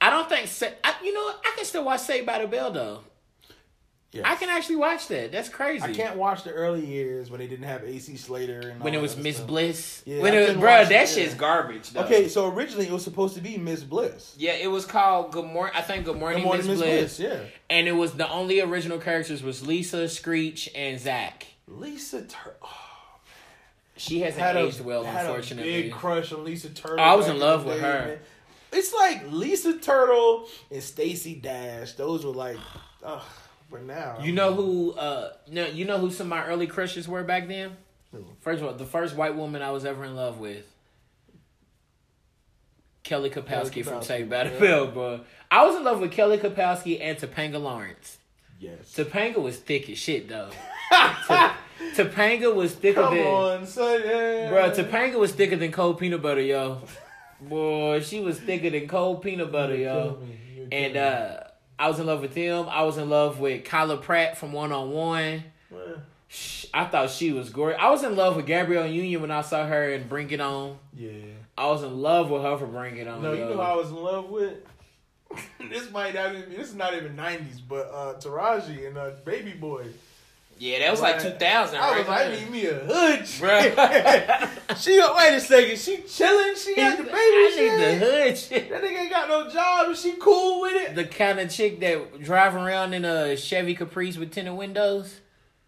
I 0.02 0.10
don't 0.10 0.28
think. 0.28 0.50
I, 0.84 0.96
you 1.04 1.13
know. 1.13 1.28
I 1.28 1.54
can 1.56 1.65
still 1.65 1.84
watch 1.86 2.00
Saved 2.02 2.26
by 2.26 2.39
the 2.42 2.48
Bell 2.48 2.72
though. 2.72 3.02
Yes. 4.12 4.24
I 4.26 4.36
can 4.36 4.50
actually 4.50 4.78
watch 4.78 5.08
that. 5.10 5.32
That's 5.32 5.50
crazy. 5.50 5.84
I 5.84 5.93
can't 5.93 6.17
watch 6.17 6.43
the 6.43 6.52
early 6.52 6.84
years 6.84 7.30
when 7.30 7.39
they 7.39 7.45
didn't 7.45 7.65
have 7.65 7.84
AC 7.84 8.17
Slater 8.17 8.69
and 8.69 8.82
when 8.82 8.93
all 8.95 9.00
it 9.00 9.02
was 9.04 9.15
Miss. 9.15 9.39
Bliss. 9.39 10.02
Yeah, 10.04 10.24
when 10.24 10.34
I 10.34 10.38
it 10.38 10.39
was, 10.39 10.48
couldn't 10.48 10.62
bro, 10.62 10.86
that 10.86 10.91
it, 10.91 11.10
shit's 11.10 11.34
yeah. 11.34 11.38
garbage. 11.38 11.91
Though. 11.91 12.02
Okay, 12.02 12.28
so 12.28 12.52
originally 12.52 12.88
it 12.88 12.91
was 12.91 13.04
supposed 13.04 13.36
to 13.36 13.41
be 13.41 13.58
Miss 13.58 13.84
Bliss. 13.84 14.34
Yeah, 14.38 14.54
it 14.54 14.65
was 14.65 14.88
called 14.88 15.32
Good 15.32 15.45
Morning. 15.45 15.76
I 15.78 15.82
think 15.82 16.06
Good 16.06 16.17
Morning, 16.17 16.39
Good 16.39 16.45
morning, 16.45 16.65
Miss 16.65 16.80
Miss 16.80 16.89
Bliss. 16.89 17.17
Bliss. 17.17 17.32
Yeah. 17.32 17.45
And 17.69 17.88
it 17.88 17.91
was 17.91 18.13
the 18.13 18.28
only 18.32 18.62
original 18.62 18.98
characters 18.98 19.43
was 19.43 19.65
Lisa, 19.65 20.10
Screech, 20.10 20.69
and 20.74 21.00
Zach. 21.00 21.45
Lisa 21.67 22.24
Turtle 22.24 22.56
oh, 22.63 23.19
She 23.95 24.22
hasn't 24.22 24.41
had 24.41 24.56
a 24.56 24.62
aged 24.62 24.82
well, 24.82 25.04
had 25.04 25.28
unfortunately. 25.28 25.72
a 25.72 25.82
big 25.84 25.91
crush 25.91 26.34
on 26.34 26.43
Lisa 26.43 26.69
Turtle. 26.69 27.00
Oh, 27.00 27.04
I 27.04 27.13
was 27.13 27.28
in 27.28 27.38
love 27.38 27.63
with 27.63 27.76
day, 27.76 27.82
her. 27.82 28.06
man. 28.06 28.19
It's 28.72 28.91
like 28.91 29.32
Lisa 29.32 29.78
Turtle 29.78 30.48
and 30.72 30.82
Stacey 30.82 31.36
Dash. 31.36 31.93
Those 31.93 32.26
were 32.26 32.32
like, 32.32 32.58
ugh. 33.04 33.22
But 33.71 33.84
now 33.84 34.17
You 34.21 34.32
know 34.32 34.53
who? 34.53 34.93
Uh, 34.93 35.34
no, 35.49 35.65
you 35.67 35.86
know 35.86 35.97
who 35.99 36.10
some 36.12 36.27
of 36.27 36.29
my 36.32 36.45
early 36.45 36.65
crushes 36.67 37.08
were 37.08 37.23
back 37.23 37.47
then. 37.47 37.77
Who? 38.12 38.25
First 38.41 38.62
of 38.62 38.67
all, 38.67 38.73
the 38.73 38.86
first 38.86 39.15
white 39.15 39.36
woman 39.36 39.62
I 39.62 39.69
was 39.71 39.86
ever 39.86 40.03
in 40.03 40.15
love 40.15 40.39
with, 40.39 40.65
Kelly 43.03 43.29
Kapowski, 43.29 43.84
from 43.84 43.99
Kapowski, 43.99 44.03
Saved 44.03 44.29
by 44.29 44.43
the. 44.47 44.60
Bell, 44.60 44.88
bro. 44.88 45.21
I 45.51 45.65
was 45.65 45.75
in 45.75 45.84
love 45.84 45.99
with 45.99 46.12
Kelly 46.12 46.38
Kapowski 46.38 46.99
and 47.01 47.17
Topanga 47.17 47.62
Lawrence. 47.62 48.17
Yes. 48.60 48.93
Topanga 48.95 49.38
was 49.41 49.58
thick 49.58 49.89
as 49.89 49.97
shit 49.97 50.27
though. 50.27 50.49
To- 51.27 51.51
Topanga 51.95 52.53
was 52.53 52.73
thicker 52.73 53.01
Come 53.01 53.15
than 53.15 53.25
on, 53.27 53.65
son. 53.65 54.01
Yeah. 54.03 54.49
bro. 54.49 54.69
Topanga 54.71 55.15
was 55.17 55.32
thicker 55.32 55.55
than 55.55 55.71
cold 55.71 55.97
peanut 55.99 56.21
butter, 56.21 56.41
yo. 56.41 56.82
Boy, 57.41 58.01
she 58.01 58.19
was 58.19 58.38
thicker 58.39 58.69
than 58.69 58.88
cold 58.88 59.21
peanut 59.21 59.51
butter, 59.51 59.75
yo. 59.75 60.19
And 60.71 60.97
uh, 60.97 61.39
I 61.80 61.88
was 61.88 62.00
in 62.00 62.06
love 62.06 62.22
with 62.22 62.36
them. 62.36 62.68
I 62.70 62.84
was 62.84 62.98
in 62.98 63.10
love 63.10 63.39
with 63.39 63.63
Kyla 63.63 63.98
Pratt 63.98 64.38
from 64.38 64.52
One 64.52 64.72
on 64.72 64.92
One. 64.92 65.44
I 66.74 66.86
thought 66.86 67.10
she 67.10 67.32
was 67.32 67.50
gorgeous. 67.50 67.80
I 67.82 67.89
was 67.89 68.04
in 68.04 68.15
love 68.15 68.36
with 68.36 68.46
Gabrielle 68.46 68.86
Union 68.86 69.22
when 69.22 69.32
I 69.32 69.42
saw 69.42 69.65
her 69.65 69.89
in 69.89 70.08
Bring 70.08 70.30
It 70.30 70.42
On. 70.42 70.78
yeah. 70.96 71.12
I 71.58 71.68
was 71.68 71.84
in 71.84 72.02
love 72.02 72.30
with 72.30 72.42
her 72.44 72.58
for 72.58 72.68
Bring 72.68 72.98
It 72.98 73.08
On. 73.08 73.22
No, 73.22 73.34
you 73.34 73.39
know 73.39 73.54
who 73.54 73.60
I 73.60 73.76
was 73.76 73.89
in 73.89 73.96
love 73.96 74.30
with. 74.30 74.54
this 75.70 75.92
might 75.92 76.13
not 76.13 76.36
even. 76.36 76.50
This 76.50 76.70
is 76.70 76.76
not 76.76 76.94
even 76.94 77.15
nineties, 77.15 77.60
but 77.60 77.89
uh 77.94 78.13
Taraji 78.20 78.88
and 78.88 78.98
uh, 78.98 79.12
Baby 79.26 79.54
Boy. 79.54 79.86
Yeah, 80.60 80.80
that 80.80 80.91
was 80.91 81.00
like 81.02 81.22
2000. 81.22 81.78
I 81.78 81.98
was 81.98 82.08
right 82.08 82.08
like, 82.08 82.28
I 82.28 82.36
need 82.36 82.52
me 82.52 82.65
a 82.65 82.74
hood. 82.74 83.19
Bruh. 83.22 84.50
she 84.78 85.00
wait 85.00 85.34
a 85.36 85.39
second. 85.39 85.80
She 85.80 85.98
chilling. 86.02 86.56
She 86.56 86.76
got 86.76 86.98
the 86.98 87.04
baby 87.04 87.15
I 87.15 87.52
shit. 87.56 87.72
need 87.72 87.80
the 87.80 87.95
hood 88.06 88.38
shit. 88.38 88.69
That 88.69 88.84
nigga 88.84 89.00
ain't 89.00 89.10
got 89.10 89.30
no 89.30 89.50
job. 89.50 89.88
and 89.88 89.98
she 89.98 90.13
cool 90.19 90.62
with 90.62 90.74
it? 90.76 90.95
The 90.95 91.06
kind 91.06 91.39
of 91.39 91.50
chick 91.50 91.80
that 91.80 92.22
driving 92.22 92.62
around 92.62 92.93
in 92.93 93.06
a 93.06 93.38
Chevy 93.38 93.74
Caprice 93.74 94.17
with 94.17 94.32
tinted 94.32 94.54
windows. 94.54 95.22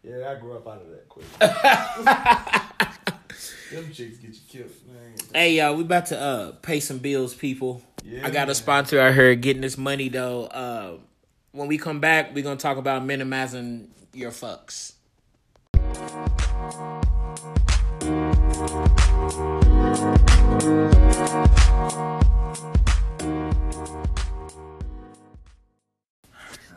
Yeah, 0.04 0.30
I 0.30 0.36
grew 0.40 0.58
up 0.58 0.68
out 0.68 0.82
of 0.82 0.90
that 0.90 1.08
quick. 1.08 1.26
Them 3.72 3.90
chicks 3.94 4.18
get 4.18 4.34
you 4.34 4.40
killed. 4.50 4.72
Man. 4.92 5.14
Hey 5.34 5.56
y'all, 5.58 5.76
we 5.76 5.84
about 5.84 6.08
to 6.08 6.20
uh 6.20 6.52
pay 6.62 6.82
some 6.82 6.98
bills, 6.98 7.34
people. 7.34 7.82
Yeah, 8.04 8.26
I 8.26 8.30
got 8.30 8.50
a 8.50 8.56
sponsor 8.56 9.00
out 9.00 9.14
here 9.14 9.34
getting 9.36 9.62
this 9.62 9.78
money 9.78 10.10
though. 10.10 10.46
Uh, 10.46 10.98
when 11.54 11.70
we 11.70 11.78
come 11.78 12.02
back, 12.02 12.36
we're 12.36 12.44
gonna 12.44 12.58
talk 12.58 12.76
about 12.78 13.06
minimizing 13.06 13.90
your 14.14 14.32
fucks. 14.32 14.94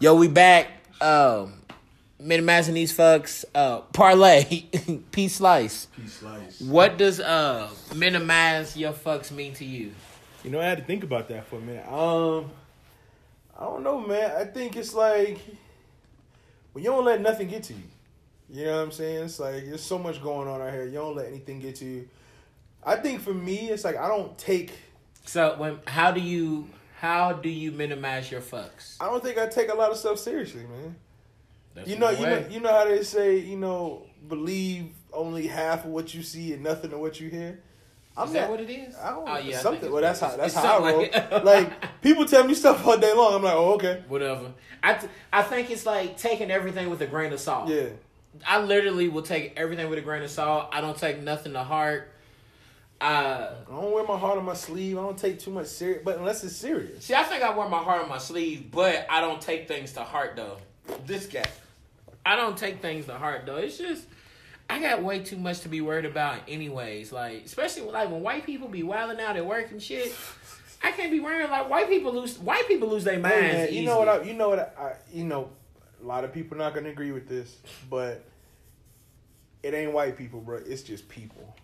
Yo, 0.01 0.15
we 0.15 0.29
back. 0.29 0.69
Um, 1.01 1.55
minimizing 2.19 2.75
these 2.75 2.97
fucks. 2.97 3.45
Uh, 3.55 3.81
parlay, 3.93 4.45
peace 5.13 5.37
slice. 5.37 5.87
Peace 5.97 6.15
slice. 6.15 6.61
What 6.61 6.99
does 6.99 7.21
uh 7.21 7.69
minimize 7.95 8.77
your 8.77 8.93
fucks 8.93 9.31
mean 9.31 9.55
to 9.55 9.65
you? 9.65 9.93
You 10.43 10.51
know, 10.51 10.61
I 10.61 10.65
had 10.65 10.79
to 10.79 10.85
think 10.85 11.05
about 11.05 11.29
that 11.29 11.47
for 11.47 11.57
a 11.57 11.61
minute. 11.61 11.87
Um, 11.89 12.51
I 13.59 13.65
don't 13.65 13.83
know, 13.83 14.01
man. 14.01 14.33
I 14.37 14.45
think 14.45 14.77
it's 14.77 14.93
like 14.93 15.39
when 16.75 16.85
you 16.85 16.91
don't 16.91 17.05
let 17.05 17.20
nothing 17.20 17.49
get 17.49 17.62
to 17.64 17.72
you. 17.72 17.83
You 18.51 18.66
know 18.66 18.77
what 18.77 18.83
I'm 18.83 18.93
saying? 18.93 19.25
It's 19.25 19.39
like 19.39 19.64
there's 19.64 19.83
so 19.83 19.99
much 19.99 20.22
going 20.22 20.49
on 20.49 20.61
out 20.61 20.72
here. 20.72 20.85
You 20.85 20.99
don't 20.99 21.16
let 21.16 21.29
anything 21.29 21.61
get 21.61 21.77
to 21.77 21.85
you. 21.87 22.09
I 22.85 22.97
think 22.97 23.20
for 23.22 23.33
me, 23.33 23.70
it's 23.70 23.85
like 23.85 23.97
I 23.97 24.09
don't 24.09 24.37
take. 24.37 24.72
So 25.25 25.55
when 25.57 25.79
how 25.87 26.11
do 26.11 26.20
you 26.20 26.68
how 26.99 27.33
do 27.33 27.49
you 27.49 27.72
minimize 27.72 28.31
your 28.31 28.41
fucks? 28.43 28.97
I 29.01 29.07
don't 29.07 29.22
think 29.22 29.39
I 29.39 29.47
take 29.47 29.72
a 29.72 29.75
lot 29.75 29.91
of 29.91 29.97
stuff 29.97 30.18
seriously, 30.18 30.62
man. 30.62 30.97
That's 31.75 31.89
You 31.89 31.97
know, 31.97 32.11
you 32.11 32.25
way. 32.25 32.31
know, 32.31 32.47
you 32.51 32.61
know 32.61 32.70
how 32.70 32.85
they 32.85 33.03
say, 33.03 33.39
you 33.39 33.57
know, 33.57 34.07
believe 34.29 34.91
only 35.12 35.47
half 35.47 35.85
of 35.85 35.91
what 35.91 36.12
you 36.12 36.22
see 36.22 36.53
and 36.53 36.62
nothing 36.62 36.93
of 36.93 37.01
what 37.01 37.20
you 37.20 37.31
hear. 37.31 37.61
I'm 38.17 38.29
Is 38.29 38.33
that 38.35 38.41
not- 38.43 38.51
what 38.51 38.61
it 38.61 38.71
is? 38.71 38.95
I 38.97 39.11
don't 39.11 39.29
Oh, 39.29 39.37
yeah, 39.39 39.59
something. 39.59 39.91
Well, 39.91 40.03
that's 40.03 40.21
how 40.21 40.37
that's 40.37 40.55
how 40.55 40.85
I 40.85 40.93
roll. 40.93 41.01
Like, 41.01 41.45
like- 41.45 42.01
people 42.03 42.25
tell 42.27 42.45
me 42.45 42.55
stuff 42.55 42.87
all 42.87 42.97
day 42.97 43.12
long. 43.12 43.35
I'm 43.35 43.43
like, 43.43 43.55
oh 43.55 43.75
okay, 43.75 44.03
Whatever. 44.09 44.53
I, 44.83 44.95
th- 44.95 45.11
I 45.33 45.43
think 45.43 45.71
it's 45.71 45.87
like 45.87 46.17
taking 46.19 46.51
everything 46.51 46.91
with 46.91 47.01
a 47.01 47.07
grain 47.07 47.33
of 47.33 47.41
salt. 47.41 47.69
yeah. 47.69 47.89
I 48.47 48.61
literally 48.61 49.09
will 49.09 49.23
take 49.23 49.55
everything 49.57 49.89
with 49.89 49.99
a 49.99 50.03
grain 50.03 50.23
of 50.23 50.31
salt. 50.31 50.69
I 50.73 50.81
don't 50.81 50.97
take 50.99 51.23
nothing 51.23 51.53
to 51.55 51.62
heart. 51.65 52.11
Uh, 53.01 53.51
I 53.69 53.71
don't 53.71 53.93
wear 53.93 54.05
my 54.05 54.17
heart 54.19 54.39
on 54.39 54.45
my 54.45 54.55
sleeve. 54.55 54.97
I 54.99 55.03
don't 55.03 55.19
take 55.19 55.39
too 55.39 55.51
much 55.51 55.67
serious, 55.67 56.03
but 56.05 56.19
unless 56.19 56.43
it's 56.45 56.57
serious. 56.57 57.05
see, 57.05 57.15
I 57.15 57.23
think 57.25 57.43
I 57.43 57.55
wear 57.57 57.69
my 57.69 57.83
heart 57.83 58.03
on 58.03 58.09
my 58.09 58.19
sleeve, 58.19 58.71
but 58.71 59.07
I 59.11 59.21
don't 59.21 59.41
take 59.41 59.69
things 59.69 59.93
to 59.93 60.01
heart 60.01 60.37
though. 60.37 60.59
This 61.07 61.27
guy, 61.27 61.45
I 62.25 62.37
don't 62.37 62.57
take 62.57 62.81
things 62.81 63.07
to 63.07 63.15
heart 63.15 63.43
though. 63.47 63.57
It's 63.57 63.79
just 63.79 64.05
I 64.75 64.81
got 64.81 65.05
way 65.05 65.20
too 65.20 65.37
much 65.37 65.61
to 65.61 65.68
be 65.68 65.81
worried 65.81 66.05
about, 66.05 66.41
anyways. 66.49 67.12
Like, 67.12 67.45
especially 67.45 67.83
like 67.83 68.11
when 68.11 68.22
white 68.22 68.45
people 68.45 68.66
be 68.66 68.83
wilding 68.83 69.20
out 69.20 69.37
at 69.37 69.47
work 69.47 69.70
and 69.70 69.81
shit. 69.81 70.12
I 70.83 70.91
can't 70.91 71.12
be 71.12 71.20
worrying 71.20 71.49
like 71.49 71.70
white 71.70 71.89
people 71.89 72.12
lose. 72.12 72.41
White 72.41 72.66
people 72.66 72.89
lose 72.89 73.05
their 73.05 73.20
minds. 73.20 73.55
Man, 73.55 73.72
you 73.72 73.85
know 73.85 74.01
what? 74.01 74.09
I, 74.09 74.22
you 74.22 74.33
know 74.33 74.49
what? 74.49 74.75
I, 74.77 74.95
you 75.12 75.25
know, 75.25 75.51
a 76.03 76.05
lot 76.05 76.25
of 76.25 76.33
people 76.33 76.59
not 76.59 76.75
gonna 76.75 76.89
agree 76.89 77.12
with 77.12 77.29
this, 77.29 77.57
but 77.89 78.25
it 79.62 79.75
ain't 79.75 79.93
white 79.93 80.18
people, 80.18 80.41
bro. 80.41 80.59
It's 80.66 80.83
just 80.83 81.09
people. 81.09 81.55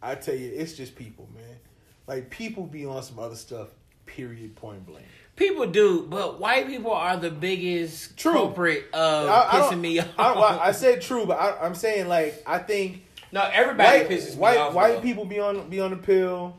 I 0.00 0.14
tell 0.14 0.34
you, 0.34 0.50
it's 0.50 0.72
just 0.72 0.96
people, 0.96 1.28
man. 1.34 1.58
Like 2.06 2.30
people 2.30 2.64
be 2.64 2.86
on 2.86 3.02
some 3.02 3.18
other 3.18 3.36
stuff. 3.36 3.68
Period. 4.06 4.56
Point 4.56 4.86
blank. 4.86 5.04
People 5.36 5.66
do, 5.66 6.06
but 6.08 6.38
white 6.38 6.68
people 6.68 6.92
are 6.92 7.16
the 7.16 7.30
biggest 7.30 8.16
True. 8.16 8.32
culprit 8.34 8.84
of 8.92 9.28
I- 9.28 9.48
I 9.48 9.60
pissing 9.62 9.80
me 9.80 9.98
off. 9.98 10.08
I, 10.16 10.58
I, 10.68 10.72
said 10.72 11.02
true, 11.02 11.26
but 11.26 11.38
I, 11.40 11.58
I'm 11.66 11.74
saying 11.74 12.06
like 12.08 12.42
I 12.46 12.58
think 12.58 13.02
no, 13.32 13.42
everybody 13.52 13.98
white 14.00 14.08
pisses 14.08 14.30
me 14.34 14.36
white 14.36 14.58
off. 14.58 14.74
white 14.74 14.94
though. 14.96 15.00
people 15.00 15.24
be 15.24 15.40
on 15.40 15.68
be 15.68 15.80
on 15.80 15.90
the 15.90 15.96
pill, 15.96 16.56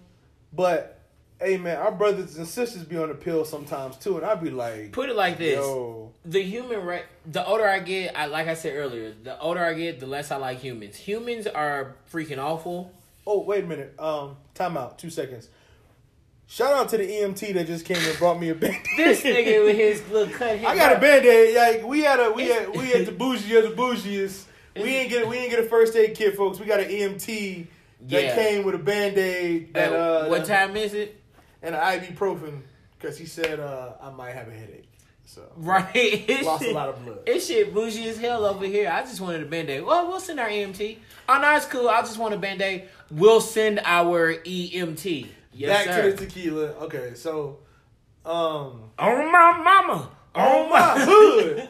but 0.51 0.99
hey 1.39 1.57
man, 1.57 1.77
our 1.77 1.91
brothers 1.91 2.37
and 2.37 2.45
sisters 2.47 2.83
be 2.83 2.97
on 2.97 3.07
the 3.07 3.15
pill 3.15 3.45
sometimes 3.45 3.95
too, 3.95 4.17
and 4.17 4.25
I'd 4.25 4.43
be 4.43 4.49
like, 4.49 4.91
Put 4.91 5.07
it 5.09 5.15
like 5.15 5.37
this: 5.37 5.55
yo, 5.55 6.11
the 6.25 6.41
human 6.41 6.83
right. 6.85 7.05
The 7.31 7.45
older 7.45 7.65
I 7.67 7.79
get, 7.79 8.17
I 8.17 8.25
like 8.25 8.47
I 8.47 8.55
said 8.55 8.75
earlier, 8.75 9.13
the 9.23 9.39
older 9.39 9.63
I 9.63 9.73
get, 9.73 10.01
the 10.01 10.07
less 10.07 10.31
I 10.31 10.35
like 10.35 10.59
humans. 10.59 10.97
Humans 10.97 11.47
are 11.47 11.95
freaking 12.11 12.39
awful. 12.39 12.91
Oh, 13.25 13.39
wait 13.41 13.63
a 13.63 13.67
minute. 13.67 13.95
Um, 13.97 14.35
time 14.53 14.77
out. 14.77 14.99
Two 14.99 15.09
seconds. 15.09 15.47
Shout 16.47 16.73
out 16.73 16.89
to 16.89 16.97
the 16.97 17.03
EMT 17.07 17.53
that 17.55 17.65
just 17.67 17.85
came 17.85 17.97
and 17.97 18.17
brought 18.19 18.39
me 18.39 18.49
a 18.49 18.55
band. 18.55 18.77
This 18.97 19.21
nigga 19.21 19.65
with 19.65 19.75
his 19.75 20.07
little 20.11 20.31
cut 20.33 20.57
hair. 20.59 20.69
I 20.69 20.75
got 20.75 20.95
a 20.95 20.99
band 20.99 21.25
aid. 21.25 21.55
Like 21.55 21.87
we 21.87 22.01
had 22.01 22.19
a 22.19 22.31
we 22.31 22.47
had 22.47 22.69
we 22.69 22.87
had 22.91 23.05
the 23.05 23.11
bougie 23.11 23.55
of 23.55 23.63
the 23.63 23.71
bougiest. 23.75 24.43
We 24.75 24.83
ain't 24.95 25.09
get 25.09 25.27
we 25.27 25.37
ain't 25.37 25.49
get 25.49 25.59
a 25.59 25.63
first 25.67 25.95
aid 25.95 26.15
kit, 26.15 26.35
folks. 26.35 26.59
We 26.59 26.65
got 26.67 26.79
an 26.81 26.87
EMT 26.89 27.65
that 28.09 28.23
Yeah. 28.23 28.35
came 28.35 28.63
with 28.63 28.75
a 28.75 28.79
band 28.79 29.17
aid 29.17 29.73
that 29.73 29.91
Uh, 29.91 30.27
what 30.27 30.45
that- 30.45 30.67
time 30.67 30.77
is 30.77 30.93
it? 30.93 31.19
and 31.63 31.73
an 31.73 31.81
ibuprofen 31.81 32.61
because 32.99 33.17
he 33.17 33.25
said 33.25 33.59
uh 33.59 33.93
I 33.99 34.11
might 34.11 34.33
have 34.33 34.47
a 34.47 34.51
headache. 34.53 34.87
So 35.25 35.41
Right. 35.57 35.89
It's 35.95 36.45
lost 36.45 36.61
a 36.61 36.65
shit- 36.65 36.75
lot 36.75 36.89
of 36.89 37.03
blood. 37.03 37.19
It's 37.25 37.47
shit 37.47 37.73
bougie 37.73 38.07
as 38.07 38.17
hell 38.19 38.45
over 38.45 38.65
here. 38.65 38.87
I 38.91 39.01
just 39.01 39.19
wanted 39.19 39.41
a 39.41 39.45
band 39.45 39.71
aid. 39.71 39.83
Well, 39.83 40.07
we'll 40.07 40.19
send 40.19 40.39
our 40.39 40.47
EMT. 40.47 40.99
Oh, 41.27 41.39
no, 41.41 41.55
it's 41.55 41.65
cool. 41.65 41.89
I 41.89 42.01
just 42.01 42.19
want 42.19 42.35
a 42.35 42.37
band 42.37 42.61
aid. 42.61 42.83
We'll 43.09 43.41
send 43.41 43.79
our 43.83 44.35
EMT. 44.45 45.27
Yes, 45.55 45.85
Back 45.85 45.95
sir. 45.95 46.11
to 46.11 46.17
the 46.17 46.25
tequila. 46.25 46.65
Okay, 46.85 47.13
so 47.15 47.59
um 48.25 48.91
On 48.99 49.31
my 49.31 49.51
mama. 49.63 50.09
on 50.35 50.69
my 50.69 50.95
hood. 50.99 51.69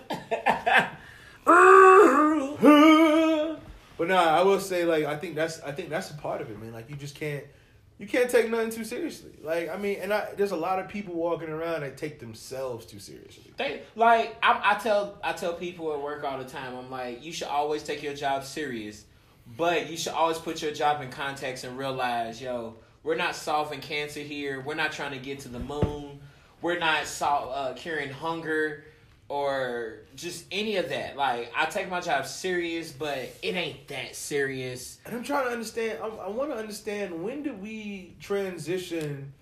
But 3.98 4.10
nah, 4.10 4.24
I 4.24 4.44
will 4.44 4.60
say 4.60 4.84
like 4.84 5.06
I 5.06 5.16
think 5.16 5.36
that's 5.36 5.62
I 5.62 5.72
think 5.72 5.90
that's 5.90 6.12
a 6.12 6.16
part 6.16 6.42
of 6.42 6.50
it, 6.50 6.62
man. 6.62 6.74
Like 6.74 6.90
you 6.90 6.98
just 6.98 7.16
can't 7.16 7.46
you 7.98 8.06
can't 8.08 8.30
take 8.30 8.50
nothing 8.52 8.70
too 8.70 8.84
seriously. 8.84 9.32
Like 9.42 9.70
I 9.70 9.78
mean, 9.78 10.00
and 10.02 10.14
I 10.14 10.32
there's 10.36 10.52
a 10.52 10.56
lot 10.58 10.80
of 10.80 10.90
people 10.90 11.14
walking 11.16 11.48
around 11.50 11.82
that 11.82 11.96
take 11.96 12.20
themselves 12.20 12.86
too 12.86 13.00
seriously. 13.00 13.54
They 13.56 13.84
like 13.96 14.36
I, 14.44 14.74
I 14.76 14.80
tell 14.80 15.18
I 15.24 15.32
tell 15.32 15.54
people 15.54 15.94
at 15.94 16.02
work 16.02 16.26
all 16.26 16.38
the 16.38 16.44
time. 16.44 16.76
I'm 16.76 16.92
like, 16.92 17.24
you 17.24 17.32
should 17.32 17.48
always 17.48 17.84
take 17.84 18.04
your 18.04 18.14
job 18.14 18.44
serious, 18.44 19.06
but 19.58 19.90
you 19.90 19.96
should 19.96 20.14
always 20.14 20.40
put 20.40 20.62
your 20.62 20.74
job 20.74 21.02
in 21.02 21.10
context 21.10 21.64
and 21.64 21.78
realize, 21.78 22.42
yo, 22.42 22.76
we're 23.06 23.16
not 23.16 23.36
solving 23.36 23.80
cancer 23.80 24.20
here. 24.20 24.60
We're 24.60 24.74
not 24.74 24.92
trying 24.92 25.12
to 25.12 25.20
get 25.20 25.40
to 25.42 25.48
the 25.48 25.60
moon. 25.60 26.20
We're 26.62 26.80
not 26.80 27.06
sol- 27.06 27.52
uh, 27.54 27.74
curing 27.74 28.10
hunger 28.10 28.84
or 29.30 30.00
just 30.16 30.46
any 30.52 30.78
of 30.78 30.90
that. 30.90 31.16
Like 31.16 31.52
I 31.56 31.66
take 31.66 31.88
my 31.90 32.02
job 32.02 32.26
serious, 32.26 32.92
but 32.92 33.32
it 33.44 33.56
ain't 33.56 33.88
that 33.90 34.16
serious. 34.16 34.98
And 35.06 35.16
I'm 35.16 35.24
trying 35.24 35.46
to 35.46 35.52
understand. 35.52 36.00
I, 36.02 36.08
I 36.08 36.30
want 36.30 36.50
to 36.50 36.58
understand 36.58 37.24
when 37.24 37.44
did 37.44 37.62
we 37.62 38.16
transition 38.20 39.34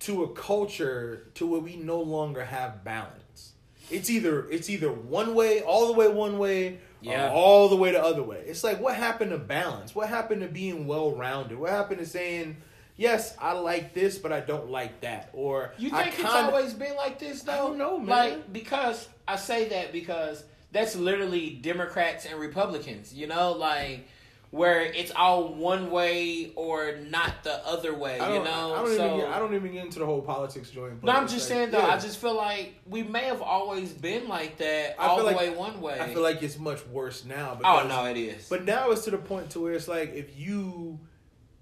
to 0.00 0.24
a 0.24 0.28
culture 0.28 1.26
to 1.34 1.46
where 1.46 1.60
we 1.60 1.76
no 1.76 2.00
longer 2.00 2.44
have 2.44 2.84
balance. 2.84 3.52
It's 3.90 4.10
either 4.10 4.48
it's 4.50 4.68
either 4.68 4.92
one 4.92 5.34
way, 5.34 5.62
all 5.62 5.86
the 5.86 5.94
way 5.94 6.08
one 6.08 6.38
way, 6.38 6.80
Yeah. 7.00 7.28
or 7.28 7.30
all 7.30 7.68
the 7.68 7.76
way 7.76 7.92
the 7.92 8.02
other 8.02 8.22
way. 8.22 8.42
It's 8.46 8.64
like 8.64 8.80
what 8.80 8.94
happened 8.96 9.30
to 9.30 9.38
balance? 9.38 9.94
What 9.94 10.08
happened 10.08 10.40
to 10.42 10.48
being 10.48 10.86
well 10.86 11.12
rounded? 11.14 11.58
What 11.58 11.70
happened 11.70 12.00
to 12.00 12.06
saying 12.06 12.56
yes, 12.96 13.36
I 13.40 13.52
like 13.52 13.94
this, 13.94 14.18
but 14.18 14.32
I 14.32 14.40
don't 14.40 14.70
like 14.70 15.02
that? 15.02 15.30
Or 15.32 15.72
You 15.78 15.90
think 15.90 16.08
it's 16.08 16.16
kinda- 16.16 16.32
always 16.32 16.74
been 16.74 16.96
like 16.96 17.18
this 17.20 17.42
though? 17.42 17.52
I 17.52 17.56
don't 17.56 17.78
know, 17.78 17.98
man. 17.98 18.08
Like 18.08 18.52
because 18.52 19.08
I 19.26 19.36
say 19.36 19.68
that 19.68 19.92
because 19.92 20.42
that's 20.72 20.96
literally 20.96 21.50
Democrats 21.50 22.26
and 22.26 22.38
Republicans. 22.38 23.14
You 23.14 23.26
know, 23.28 23.52
like 23.52 24.06
where 24.50 24.80
it's 24.82 25.12
all 25.14 25.52
one 25.52 25.90
way 25.90 26.52
or 26.56 26.96
not 27.10 27.44
the 27.44 27.66
other 27.66 27.94
way. 27.94 28.14
You 28.14 28.42
know, 28.42 28.74
I 28.74 28.82
don't 28.82 28.96
so. 28.96 29.06
even 29.06 29.18
get, 29.20 29.28
I 29.28 29.38
don't 29.38 29.54
even 29.54 29.72
get 29.72 29.84
into 29.84 29.98
the 29.98 30.06
whole 30.06 30.22
politics 30.22 30.70
joint. 30.70 31.02
no, 31.04 31.12
I'm 31.12 31.28
just 31.28 31.48
like, 31.50 31.58
saying 31.58 31.70
though. 31.70 31.78
yeah. 31.78 31.94
I 31.94 31.98
just 31.98 32.18
feel 32.18 32.34
like 32.34 32.74
we 32.86 33.02
may 33.02 33.24
have 33.24 33.42
always 33.42 33.92
been 33.92 34.26
like 34.26 34.56
that, 34.58 34.96
I 34.98 35.06
all 35.06 35.18
the 35.18 35.24
like- 35.24 35.36
way 35.36 35.50
one 35.50 35.80
way. 35.82 36.00
I 36.00 36.12
feel 36.12 36.22
like 36.22 36.42
it's 36.42 36.58
much 36.58 36.84
worse 36.86 37.24
now. 37.24 37.52
oh 37.52 37.56
Because 37.56 37.88
no, 37.88 38.04
it 38.06 38.16
is. 38.16 38.48
But 38.48 38.64
now 38.64 38.90
it's 38.90 39.04
to 39.04 39.10
the 39.10 39.18
point 39.18 39.50
to 39.50 39.60
where 39.60 39.74
it's 39.74 39.88
like 39.88 40.14
if 40.14 40.38
you 40.38 40.98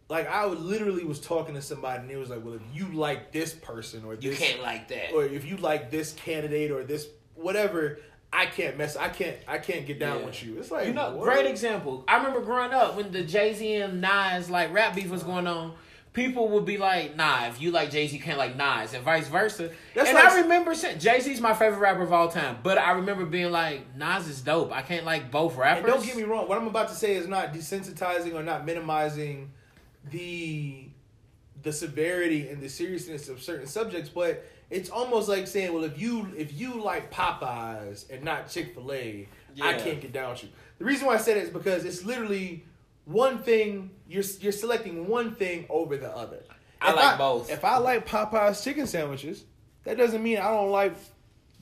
like 0.09 0.29
I 0.29 0.47
literally 0.47 1.05
was 1.05 1.21
talking 1.21 1.55
to 1.57 1.63
somebody 1.63 2.03
and 2.03 2.11
it 2.11 2.17
was 2.17 2.31
like, 2.31 2.45
well, 2.45 2.55
if 2.55 2.63
you 2.73 2.87
like 2.93 3.33
this 3.33 3.53
person 3.53 4.05
or 4.05 4.15
you 4.15 4.33
can't 4.37 4.63
like 4.63 4.89
that. 4.89 5.13
or 5.13 5.25
if 5.25 5.45
you 5.45 5.57
like 5.57 5.91
this 5.91 6.13
candidate 6.13 6.71
or 6.71 6.85
this 6.85 7.09
whatever, 7.35 7.99
I 8.39 8.47
can't 8.47 8.77
mess. 8.77 8.97
I 8.97 9.09
can't. 9.09 9.37
I 9.49 9.59
can't 9.59 9.87
get 9.87 9.99
down 9.99 10.21
Yeah. 10.21 10.27
with 10.27 10.43
you. 10.45 10.59
It's 10.59 10.71
like 10.71 10.87
You 10.89 10.93
know, 10.93 11.17
what? 11.17 11.25
great 11.25 11.47
example. 11.47 12.05
I 12.07 12.19
remember 12.19 12.41
growing 12.43 12.73
up 12.73 12.97
when 12.97 13.11
the 13.11 13.23
Jay 13.23 13.55
Z 13.55 13.77
and 13.77 14.01
Nas 14.03 14.51
like 14.51 14.73
rap 14.75 14.95
beef 14.95 15.09
was 15.09 15.23
going 15.23 15.47
on. 15.47 15.73
People 16.13 16.49
would 16.51 16.65
be 16.65 16.79
like, 16.79 17.15
"Nah, 17.15 17.47
if 17.49 17.61
you 17.61 17.71
like 17.71 17.91
Jay 17.91 18.07
Z, 18.09 18.17
you 18.17 18.23
can't 18.23 18.39
like 18.39 18.57
Nas," 18.57 18.95
and 18.95 19.05
vice 19.05 19.29
versa. 19.29 19.71
That's 19.95 20.09
and 20.09 20.17
like- 20.17 20.29
I 20.33 20.41
remember 20.41 20.75
saying 20.75 20.99
Jay 20.99 21.21
Z's 21.21 21.41
my 21.43 21.53
favorite 21.55 21.79
rapper 21.79 22.03
of 22.03 22.13
all 22.13 22.29
time, 22.29 22.59
but 22.63 22.79
I 22.79 22.93
remember 22.93 23.25
being 23.27 23.51
like, 23.53 23.95
"Nas 23.97 24.27
is 24.29 24.41
dope. 24.41 24.73
I 24.73 24.81
can't 24.83 25.05
like 25.05 25.31
both 25.31 25.57
rappers." 25.57 25.85
And 25.85 25.93
don't 25.93 26.05
get 26.05 26.17
me 26.17 26.23
wrong. 26.23 26.49
What 26.49 26.57
I'm 26.59 26.67
about 26.69 26.89
to 26.89 26.95
say 26.95 27.15
is 27.17 27.27
not 27.29 27.53
desensitizing 27.53 28.35
or 28.35 28.43
not 28.43 28.65
minimizing 28.67 29.51
the 30.11 30.85
the 31.63 31.73
severity 31.73 32.49
and 32.49 32.63
the 32.63 32.69
seriousness 32.69 33.29
of 33.29 33.43
certain 33.43 33.67
subjects, 33.67 34.09
but 34.09 34.45
it's 34.71 34.91
almost 34.91 35.29
like 35.29 35.47
saying, 35.47 35.73
well, 35.73 35.85
if 35.85 35.99
you 36.01 36.29
if 36.37 36.53
you 36.59 36.81
like 36.83 37.11
Popeyes 37.13 38.09
and 38.11 38.23
not 38.25 38.49
Chick 38.49 38.75
Fil 38.75 38.93
A, 38.93 39.29
I 39.63 39.71
Yeah. 39.73 39.79
can't 39.79 40.01
get 40.01 40.13
down 40.13 40.31
with 40.31 40.45
you. 40.45 40.49
The 40.79 40.85
reason 40.85 41.07
why 41.07 41.15
I 41.15 41.19
say 41.19 41.35
that 41.35 41.43
is 41.45 41.51
because 41.51 41.85
it's 41.85 42.05
literally 42.05 42.65
one 43.05 43.39
thing. 43.39 43.91
You're 44.09 44.25
you're 44.41 44.53
selecting 44.53 45.09
one 45.09 45.35
thing 45.35 45.67
over 45.69 45.97
the 45.97 46.11
other. 46.11 46.43
I 46.81 46.91
If 46.91 46.97
like 46.97 47.19
both. 47.19 47.51
If 47.51 47.65
I 47.65 47.79
like 47.79 48.07
Popeyes 48.07 48.63
chicken 48.63 48.87
sandwiches, 48.87 49.45
that 49.85 49.97
doesn't 49.97 50.23
mean 50.23 50.39
I 50.39 50.51
don't 50.51 50.71
like 50.71 50.95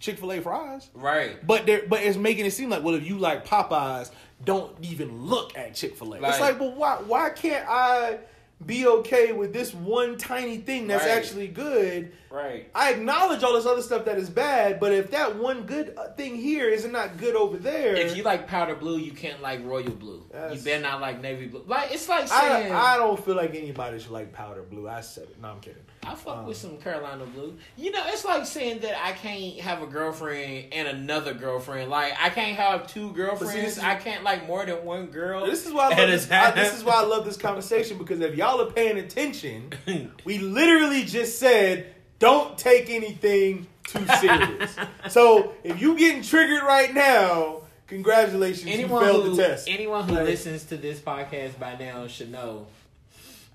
Chick 0.00 0.18
Fil 0.18 0.32
A 0.32 0.40
fries. 0.40 0.90
right. 0.94 1.46
But 1.46 1.66
they 1.66 1.82
but 1.82 2.02
it's 2.02 2.16
making 2.16 2.46
it 2.46 2.52
seem 2.52 2.70
like 2.70 2.82
well 2.82 2.94
if 2.94 3.06
you 3.06 3.18
like 3.18 3.46
Popeyes, 3.46 4.10
don't 4.44 4.74
even 4.82 5.26
look 5.26 5.56
at 5.56 5.74
Chick 5.74 5.96
Fil 5.96 6.14
A. 6.14 6.18
Like- 6.18 6.30
it's 6.32 6.40
like, 6.40 6.58
well, 6.58 6.72
why 6.74 6.96
why 7.06 7.30
can't 7.30 7.66
I 7.68 8.18
be 8.64 8.86
okay 8.86 9.32
with 9.32 9.52
this 9.52 9.74
one 9.74 10.16
tiny 10.16 10.56
thing 10.58 10.86
that's 10.86 11.04
Right. 11.04 11.12
actually 11.16 11.48
good? 11.48 12.12
Right. 12.34 12.68
I 12.74 12.92
acknowledge 12.92 13.42
all 13.44 13.52
this 13.54 13.66
other 13.66 13.82
stuff 13.82 14.04
that 14.06 14.18
is 14.18 14.28
bad, 14.28 14.80
but 14.80 14.92
if 14.92 15.12
that 15.12 15.36
one 15.36 15.62
good 15.62 15.94
uh, 15.96 16.08
thing 16.14 16.34
here 16.34 16.68
is 16.68 16.84
not 16.84 17.04
not 17.04 17.18
good 17.18 17.34
over 17.34 17.56
there, 17.56 17.94
If 17.96 18.16
you 18.16 18.22
like 18.22 18.46
powder 18.46 18.74
blue, 18.74 18.98
you 18.98 19.12
can't 19.12 19.42
like 19.42 19.64
royal 19.64 19.90
blue. 19.90 20.24
You 20.52 20.58
better 20.60 20.80
not 20.82 21.00
like 21.00 21.20
navy 21.20 21.46
blue. 21.46 21.64
Like 21.66 21.92
it's 21.92 22.08
like 22.08 22.30
I, 22.30 22.60
saying 22.60 22.72
I 22.72 22.96
don't 22.96 23.22
feel 23.22 23.34
like 23.34 23.54
anybody 23.54 23.98
should 23.98 24.10
like 24.12 24.32
powder 24.32 24.62
blue. 24.62 24.88
I 24.88 25.00
said 25.00 25.24
it. 25.24 25.40
No, 25.40 25.48
I'm 25.48 25.60
kidding. 25.60 25.82
I 26.06 26.14
fuck 26.14 26.38
Um, 26.38 26.46
with 26.46 26.56
some 26.56 26.76
Carolina 26.78 27.24
blue. 27.26 27.56
You 27.76 27.90
know, 27.90 28.02
it's 28.06 28.24
like 28.24 28.44
saying 28.46 28.80
that 28.80 29.02
I 29.02 29.12
can't 29.12 29.58
have 29.60 29.82
a 29.82 29.86
girlfriend 29.86 30.72
and 30.72 30.88
another 30.88 31.34
girlfriend. 31.34 31.90
Like 31.90 32.14
I 32.20 32.30
can't 32.30 32.56
have 32.56 32.86
two 32.86 33.12
girlfriends. 33.12 33.54
this 33.54 33.76
is- 33.78 33.82
I 33.82 33.96
can't 33.96 34.22
like 34.22 34.46
more 34.46 34.64
than 34.64 34.84
one 34.84 35.06
girl. 35.06 35.46
This 35.46 35.66
is 35.66 35.72
why 35.72 35.86
I 35.86 35.88
love 35.88 36.10
this, 36.10 36.30
I, 36.30 36.50
this 36.52 36.76
is 36.76 36.84
why 36.84 36.94
I 36.94 37.04
love 37.04 37.24
this 37.24 37.36
conversation 37.36 37.98
because 37.98 38.20
if 38.20 38.36
y'all 38.36 38.60
are 38.60 38.70
paying 38.70 38.98
attention, 38.98 39.72
we 40.24 40.38
literally 40.38 41.04
just 41.04 41.38
said 41.38 41.94
don't 42.24 42.56
take 42.56 42.88
anything 42.88 43.66
too 43.86 44.06
serious. 44.06 44.76
so 45.10 45.52
if 45.62 45.78
you 45.80 45.98
getting 45.98 46.22
triggered 46.22 46.62
right 46.62 46.92
now, 46.94 47.60
congratulations, 47.86 48.70
anyone 48.70 49.02
you 49.02 49.08
failed 49.08 49.24
who 49.24 49.36
the 49.36 49.42
test. 49.42 49.68
anyone 49.68 50.08
who 50.08 50.14
listens 50.14 50.64
to 50.64 50.78
this 50.78 51.00
podcast 51.00 51.58
by 51.58 51.76
now 51.76 52.06
should 52.06 52.32
know. 52.32 52.66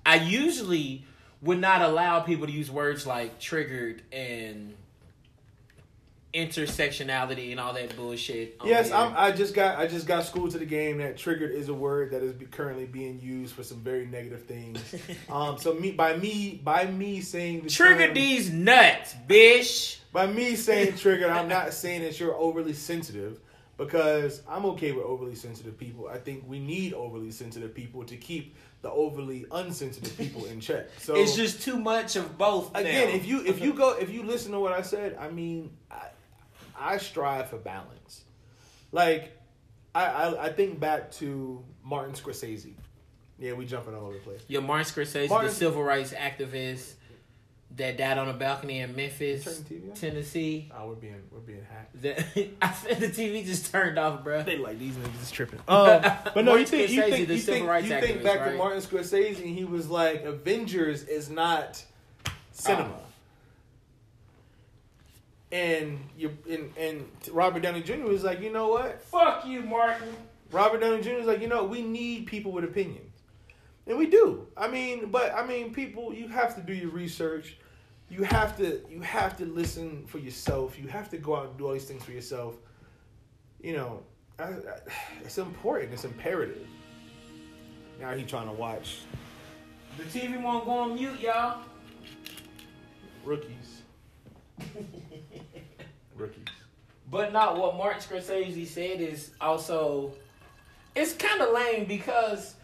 I 0.06 0.16
usually 0.16 1.04
would 1.42 1.58
not 1.58 1.82
allow 1.82 2.20
people 2.20 2.46
to 2.46 2.52
use 2.52 2.70
words 2.70 3.06
like 3.06 3.40
triggered 3.40 4.02
and 4.12 4.74
intersectionality 6.34 7.50
and 7.50 7.58
all 7.60 7.72
that 7.74 7.94
bullshit. 7.96 8.56
Yes. 8.64 8.90
I'm, 8.92 9.12
I 9.16 9.32
just 9.32 9.54
got 9.54 9.78
I 9.78 9.86
just 9.86 10.06
got 10.06 10.24
schooled 10.24 10.52
to 10.52 10.58
the 10.58 10.66
game 10.66 10.98
that 10.98 11.16
triggered 11.16 11.50
is 11.50 11.68
a 11.68 11.74
word 11.74 12.12
that 12.12 12.22
is 12.22 12.32
be, 12.32 12.46
currently 12.46 12.86
being 12.86 13.20
used 13.20 13.54
for 13.54 13.62
some 13.62 13.78
very 13.78 14.06
negative 14.06 14.44
things. 14.44 14.78
um, 15.28 15.58
so 15.58 15.74
me 15.74 15.90
by 15.90 16.16
me 16.16 16.60
by 16.62 16.86
me 16.86 17.20
saying 17.20 17.66
Trigger 17.68 18.06
term- 18.06 18.14
these 18.14 18.50
nuts, 18.50 19.14
bitch. 19.28 19.98
by 20.12 20.26
me 20.26 20.54
saying 20.56 20.96
triggered, 20.96 21.30
I'm 21.30 21.48
not 21.48 21.72
saying 21.72 22.02
that 22.02 22.18
you're 22.20 22.34
overly 22.34 22.74
sensitive 22.74 23.40
because 23.76 24.42
I'm 24.48 24.66
okay 24.66 24.92
with 24.92 25.06
overly 25.06 25.34
sensitive 25.34 25.78
people. 25.78 26.06
I 26.06 26.18
think 26.18 26.44
we 26.46 26.58
need 26.58 26.92
overly 26.92 27.30
sensitive 27.30 27.74
people 27.74 28.04
to 28.04 28.16
keep 28.16 28.54
the 28.82 28.90
overly 28.90 29.46
unsensitive 29.50 30.16
people 30.16 30.44
in 30.46 30.60
check. 30.60 30.86
So 31.00 31.14
It's 31.16 31.34
just 31.34 31.62
too 31.62 31.78
much 31.78 32.16
of 32.16 32.36
both. 32.38 32.74
again, 32.76 33.08
now. 33.08 33.14
if 33.14 33.26
you 33.26 33.44
if 33.44 33.60
you 33.60 33.72
go 33.72 33.96
if 33.98 34.10
you 34.10 34.22
listen 34.22 34.52
to 34.52 34.60
what 34.60 34.72
I 34.72 34.82
said, 34.82 35.16
I 35.18 35.30
mean, 35.30 35.70
I, 35.90 36.08
I 36.80 36.98
strive 36.98 37.50
for 37.50 37.58
balance. 37.58 38.24
Like, 38.92 39.36
I, 39.94 40.04
I 40.06 40.44
I 40.46 40.52
think 40.52 40.80
back 40.80 41.12
to 41.12 41.62
Martin 41.84 42.14
Scorsese. 42.14 42.74
Yeah, 43.38 43.52
we 43.54 43.64
jumping 43.66 43.94
all 43.94 44.04
over 44.06 44.14
the 44.14 44.18
place. 44.20 44.42
Yeah, 44.48 44.60
Martin 44.60 44.86
Scorsese, 44.86 45.28
Martin- 45.28 45.48
the 45.48 45.54
civil 45.54 45.82
rights 45.82 46.12
activist 46.12 46.92
that 47.76 47.96
died 47.96 48.18
on 48.18 48.28
a 48.28 48.32
balcony 48.32 48.80
in 48.80 48.96
Memphis, 48.96 49.44
Turn 49.44 49.54
the 49.68 49.74
TV 49.74 49.90
on? 49.90 49.96
Tennessee. 49.96 50.72
Oh, 50.76 50.88
we're 50.88 50.94
being 50.96 51.22
we're 51.30 51.38
being 51.38 51.64
hacked. 51.70 52.02
The, 52.02 52.50
I 52.62 52.72
said 52.72 52.98
the 53.00 53.06
TV 53.08 53.44
just 53.46 53.70
turned 53.70 53.98
off, 53.98 54.24
bro. 54.24 54.42
They 54.42 54.58
like 54.58 54.78
these 54.78 54.96
niggas 54.96 55.22
is 55.22 55.30
tripping. 55.30 55.60
Um, 55.68 56.02
but 56.34 56.34
no, 56.36 56.40
you 56.40 56.44
Martin 56.44 56.66
think 56.66 56.90
you 56.90 57.02
think 57.02 57.28
the 57.28 57.34
you 57.34 57.40
civil 57.40 57.54
think, 57.60 57.68
rights 57.68 57.86
you 57.88 58.00
think 58.00 58.20
activist, 58.20 58.24
back 58.24 58.50
to? 58.50 58.56
Martin 58.56 58.82
Scorsese, 58.82 59.38
and 59.38 59.56
he 59.56 59.64
was 59.64 59.88
like, 59.88 60.24
Avengers 60.24 61.04
is 61.04 61.30
not 61.30 61.82
cinema. 62.52 62.94
Oh. 62.98 63.02
And 65.52 65.98
you 66.16 66.36
and 66.48 66.70
and 66.76 67.04
Robert 67.32 67.62
Downey 67.62 67.82
Jr. 67.82 68.04
was 68.04 68.22
like, 68.22 68.40
you 68.40 68.52
know 68.52 68.68
what? 68.68 69.02
Fuck 69.02 69.44
you, 69.46 69.62
Martin. 69.62 70.14
Robert 70.52 70.80
Downey 70.80 71.02
Jr. 71.02 71.10
is 71.10 71.26
like, 71.26 71.40
you 71.40 71.48
know, 71.48 71.64
we 71.64 71.82
need 71.82 72.26
people 72.26 72.52
with 72.52 72.64
opinions, 72.64 73.12
and 73.86 73.98
we 73.98 74.06
do. 74.06 74.46
I 74.56 74.68
mean, 74.68 75.10
but 75.10 75.34
I 75.34 75.44
mean, 75.46 75.72
people, 75.72 76.12
you 76.14 76.28
have 76.28 76.54
to 76.56 76.60
do 76.62 76.72
your 76.72 76.90
research. 76.90 77.56
You 78.08 78.24
have 78.24 78.56
to, 78.58 78.80
you 78.90 79.00
have 79.02 79.36
to 79.36 79.44
listen 79.44 80.04
for 80.06 80.18
yourself. 80.18 80.76
You 80.78 80.88
have 80.88 81.08
to 81.10 81.16
go 81.18 81.36
out 81.36 81.48
and 81.50 81.58
do 81.58 81.66
all 81.66 81.72
these 81.72 81.84
things 81.84 82.02
for 82.02 82.10
yourself. 82.10 82.56
You 83.62 83.74
know, 83.76 84.02
I, 84.40 84.44
I, 84.44 84.54
it's 85.22 85.38
important. 85.38 85.92
It's 85.92 86.04
imperative. 86.04 86.66
Now 88.00 88.12
he 88.14 88.24
trying 88.24 88.46
to 88.48 88.52
watch 88.52 89.00
The 89.96 90.04
TV 90.04 90.40
won't 90.42 90.64
go 90.64 90.72
on 90.72 90.94
mute, 90.94 91.20
y'all. 91.20 91.60
rookies. 93.24 93.82
rookies. 96.20 96.44
But 97.10 97.32
not 97.32 97.58
what 97.58 97.76
Martin 97.76 98.00
Scorsese 98.00 98.66
said 98.66 99.00
is 99.00 99.30
also 99.40 100.12
it's 100.94 101.14
kind 101.14 101.40
of 101.40 101.52
lame 101.52 101.86
because 101.86 102.54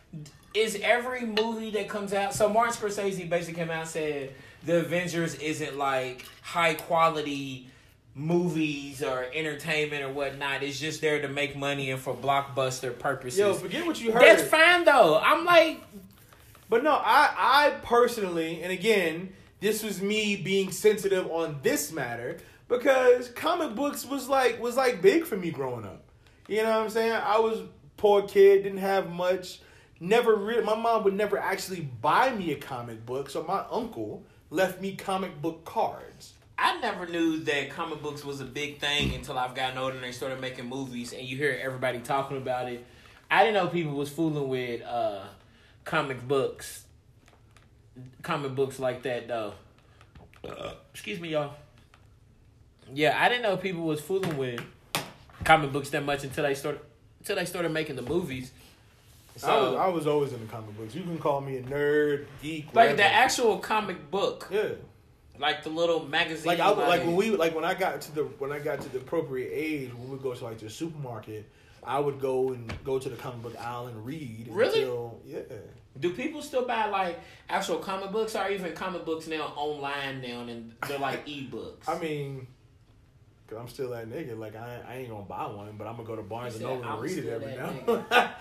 is 0.54 0.78
every 0.82 1.26
movie 1.26 1.70
that 1.70 1.88
comes 1.88 2.12
out 2.12 2.32
so 2.32 2.48
Martin 2.48 2.74
Scorsese 2.74 3.28
basically 3.28 3.54
came 3.60 3.70
out 3.70 3.80
and 3.80 3.88
said 3.88 4.32
the 4.64 4.78
Avengers 4.78 5.34
isn't 5.36 5.76
like 5.76 6.24
high 6.42 6.74
quality 6.74 7.68
movies 8.14 9.02
or 9.02 9.26
entertainment 9.34 10.02
or 10.02 10.10
whatnot. 10.10 10.62
It's 10.62 10.80
just 10.80 11.02
there 11.02 11.20
to 11.20 11.28
make 11.28 11.54
money 11.54 11.90
and 11.90 12.00
for 12.00 12.14
blockbuster 12.14 12.98
purposes. 12.98 13.38
Yo, 13.38 13.52
forget 13.52 13.86
what 13.86 14.00
you 14.00 14.10
heard. 14.10 14.22
That's 14.22 14.42
fine 14.42 14.84
though. 14.84 15.20
I'm 15.22 15.44
like, 15.44 15.82
But 16.68 16.82
no, 16.82 16.92
I 16.92 17.34
I 17.36 17.70
personally, 17.82 18.62
and 18.62 18.72
again, 18.72 19.32
this 19.60 19.82
was 19.82 20.00
me 20.00 20.36
being 20.36 20.72
sensitive 20.72 21.30
on 21.30 21.58
this 21.62 21.92
matter 21.92 22.38
because 22.68 23.28
comic 23.28 23.74
books 23.74 24.04
was 24.04 24.28
like 24.28 24.60
was 24.60 24.76
like 24.76 25.02
big 25.02 25.24
for 25.24 25.36
me 25.36 25.50
growing 25.50 25.84
up. 25.84 26.04
You 26.48 26.62
know 26.62 26.70
what 26.70 26.80
I'm 26.84 26.90
saying? 26.90 27.12
I 27.12 27.38
was 27.38 27.60
poor 27.96 28.22
kid, 28.22 28.62
didn't 28.62 28.78
have 28.78 29.10
much. 29.10 29.60
Never 29.98 30.36
really, 30.36 30.62
my 30.62 30.76
mom 30.76 31.04
would 31.04 31.14
never 31.14 31.38
actually 31.38 31.80
buy 31.80 32.30
me 32.34 32.52
a 32.52 32.56
comic 32.56 33.06
book, 33.06 33.30
so 33.30 33.42
my 33.42 33.64
uncle 33.70 34.24
left 34.50 34.80
me 34.80 34.94
comic 34.94 35.40
book 35.40 35.64
cards. 35.64 36.34
I 36.58 36.78
never 36.80 37.06
knew 37.06 37.38
that 37.40 37.70
comic 37.70 38.02
books 38.02 38.24
was 38.24 38.40
a 38.40 38.44
big 38.44 38.78
thing 38.78 39.14
until 39.14 39.38
I've 39.38 39.54
gotten 39.54 39.76
older 39.78 39.94
and 39.94 40.04
they 40.04 40.12
started 40.12 40.40
making 40.40 40.66
movies 40.66 41.12
and 41.12 41.22
you 41.22 41.36
hear 41.36 41.58
everybody 41.62 41.98
talking 41.98 42.38
about 42.38 42.70
it. 42.70 42.84
I 43.30 43.44
didn't 43.44 43.62
know 43.62 43.68
people 43.68 43.92
was 43.92 44.08
fooling 44.08 44.48
with 44.48 44.82
uh, 44.82 45.24
comic 45.84 46.26
books, 46.26 46.84
comic 48.22 48.54
books 48.54 48.78
like 48.78 49.02
that 49.02 49.28
though. 49.28 49.54
Uh, 50.48 50.72
excuse 50.92 51.20
me, 51.20 51.30
y'all. 51.30 51.54
Yeah, 52.92 53.16
I 53.20 53.28
didn't 53.28 53.42
know 53.42 53.56
people 53.56 53.82
was 53.82 54.00
fooling 54.00 54.36
with 54.36 54.60
comic 55.44 55.72
books 55.72 55.90
that 55.90 56.04
much 56.04 56.24
until 56.24 56.44
they 56.44 56.54
started 56.54 56.80
until 57.20 57.36
they 57.36 57.44
started 57.44 57.70
making 57.72 57.96
the 57.96 58.02
movies. 58.02 58.52
So, 59.36 59.48
I 59.48 59.60
was 59.60 59.74
I 59.76 59.88
was 59.88 60.06
always 60.06 60.32
into 60.32 60.46
comic 60.46 60.76
books. 60.78 60.94
You 60.94 61.02
can 61.02 61.18
call 61.18 61.40
me 61.40 61.58
a 61.58 61.62
nerd, 61.62 62.26
geek, 62.42 62.66
like 62.66 62.74
whatever. 62.74 62.96
the 62.96 63.04
actual 63.04 63.58
comic 63.58 64.10
book, 64.10 64.48
yeah. 64.50 64.68
like 65.38 65.62
the 65.62 65.68
little 65.68 66.06
magazine. 66.06 66.46
like 66.46 66.60
I 66.60 66.70
would- 66.70 66.88
like 66.88 67.02
when 67.04 67.16
we 67.16 67.30
like 67.30 67.54
when 67.54 67.64
I 67.64 67.74
got 67.74 68.00
to 68.02 68.14
the 68.14 68.22
when 68.24 68.50
I 68.52 68.58
got 68.60 68.80
to 68.80 68.88
the 68.88 68.98
appropriate 68.98 69.50
age 69.52 69.92
when 69.92 70.10
we 70.10 70.18
go 70.18 70.32
to 70.32 70.44
like 70.44 70.58
the 70.58 70.70
supermarket, 70.70 71.50
I 71.84 72.00
would 72.00 72.18
go 72.18 72.50
and 72.50 72.72
go 72.82 72.98
to 72.98 73.08
the 73.08 73.16
comic 73.16 73.42
book 73.42 73.56
aisle 73.60 73.88
and 73.88 74.06
read. 74.06 74.48
Really? 74.50 74.82
Until, 74.82 75.20
yeah. 75.26 75.40
Do 75.98 76.12
people 76.12 76.42
still 76.42 76.66
buy 76.66 76.86
like 76.86 77.20
actual 77.48 77.78
comic 77.78 78.12
books 78.12 78.34
or 78.36 78.48
even 78.50 78.72
comic 78.74 79.04
books 79.04 79.26
now 79.26 79.52
online 79.56 80.20
now 80.22 80.40
and 80.42 80.72
they're 80.88 80.98
like 80.98 81.26
ebooks? 81.26 81.88
I 81.88 81.98
mean, 81.98 82.46
cause 83.48 83.58
I'm 83.60 83.68
still 83.68 83.90
that 83.90 84.08
nigga. 84.10 84.38
Like 84.38 84.56
I, 84.56 84.80
I 84.88 84.96
ain't 84.96 85.10
gonna 85.10 85.22
buy 85.24 85.46
one, 85.46 85.76
but 85.76 85.86
I'm 85.86 85.96
gonna 85.96 86.08
go 86.08 86.16
to 86.16 86.22
Barnes 86.22 86.54
and 86.54 86.64
Noble 86.64 86.84
and 86.84 87.00
read 87.02 87.18
it 87.18 87.28
every 87.28 87.56
now. 87.56 88.34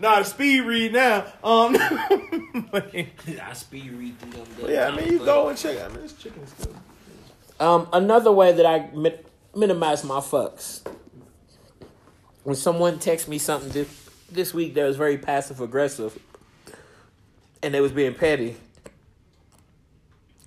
Not 0.00 0.22
a 0.22 0.24
speed 0.26 0.60
read 0.60 0.92
now. 0.92 1.24
Um. 1.42 1.76
I 1.76 3.52
speed 3.54 3.92
read 3.92 4.18
through 4.18 4.32
them. 4.32 4.46
yeah, 4.70 4.88
I 4.88 4.96
mean, 4.96 5.12
you 5.12 5.18
go 5.18 5.48
and 5.48 5.58
check. 5.58 5.78
I 5.82 5.88
mean, 5.88 6.02
this 6.02 6.12
chicken 6.14 6.42
is 6.42 6.52
good. 6.52 6.74
Um, 7.60 7.88
another 7.92 8.32
way 8.32 8.52
that 8.52 8.66
I 8.66 8.90
mi- 8.94 9.18
minimize 9.54 10.04
my 10.04 10.18
fucks 10.18 10.80
when 12.44 12.56
someone 12.56 12.98
texts 12.98 13.28
me 13.28 13.38
something 13.38 13.70
this 13.70 14.10
this 14.30 14.52
week 14.54 14.74
that 14.74 14.84
was 14.84 14.96
very 14.96 15.18
passive 15.18 15.60
aggressive, 15.60 16.18
and 17.62 17.72
they 17.72 17.80
was 17.80 17.92
being 17.92 18.14
petty. 18.14 18.56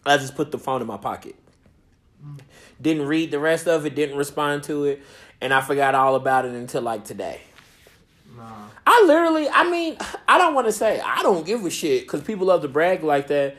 I 0.06 0.18
just 0.18 0.36
put 0.36 0.51
the 0.51 0.60
phone 0.60 0.82
in 0.82 0.88
my 0.88 0.97
pocket. 0.97 1.36
Didn't 2.82 3.07
read 3.07 3.32
the 3.32 3.39
rest 3.39 3.67
of 3.67 3.86
it. 3.86 3.95
Didn't 3.95 4.17
respond 4.17 4.63
to 4.63 4.86
it, 4.86 5.01
and 5.41 5.53
I 5.53 5.61
forgot 5.61 5.95
all 5.95 6.15
about 6.15 6.45
it 6.45 6.53
until 6.53 6.82
like 6.82 7.05
today. 7.05 7.41
Nah. 8.36 8.67
I 8.86 9.03
literally, 9.07 9.49
I 9.49 9.69
mean, 9.69 9.97
I 10.28 10.38
don't 10.38 10.53
want 10.53 10.67
to 10.67 10.73
say 10.73 10.99
I 10.99 11.23
don't 11.23 11.45
give 11.45 11.63
a 11.65 11.69
shit 11.69 12.03
because 12.03 12.21
people 12.21 12.47
love 12.47 12.61
to 12.61 12.67
brag 12.67 13.03
like 13.03 13.28
that. 13.28 13.57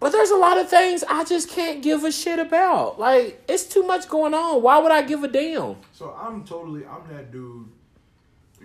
But 0.00 0.10
there's 0.10 0.30
a 0.30 0.36
lot 0.36 0.58
of 0.58 0.68
things 0.68 1.04
I 1.08 1.22
just 1.22 1.48
can't 1.48 1.80
give 1.80 2.02
a 2.02 2.10
shit 2.10 2.40
about. 2.40 2.98
Like, 2.98 3.40
it's 3.46 3.62
too 3.62 3.84
much 3.84 4.08
going 4.08 4.34
on. 4.34 4.60
Why 4.60 4.78
would 4.78 4.90
I 4.90 5.02
give 5.02 5.22
a 5.22 5.28
damn? 5.28 5.76
So 5.92 6.12
I'm 6.20 6.42
totally, 6.42 6.84
I'm 6.84 7.06
that 7.14 7.30
dude. 7.30 7.68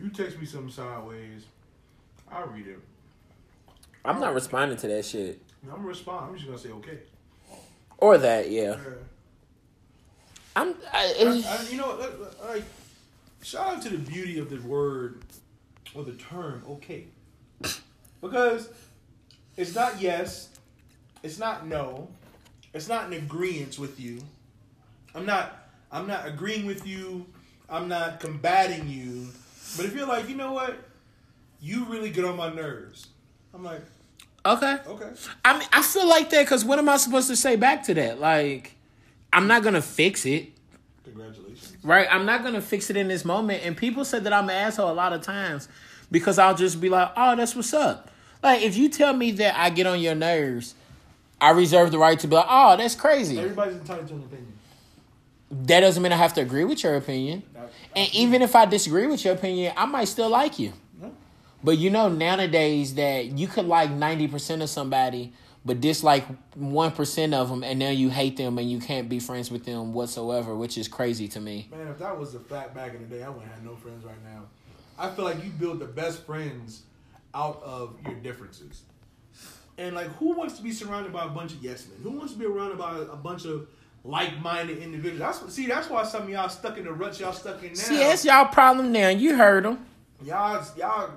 You 0.02 0.10
text 0.10 0.40
me 0.40 0.48
something 0.48 0.72
sideways, 0.72 1.46
I 2.32 2.42
read 2.42 2.66
it. 2.66 2.80
I'm 4.04 4.20
not 4.20 4.34
responding 4.34 4.78
to 4.78 4.88
that 4.88 5.06
shit. 5.06 5.40
I'm 5.64 5.76
gonna 5.76 5.88
respond. 5.88 6.30
I'm 6.30 6.36
just 6.36 6.48
gonna 6.48 6.58
say 6.58 6.70
okay. 6.70 7.00
Or 7.98 8.18
that, 8.18 8.52
yeah. 8.52 8.76
Yeah. 8.76 8.78
I'm. 10.56 10.76
I, 10.92 11.14
I, 11.20 11.58
I, 11.60 11.70
you 11.70 11.78
know, 11.78 12.00
like, 12.48 12.64
shout 13.44 13.76
out 13.76 13.82
to 13.84 13.90
the 13.90 13.98
beauty 13.98 14.40
of 14.40 14.50
the 14.50 14.58
word 14.68 15.22
or 15.94 16.04
the 16.04 16.14
term 16.14 16.64
okay, 16.68 17.06
because 18.22 18.70
it's 19.56 19.76
not 19.76 20.02
yes, 20.02 20.50
it's 21.22 21.38
not 21.38 21.68
no, 21.68 22.08
it's 22.74 22.88
not 22.88 23.06
an 23.06 23.14
agreement 23.14 23.78
with 23.78 24.00
you. 24.00 24.22
I'm 25.14 25.26
not. 25.26 25.70
I'm 25.92 26.08
not 26.08 26.28
agreeing 26.28 26.66
with 26.66 26.86
you. 26.86 27.26
I'm 27.70 27.88
not 27.88 28.20
combating 28.20 28.90
you. 28.90 29.30
But 29.76 29.86
if 29.86 29.96
you're 29.96 30.08
like, 30.08 30.28
you 30.28 30.36
know 30.36 30.54
what, 30.54 30.76
you 31.62 31.86
really 31.86 32.10
get 32.10 32.26
on 32.26 32.36
my 32.36 32.54
nerves. 32.54 33.08
I'm 33.54 33.64
like, 33.64 33.84
okay. 34.46 34.78
okay. 34.88 35.10
I 35.44 35.58
mean, 35.60 35.68
I 35.74 35.82
feel 35.82 36.08
like 36.08 36.30
that 36.32 36.44
because 36.44 36.64
what 36.66 36.80
am 36.80 36.90
I 36.90 36.98
supposed 36.98 37.28
to 37.30 37.36
say 37.36 37.56
back 37.56 37.84
to 37.84 37.94
that? 37.96 38.20
Like, 38.20 38.76
I'm 39.34 39.48
not 39.48 39.64
gonna 39.64 39.82
fix 39.82 40.26
it. 40.26 40.50
Congratulations. 41.04 41.78
Right? 41.84 42.08
I'm 42.10 42.26
not 42.26 42.44
gonna 42.44 42.62
fix 42.62 42.90
it 42.90 42.98
in 42.98 43.08
this 43.08 43.26
moment. 43.26 43.64
And 43.66 43.76
people 43.76 44.06
said 44.06 44.24
that 44.26 44.34
I'm 44.34 44.46
an 44.46 44.56
asshole 44.56 44.92
a 44.92 44.94
lot 44.94 45.14
of 45.14 45.22
times 45.22 45.68
because 46.12 46.38
I'll 46.40 46.56
just 46.56 46.80
be 46.80 46.90
like, 46.90 47.12
"Oh, 47.18 47.36
that's 47.36 47.56
what's 47.56 47.74
up." 47.74 48.10
Like 48.44 48.62
if 48.62 48.78
you 48.78 48.90
tell 48.90 49.14
me 49.14 49.32
that 49.32 49.60
I 49.60 49.70
get 49.70 49.88
on 49.88 50.00
your 50.00 50.16
nerves, 50.16 50.76
I 51.42 51.52
reserve 51.52 51.92
the 51.92 51.98
right 51.98 52.18
to 52.20 52.28
be 52.28 52.36
like, 52.36 52.46
"Oh, 52.50 52.78
that's 52.78 52.96
crazy." 52.96 53.38
Everybody's 53.40 53.76
entitled 53.78 54.08
to 54.10 54.14
an 54.16 54.24
opinion. 54.24 54.54
that 55.50 55.80
doesn't 55.80 56.04
mean 56.04 56.12
I 56.12 56.18
have 56.18 56.34
to 56.34 56.42
agree 56.42 56.64
with 56.66 56.84
your 56.84 56.96
opinion. 56.96 57.44
And 57.96 58.14
even 58.14 58.42
if 58.42 58.56
I 58.56 58.66
disagree 58.66 59.08
with 59.08 59.24
your 59.26 59.34
opinion, 59.34 59.74
I 59.78 59.86
might 59.86 60.06
still 60.06 60.30
like 60.30 60.60
you. 60.60 60.74
But 61.68 61.80
you 61.80 61.90
know 61.90 62.08
nowadays 62.08 62.96
that 62.96 63.38
you 63.38 63.46
could 63.46 63.66
like 63.66 63.92
ninety 63.92 64.30
percent 64.30 64.62
of 64.62 64.70
somebody, 64.70 65.34
but 65.66 65.82
dislike 65.82 66.24
one 66.56 66.94
percent 66.94 67.34
of 67.34 67.50
them, 67.50 67.62
and 67.62 67.78
now 67.78 67.90
you 67.90 68.10
hate 68.10 68.38
them 68.38 68.58
and 68.58 68.72
you 68.72 68.80
can't 68.80 69.10
be 69.10 69.20
friends 69.20 69.52
with 69.52 69.66
them 69.66 69.94
whatsoever, 69.94 70.56
which 70.56 70.78
is 70.78 70.88
crazy 70.88 71.28
to 71.28 71.42
me. 71.42 71.68
Man, 71.70 71.90
if 71.90 72.00
that 72.00 72.18
was 72.18 72.36
a 72.36 72.40
fact 72.40 72.74
back 72.74 72.94
in 72.96 73.02
the 73.02 73.14
day, 73.14 73.22
I 73.22 73.28
wouldn't 73.28 73.52
have 73.52 73.66
no 73.66 73.76
friends 73.76 74.06
right 74.06 74.16
now. 74.24 74.44
I 74.98 75.10
feel 75.14 75.26
like 75.26 75.44
you 75.44 75.50
build 75.50 75.80
the 75.80 75.88
best 75.88 76.26
friends 76.26 76.84
out 77.36 77.62
of 77.62 77.98
your 78.06 78.16
differences. 78.16 78.84
And 79.78 79.94
like, 79.94 80.08
who 80.16 80.38
wants 80.38 80.56
to 80.56 80.64
be 80.64 80.72
surrounded 80.72 81.12
by 81.12 81.26
a 81.26 81.30
bunch 81.30 81.52
of 81.52 81.62
yes 81.62 81.86
men? 81.90 82.00
Who 82.02 82.18
wants 82.18 82.32
to 82.32 82.40
be 82.40 82.46
surrounded 82.46 82.78
by 82.78 82.98
a 82.98 83.18
bunch 83.18 83.44
of 83.44 83.68
like-minded 84.06 84.78
individuals? 84.78 85.20
That's 85.20 85.42
what, 85.42 85.52
see, 85.52 85.68
that's 85.68 85.90
why 85.90 86.06
some 86.06 86.24
of 86.24 86.30
y'all 86.30 86.48
stuck 86.48 86.78
in 86.78 86.86
the 86.86 86.94
rut 86.94 87.20
y'all 87.20 87.34
stuck 87.34 87.62
in 87.62 87.72
now. 87.72 87.76
See, 87.76 87.98
that's 87.98 88.24
y'all 88.24 88.46
problem 88.46 88.94
now. 88.94 89.10
You 89.10 89.36
heard 89.36 89.66
them. 89.66 89.86
y'all, 90.24 90.66
y'all, 90.78 91.12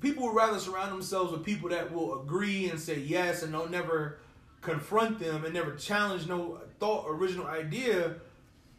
people 0.00 0.24
would 0.26 0.34
rather 0.34 0.58
surround 0.58 0.92
themselves 0.92 1.32
with 1.32 1.44
people 1.44 1.68
that 1.70 1.92
will 1.92 2.22
agree 2.22 2.68
and 2.70 2.78
say 2.80 2.98
yes 2.98 3.42
and 3.42 3.52
don't 3.52 3.70
never 3.70 4.18
confront 4.60 5.18
them 5.18 5.44
and 5.44 5.54
never 5.54 5.74
challenge 5.74 6.26
no 6.26 6.58
thought, 6.78 7.06
original 7.08 7.46
idea. 7.46 8.14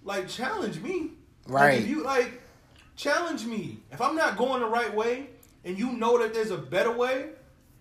Like, 0.04 0.28
challenge 0.28 0.80
me. 0.80 1.12
Like, 1.48 1.64
Right. 1.64 1.80
if 1.82 1.88
you 1.88 2.04
like, 2.04 2.42
challenge 2.96 3.46
me. 3.46 3.80
If 3.92 4.02
I'm 4.02 4.16
not 4.16 4.38
going 4.38 4.62
the 4.62 4.68
right 4.68 4.94
way 4.94 5.28
and 5.66 5.78
you 5.78 5.92
know 5.94 6.18
that 6.20 6.34
there's 6.34 6.52
a 6.52 6.58
better 6.58 6.92
way. 6.92 7.30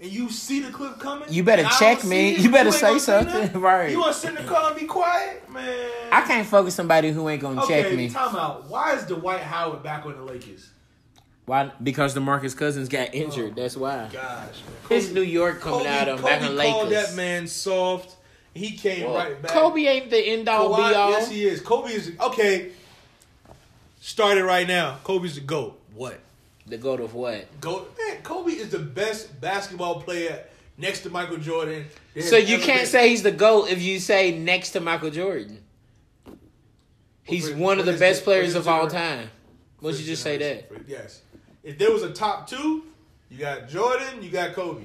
And 0.03 0.11
you 0.11 0.31
see 0.31 0.61
the 0.61 0.71
clip 0.73 0.99
coming. 0.99 1.31
You 1.31 1.45
better 1.45 1.65
check 1.79 2.05
me. 2.05 2.31
it, 2.35 2.39
You 2.41 2.51
better 2.51 2.69
ain't 2.71 2.75
say 2.75 2.99
something. 2.99 3.61
Right. 3.61 3.91
You 3.91 4.01
want 4.01 4.15
to 4.15 4.19
sit 4.19 4.31
in 4.31 4.37
the 4.37 4.51
car 4.51 4.71
and 4.71 4.81
be 4.81 4.87
quiet, 4.87 5.51
man? 5.53 5.91
I 6.11 6.23
can't 6.23 6.47
focus 6.49 6.75
somebody 6.75 7.11
who 7.11 7.29
ain't 7.29 7.43
gonna 7.43 7.63
Okay, 7.65 7.83
check 7.83 7.93
me. 7.95 8.09
time 8.09 8.35
out. 8.35 8.67
Why 8.71 8.95
is 8.95 9.05
Dwight 9.05 9.43
Howard 9.43 9.83
back 9.83 10.07
on 10.07 10.15
the 10.17 10.23
Lakers? 10.23 10.71
Why? 11.51 11.73
Because 11.83 12.15
Demarcus 12.15 12.57
Cousins 12.57 12.89
got 12.89 13.09
oh 13.09 13.13
injured. 13.13 13.57
That's 13.57 13.77
why. 13.77 14.09
Gosh, 14.13 14.13
man. 14.23 14.53
It's 14.89 15.11
New 15.11 15.21
York 15.21 15.61
coming 15.61 15.89
out 15.89 16.07
of 16.09 16.23
back 16.23 16.43
in 16.43 16.55
Lakers. 16.55 16.73
called 16.73 16.93
that 16.93 17.15
man 17.17 17.49
soft. 17.49 18.15
He 18.55 18.77
came 18.77 19.07
Well, 19.07 19.17
right 19.17 19.43
back. 19.43 19.51
Kobe 19.51 19.81
ain't 19.83 20.11
the 20.11 20.19
end 20.19 20.49
all 20.49 20.71
Kawhi- 20.71 20.91
be 20.91 20.95
all. 20.95 21.11
Yes, 21.11 21.29
he 21.29 21.45
is. 21.45 21.61
Kobe 21.61 21.91
is 21.91 22.13
okay. 22.21 22.71
Started 24.01 24.45
right 24.45 24.69
now. 24.69 24.99
Kobe's 25.03 25.35
the 25.35 25.41
goat. 25.41 25.77
What? 25.93 26.21
The 26.69 26.77
goat 26.79 27.01
of 27.01 27.15
what? 27.15 27.61
Goat. 27.61 27.99
Man, 27.99 28.23
Kobe 28.23 28.53
is 28.53 28.69
the 28.69 28.79
best 28.79 29.41
basketball 29.41 30.03
player 30.03 30.45
next 30.79 31.01
to 31.01 31.11
Michael 31.11 31.39
Jordan. 31.39 31.87
So 32.21 32.37
you 32.37 32.59
can't 32.59 32.83
been. 32.83 32.87
say 32.87 33.09
he's 33.09 33.25
the 33.25 33.33
goat 33.33 33.71
if 33.73 33.83
you 33.83 33.99
say 33.99 34.39
next 34.39 34.71
to 34.71 34.81
Michael 34.81 35.11
Jordan. 35.11 35.65
He's 37.25 37.49
For- 37.49 37.57
one 37.57 37.81
of 37.81 37.87
the 37.87 37.95
best 37.95 38.21
for 38.21 38.27
players 38.27 38.55
of 38.55 38.69
all 38.69 38.87
time. 38.87 39.31
Why 39.81 39.91
don't 39.91 39.99
you 40.01 40.07
just 40.07 40.23
say 40.23 40.37
that? 40.37 40.71
Yes. 40.87 41.23
If 41.63 41.79
there 41.79 41.93
was 41.93 42.03
a 42.03 42.13
top 42.13 42.49
two, 42.49 42.85
you 43.31 43.39
got 43.39 43.69
Jordan, 43.69 44.23
you 44.23 44.31
got 44.31 44.55
Kobe. 44.55 44.85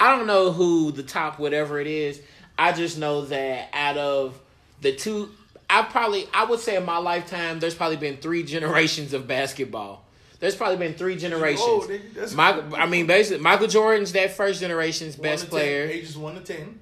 I 0.00 0.16
don't 0.16 0.26
know 0.26 0.52
who 0.52 0.92
the 0.92 1.02
top 1.02 1.38
whatever 1.38 1.80
it 1.80 1.86
is. 1.86 2.20
I 2.58 2.72
just 2.72 2.98
know 2.98 3.22
that 3.26 3.68
out 3.72 3.96
of 3.96 4.38
the 4.80 4.92
two, 4.92 5.30
I 5.70 5.82
probably 5.82 6.26
I 6.32 6.44
would 6.44 6.60
say 6.60 6.76
in 6.76 6.84
my 6.84 6.98
lifetime, 6.98 7.60
there's 7.60 7.74
probably 7.74 7.96
been 7.96 8.16
three 8.16 8.42
generations 8.42 9.12
of 9.12 9.26
basketball. 9.26 10.04
There's 10.40 10.54
probably 10.54 10.76
been 10.76 10.94
three 10.94 11.16
generations. 11.16 11.60
Oh, 11.66 12.36
Michael, 12.36 12.76
I 12.76 12.86
mean, 12.86 13.06
basically, 13.08 13.42
Michael 13.42 13.66
Jordan's 13.66 14.12
that 14.12 14.36
first 14.36 14.60
generation's 14.60 15.18
One 15.18 15.22
best 15.24 15.44
to 15.46 15.50
10, 15.50 15.58
player. 15.58 15.84
ages 15.84 16.16
one 16.16 16.34
to 16.36 16.40
ten. 16.40 16.80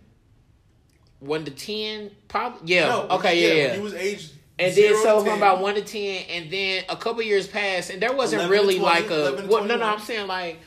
One 1.21 1.45
to 1.47 1.51
ten, 1.51 2.11
probably. 2.29 2.75
Yeah. 2.75 2.89
No, 2.89 3.09
okay. 3.13 3.41
Yeah. 3.41 3.69
Yeah. 3.69 3.75
He 3.77 3.81
was 3.81 3.95
aged. 3.95 4.33
And 4.59 4.73
zero 4.73 4.95
then 4.95 5.03
so 5.03 5.19
to 5.19 5.31
from 5.31 5.37
about 5.37 5.61
one 5.61 5.75
to 5.75 5.83
ten, 5.83 6.25
and 6.31 6.51
then 6.51 6.85
a 6.89 6.97
couple 6.97 7.23
years 7.23 7.47
passed, 7.47 7.91
and 7.91 8.01
there 8.01 8.15
wasn't 8.15 8.51
really 8.51 8.79
20, 8.79 8.81
like 8.81 9.11
a 9.11 9.47
well, 9.47 9.65
no, 9.65 9.77
no. 9.77 9.85
I'm 9.85 10.01
saying 10.01 10.27
like 10.27 10.59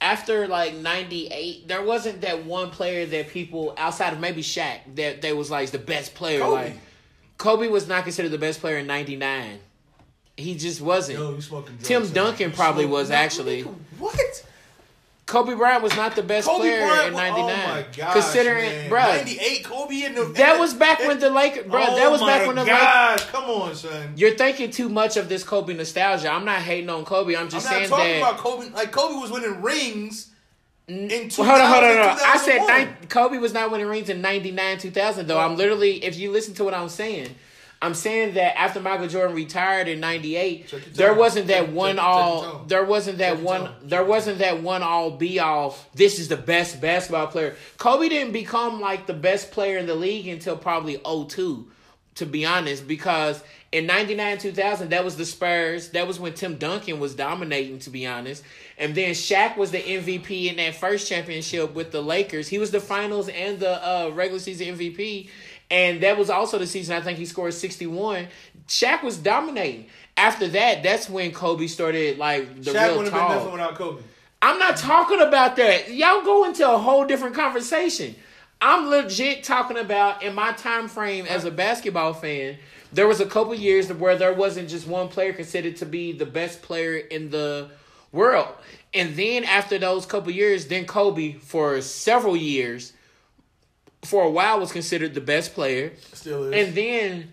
after 0.00 0.48
like 0.48 0.74
'98, 0.74 1.68
there 1.68 1.82
wasn't 1.82 2.22
that 2.22 2.44
one 2.44 2.70
player 2.70 3.06
that 3.06 3.28
people 3.28 3.74
outside 3.76 4.12
of 4.12 4.20
maybe 4.20 4.42
Shaq 4.42 4.80
that 4.96 5.22
they 5.22 5.32
was 5.32 5.50
like 5.50 5.70
the 5.70 5.78
best 5.78 6.14
player. 6.14 6.40
Kobe. 6.40 6.64
Like 6.64 6.78
Kobe 7.38 7.68
was 7.68 7.86
not 7.86 8.02
considered 8.02 8.30
the 8.30 8.38
best 8.38 8.60
player 8.60 8.78
in 8.78 8.86
'99. 8.86 9.60
He 10.36 10.56
just 10.56 10.80
wasn't. 10.80 11.18
Yo, 11.18 11.34
you 11.34 11.40
smoking 11.40 11.76
drugs, 11.76 11.88
Tim. 11.88 12.08
Duncan 12.08 12.52
probably 12.52 12.84
was 12.84 13.10
No, 13.10 13.16
actually. 13.16 13.62
What? 13.62 14.44
Kobe 15.26 15.54
Bryant 15.54 15.82
was 15.82 15.94
not 15.96 16.14
the 16.14 16.22
best 16.22 16.46
Kobe 16.46 16.60
player 16.60 16.86
Bryant 16.86 17.08
in 17.08 17.14
'99. 17.14 17.50
Oh 17.50 17.84
gosh, 17.96 18.12
considering, 18.12 18.70
man. 18.70 18.88
bro, 18.88 19.00
98 19.02 19.64
Kobe 19.64 20.02
in 20.04 20.14
the 20.14 20.24
that 20.36 20.60
was 20.60 20.72
back 20.72 21.00
when 21.00 21.18
the 21.18 21.30
Lakers, 21.30 21.66
bro. 21.66 21.84
Oh 21.84 21.96
that 21.96 22.10
was 22.12 22.20
back 22.20 22.46
when 22.46 22.54
the 22.54 22.62
Lakers. 22.62 22.78
gosh, 22.78 23.24
come 23.24 23.44
on, 23.44 23.74
son. 23.74 24.12
You're 24.14 24.36
thinking 24.36 24.70
too 24.70 24.88
much 24.88 25.16
of 25.16 25.28
this 25.28 25.42
Kobe 25.42 25.74
nostalgia. 25.74 26.30
I'm 26.30 26.44
not 26.44 26.60
hating 26.62 26.88
on 26.90 27.04
Kobe. 27.04 27.34
I'm 27.34 27.48
just 27.48 27.66
I'm 27.66 27.80
just 27.80 27.90
not 27.90 27.96
talking 27.98 28.20
that. 28.20 28.28
about 28.28 28.38
Kobe. 28.38 28.68
Like 28.70 28.92
Kobe 28.92 29.16
was 29.16 29.32
winning 29.32 29.60
rings 29.62 30.30
in 30.86 31.08
2000, 31.08 31.38
Well, 31.44 31.48
hold 31.50 31.60
on, 31.60 31.72
hold 31.72 31.84
on, 31.84 32.08
hold 32.08 32.20
on. 32.20 32.24
I 32.24 32.36
said 32.38 32.58
2001. 32.60 33.08
Kobe 33.08 33.38
was 33.38 33.52
not 33.52 33.72
winning 33.72 33.88
rings 33.88 34.08
in 34.08 34.20
'99, 34.20 34.78
2000. 34.78 35.26
Though 35.26 35.40
I'm 35.40 35.56
literally, 35.56 36.04
if 36.04 36.16
you 36.16 36.30
listen 36.30 36.54
to 36.54 36.64
what 36.64 36.72
I'm 36.74 36.88
saying, 36.88 37.34
I'm 37.82 37.92
saying 37.94 38.34
that 38.34 38.58
after 38.58 38.80
Michael 38.80 39.06
Jordan 39.06 39.36
retired 39.36 39.86
in 39.86 40.00
'98, 40.00 40.94
there 40.94 41.12
wasn't 41.12 41.48
that 41.48 41.66
Check- 41.66 41.74
one 41.74 41.96
check- 41.96 42.04
all. 42.04 42.64
There 42.66 42.84
wasn't 42.84 43.18
that 43.18 43.40
one. 43.40 43.70
There 43.82 44.04
wasn't 44.04 44.38
that 44.38 44.62
one 44.62 44.82
all 44.82 45.10
be 45.10 45.38
all. 45.38 45.76
This 45.94 46.18
is 46.18 46.28
the 46.28 46.38
best 46.38 46.80
basketball 46.80 47.26
player. 47.26 47.54
Kobe 47.76 48.08
didn't 48.08 48.32
become 48.32 48.80
like 48.80 49.06
the 49.06 49.12
best 49.14 49.50
player 49.50 49.76
in 49.78 49.86
the 49.86 49.94
league 49.94 50.26
until 50.26 50.56
probably 50.56 50.98
02, 51.04 51.66
to 52.16 52.26
be 52.26 52.46
honest, 52.46 52.88
because 52.88 53.42
in 53.72 53.84
99 53.84 54.38
2000 54.38 54.88
that 54.90 55.04
was 55.04 55.16
the 55.16 55.26
Spurs. 55.26 55.90
That 55.90 56.06
was 56.06 56.18
when 56.18 56.32
Tim 56.32 56.56
Duncan 56.56 56.98
was 56.98 57.14
dominating, 57.14 57.78
to 57.80 57.90
be 57.90 58.06
honest. 58.06 58.42
And 58.78 58.94
then 58.94 59.10
Shaq 59.12 59.56
was 59.58 59.70
the 59.70 59.78
MVP 59.80 60.46
in 60.48 60.56
that 60.56 60.76
first 60.76 61.08
championship 61.08 61.74
with 61.74 61.92
the 61.92 62.02
Lakers. 62.02 62.48
He 62.48 62.58
was 62.58 62.70
the 62.70 62.80
finals 62.80 63.28
and 63.28 63.58
the 63.60 63.86
uh, 63.86 64.10
regular 64.14 64.40
season 64.40 64.78
MVP. 64.78 65.28
And 65.70 66.02
that 66.02 66.16
was 66.16 66.30
also 66.30 66.58
the 66.58 66.66
season 66.66 66.96
I 66.96 67.00
think 67.00 67.18
he 67.18 67.26
scored 67.26 67.54
61. 67.54 68.28
Shaq 68.68 69.02
was 69.02 69.16
dominating. 69.16 69.86
After 70.16 70.48
that, 70.48 70.82
that's 70.82 71.10
when 71.10 71.32
Kobe 71.32 71.66
started 71.66 72.18
like 72.18 72.62
the 72.62 72.70
Shaq 72.70 72.88
real 72.88 72.98
wouldn't 72.98 73.14
have 73.14 73.28
been 73.28 73.36
nothing 73.36 73.44
talk. 73.44 73.52
without 73.52 73.74
Kobe. 73.74 74.02
I'm 74.42 74.58
not 74.58 74.76
talking 74.76 75.20
about 75.20 75.56
that. 75.56 75.92
Y'all 75.92 76.22
go 76.22 76.44
into 76.44 76.70
a 76.70 76.78
whole 76.78 77.06
different 77.06 77.34
conversation. 77.34 78.14
I'm 78.60 78.88
legit 78.88 79.44
talking 79.44 79.76
about 79.76 80.22
in 80.22 80.34
my 80.34 80.52
time 80.52 80.88
frame 80.88 81.26
as 81.26 81.44
a 81.44 81.50
basketball 81.50 82.14
fan. 82.14 82.56
There 82.92 83.08
was 83.08 83.20
a 83.20 83.26
couple 83.26 83.54
years 83.54 83.92
where 83.92 84.16
there 84.16 84.32
wasn't 84.32 84.68
just 84.68 84.86
one 84.86 85.08
player 85.08 85.32
considered 85.32 85.76
to 85.76 85.86
be 85.86 86.12
the 86.12 86.26
best 86.26 86.62
player 86.62 86.96
in 86.96 87.30
the 87.30 87.70
world. 88.12 88.48
And 88.94 89.14
then 89.14 89.44
after 89.44 89.78
those 89.78 90.06
couple 90.06 90.32
years, 90.32 90.68
then 90.68 90.86
Kobe 90.86 91.34
for 91.34 91.80
several 91.82 92.36
years, 92.36 92.92
for 94.06 94.24
a 94.24 94.30
while 94.30 94.60
was 94.60 94.72
considered 94.72 95.14
the 95.14 95.20
best 95.20 95.54
player. 95.54 95.92
Still 96.12 96.44
is. 96.52 96.66
And 96.66 96.74
then, 96.76 97.32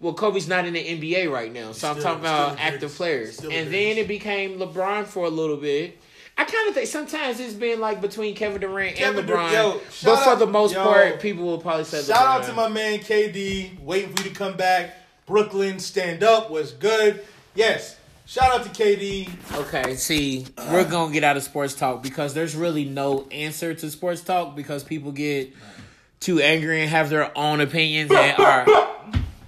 well, 0.00 0.14
Kobe's 0.14 0.48
not 0.48 0.64
in 0.66 0.74
the 0.74 0.84
NBA 0.84 1.30
right 1.30 1.52
now, 1.52 1.72
so 1.72 1.90
I'm 1.90 2.00
talking 2.00 2.20
about 2.20 2.58
active 2.60 2.94
players. 2.94 3.36
Still 3.38 3.50
and 3.50 3.72
then 3.72 3.96
it 3.98 4.08
became 4.08 4.58
LeBron 4.58 5.06
for 5.06 5.24
a 5.26 5.30
little 5.30 5.56
bit. 5.56 5.98
I 6.38 6.44
kind 6.44 6.68
of 6.68 6.74
think 6.74 6.86
sometimes 6.86 7.38
it's 7.38 7.52
been 7.52 7.80
like 7.80 8.00
between 8.00 8.34
Kevin 8.34 8.60
Durant 8.62 8.96
Kevin 8.96 9.18
and 9.18 9.28
Dur- 9.28 9.34
LeBron, 9.36 9.52
yo, 9.52 9.72
but 10.04 10.16
for 10.24 10.30
out- 10.30 10.38
the 10.38 10.46
most 10.46 10.72
yo, 10.72 10.82
part, 10.82 11.20
people 11.20 11.44
will 11.44 11.58
probably 11.58 11.84
say 11.84 12.02
Shout 12.02 12.16
LeBron. 12.18 12.40
out 12.40 12.44
to 12.46 12.52
my 12.54 12.68
man 12.68 12.98
KD, 13.00 13.78
waiting 13.80 14.14
for 14.14 14.22
you 14.22 14.30
to 14.30 14.34
come 14.34 14.56
back. 14.56 14.94
Brooklyn, 15.26 15.78
stand 15.78 16.22
up 16.24 16.50
was 16.50 16.72
good. 16.72 17.22
Yes. 17.54 17.96
Shout 18.26 18.52
out 18.60 18.62
to 18.62 18.82
KD. 18.82 19.28
Okay, 19.56 19.96
see, 19.96 20.46
we're 20.70 20.88
gonna 20.88 21.12
get 21.12 21.24
out 21.24 21.36
of 21.36 21.42
sports 21.42 21.74
talk 21.74 22.00
because 22.02 22.32
there's 22.32 22.54
really 22.54 22.84
no 22.84 23.26
answer 23.32 23.74
to 23.74 23.90
sports 23.90 24.20
talk 24.22 24.54
because 24.56 24.82
people 24.84 25.10
get 25.12 25.52
too 26.20 26.40
angry 26.40 26.82
and 26.82 26.90
have 26.90 27.08
their 27.08 27.36
own 27.36 27.60
opinions 27.60 28.10
and 28.12 28.38
are 28.38 28.66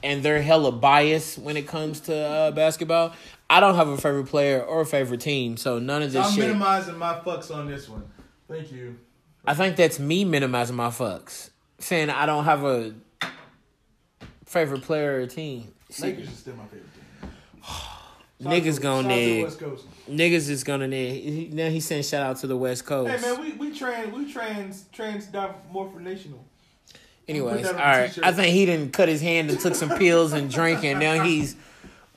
and 0.03 0.23
they're 0.23 0.43
hella 0.43 0.73
biased 0.73 1.39
when 1.39 1.57
it 1.57 1.69
comes 1.69 2.01
to 2.01 2.17
uh, 2.17 2.51
basketball. 2.51 3.13
I 3.49 3.61
don't 3.61 3.75
have 3.75 3.89
a 3.89 3.97
favorite 3.97 4.27
player 4.27 4.63
or 4.63 4.81
a 4.81 4.87
favorite 4.87 5.21
team, 5.21 5.57
so 5.57 5.79
none 5.79 6.03
of 6.03 6.13
this 6.13 6.27
I'm 6.27 6.33
shit. 6.33 6.41
minimizing 6.47 6.97
my 6.97 7.15
fucks 7.21 7.55
on 7.55 7.69
this 7.69 7.89
one. 7.89 8.11
Thank 8.49 8.73
you. 8.73 8.99
I 9.45 9.55
think 9.55 9.77
that's 9.77 9.99
me 9.99 10.25
minimizing 10.25 10.77
my 10.77 10.89
fucks, 10.89 11.51
saying 11.79 12.11
I 12.11 12.27
don't 12.27 12.45
have 12.45 12.65
a 12.65 12.95
favorite 14.47 14.83
player 14.83 15.21
or 15.21 15.27
team. 15.27 15.73
Lakers 16.01 16.29
is 16.29 16.39
still 16.39 16.57
my 16.57 16.65
favorite 16.65 16.89
team. 17.21 17.31
niggas 18.51 18.81
gonna 18.81 19.09
out 19.09 19.51
to 19.51 19.59
the 19.59 19.71
need 19.71 20.31
niggas 20.33 20.49
is 20.49 20.65
gonna 20.65 20.89
need. 20.89 21.53
Now 21.55 21.69
he's 21.69 21.85
saying 21.85 22.05
shout 22.05 22.23
out 22.23 22.37
to 22.39 22.47
the 22.47 22.57
West 22.57 22.87
Coast. 22.87 23.11
Hey 23.11 23.31
man, 23.31 23.41
we 23.41 23.53
we 23.53 23.77
trans 23.77 24.13
we 24.13 24.33
trans 24.33 24.85
trans 24.93 25.27
morphinational. 25.27 26.41
Anyways, 27.29 27.67
all 27.67 27.75
that 27.75 27.75
on 27.75 27.81
a 27.81 28.01
right. 28.01 28.19
I 28.23 28.33
think 28.33 28.55
he 28.55 28.67
didn't 28.67 28.93
cut 28.93 29.09
his 29.09 29.21
hand 29.21 29.51
and 29.51 29.59
took 29.61 29.75
some 29.75 29.91
pills 29.91 30.33
and 30.33 30.51
drinking. 30.51 30.93
And 30.93 31.01
now 31.01 31.25
he's, 31.25 31.57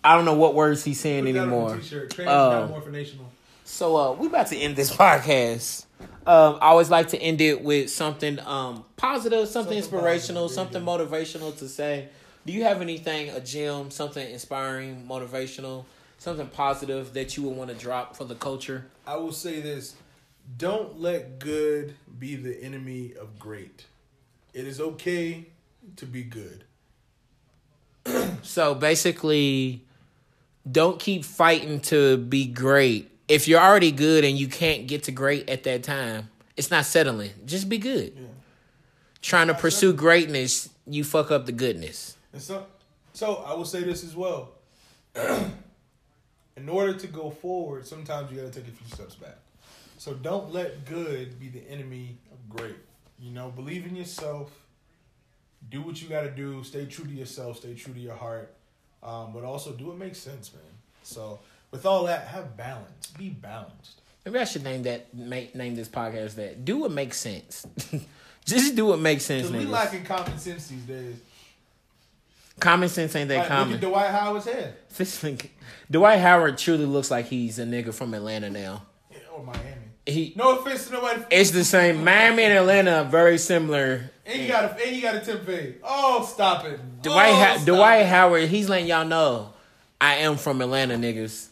I 0.04 0.16
don't 0.16 0.26
know 0.26 0.36
what 0.36 0.56
words 0.56 0.84
he's 0.84 1.00
saying 1.00 1.26
Put 1.26 1.34
that 1.34 1.40
on 1.42 1.50
a 1.50 1.56
anymore. 1.56 2.28
Uh. 2.28 3.10
So 3.64 3.98
uh, 3.98 4.12
we 4.14 4.28
about 4.28 4.48
to 4.48 4.58
end 4.58 4.76
this 4.76 4.92
podcast. 4.96 5.86
Um, 6.28 6.56
I 6.56 6.68
always 6.68 6.90
like 6.90 7.10
to 7.10 7.20
end 7.20 7.42
it 7.42 7.64
with 7.64 7.90
something 7.90 8.40
um, 8.40 8.84
positive, 8.98 9.48
something, 9.48 9.52
Something 9.52 9.78
inspirational, 9.78 10.44
positive, 10.48 10.74
something 10.74 10.84
motivational 10.84 11.58
to 11.60 11.70
say. 11.70 12.10
Do 12.46 12.54
you 12.54 12.64
have 12.64 12.82
anything, 12.82 13.30
a 13.30 13.40
gem, 13.40 13.92
something 13.92 14.28
inspiring, 14.30 15.06
motivational, 15.10 15.86
something 16.18 16.48
positive 16.48 17.14
that 17.14 17.38
you 17.38 17.44
would 17.44 17.56
want 17.56 17.70
to 17.72 17.76
drop 17.76 18.16
for 18.16 18.24
the 18.24 18.36
culture? 18.36 18.86
I 19.06 19.18
will 19.18 19.32
say 19.32 19.62
this: 19.62 19.96
don't 20.58 21.00
let 21.00 21.40
good 21.40 21.96
be 22.20 22.36
the 22.36 22.64
enemy 22.64 23.14
of 23.20 23.40
great. 23.40 23.86
It 24.56 24.66
is 24.66 24.80
okay 24.80 25.48
to 25.98 26.06
be 26.06 26.24
good. 26.24 26.64
So 28.42 28.76
basically, 28.76 29.82
don't 30.72 31.00
keep 31.00 31.26
fighting 31.26 31.80
to 31.82 32.16
be 32.18 32.46
great. 32.46 33.10
If 33.28 33.48
you're 33.48 33.60
already 33.60 33.92
good 33.92 34.24
and 34.24 34.38
you 34.38 34.48
can't 34.48 34.86
get 34.86 35.04
to 35.04 35.12
great 35.12 35.50
at 35.50 35.64
that 35.64 35.82
time, 35.82 36.30
it's 36.56 36.70
not 36.70 36.86
settling. 36.86 37.32
Just 37.46 37.68
be 37.68 37.80
good. 37.80 38.14
Yeah. 38.16 38.28
Trying 39.24 39.48
to 39.48 39.56
pursue 39.56 39.94
greatness, 39.94 40.70
you 40.86 41.04
fuck 41.04 41.32
up 41.32 41.48
the 41.48 41.52
goodness. 41.52 42.16
And 42.34 42.42
so, 42.42 42.68
so 43.14 43.44
I 43.48 43.56
will 43.56 43.66
say 43.66 43.82
this 43.84 44.04
as 44.04 44.16
well. 44.16 44.52
In 45.16 46.70
order 46.70 46.94
to 46.94 47.08
go 47.08 47.32
forward, 47.32 47.88
sometimes 47.88 48.32
you 48.32 48.40
got 48.40 48.54
to 48.54 48.60
take 48.62 48.70
a 48.70 48.76
few 48.76 48.88
steps 48.94 49.16
back. 49.16 49.38
So 49.98 50.14
don't 50.14 50.54
let 50.54 50.86
good 50.86 51.40
be 51.40 51.50
the 51.50 51.68
enemy 51.68 52.20
of 52.32 52.56
great. 52.56 52.78
You 53.20 53.32
know, 53.32 53.50
believe 53.50 53.86
in 53.86 53.96
yourself. 53.96 54.52
Do 55.70 55.82
what 55.82 56.02
you 56.02 56.08
got 56.10 56.22
to 56.22 56.30
do. 56.30 56.64
Stay 56.64 56.86
true 56.86 57.06
to 57.06 57.12
yourself. 57.14 57.58
Stay 57.58 57.74
true 57.74 57.94
to 57.94 58.00
your 58.00 58.16
heart. 58.16 58.54
Um, 59.02 59.32
but 59.34 59.44
also 59.44 59.72
do 59.72 59.88
what 59.88 59.98
makes 59.98 60.18
sense, 60.18 60.54
man. 60.54 60.64
So 61.04 61.40
with 61.72 61.86
all 61.86 62.06
that, 62.06 62.28
have 62.28 62.56
balance. 62.58 63.08
Be 63.18 63.30
balanced. 63.30 64.02
Maybe 64.26 64.40
I 64.40 64.44
should 64.44 64.64
name 64.64 64.84
that 64.84 65.14
make, 65.14 65.56
name 65.56 65.76
this 65.76 65.88
podcast 65.88 66.36
that. 66.36 66.66
Do 66.66 66.78
what 66.78 66.92
makes 66.92 67.18
sense. 67.18 67.66
Just 68.46 68.76
do 68.76 68.86
what 68.86 69.00
makes 69.00 69.26
sense, 69.26 69.50
we 69.50 69.66
lacking 69.66 70.04
common 70.04 70.38
sense 70.38 70.68
these 70.68 70.84
days. 70.84 71.16
Common 72.60 72.90
sense 72.90 73.16
ain't 73.16 73.28
that 73.30 73.40
Like, 73.40 73.48
common. 73.48 73.74
Look 73.74 73.84
at 73.84 73.90
Dwight 73.90 74.12
Howard's 74.12 74.46
head. 74.46 74.76
Dwight 75.92 76.20
Howard 76.20 76.58
truly 76.58 76.86
looks 76.86 77.12
like 77.12 77.26
he's 77.26 77.60
a 77.60 77.66
nigga 77.66 77.94
from 77.94 78.14
Atlanta 78.14 78.50
now. 78.50 78.84
Yeah, 79.12 79.18
Or 79.34 79.44
Miami. 79.44 79.75
He 80.06 80.34
No 80.36 80.60
offense 80.60 80.88
to 80.88 80.94
nobody. 80.94 81.24
it's 81.32 81.52
the 81.52 81.64
same. 81.64 82.04
Miami 82.04 82.44
and 82.44 82.54
Atlanta 82.54 82.98
are 83.02 83.06
very 83.06 83.38
similar. 83.38 84.12
And 84.26 84.42
you 84.42 84.48
got 84.48 84.64
a 84.80 84.86
and 84.86 84.96
you 84.96 85.02
got 85.02 85.16
a 85.16 85.38
fade. 85.38 85.76
Oh, 85.84 86.24
stop 86.26 86.66
it. 86.66 86.80
Dwight 87.02 87.32
oh, 87.32 87.36
ha- 87.36 87.54
stop 87.56 87.66
Dwight 87.66 88.02
it. 88.02 88.08
Howard, 88.08 88.50
he's 88.50 88.70
letting 88.70 88.88
y'all 88.88 89.06
know 89.06 89.54
I 90.00 90.16
am 90.18 90.38
from 90.38 90.62
Atlanta, 90.62 90.96
niggas. 90.96 91.48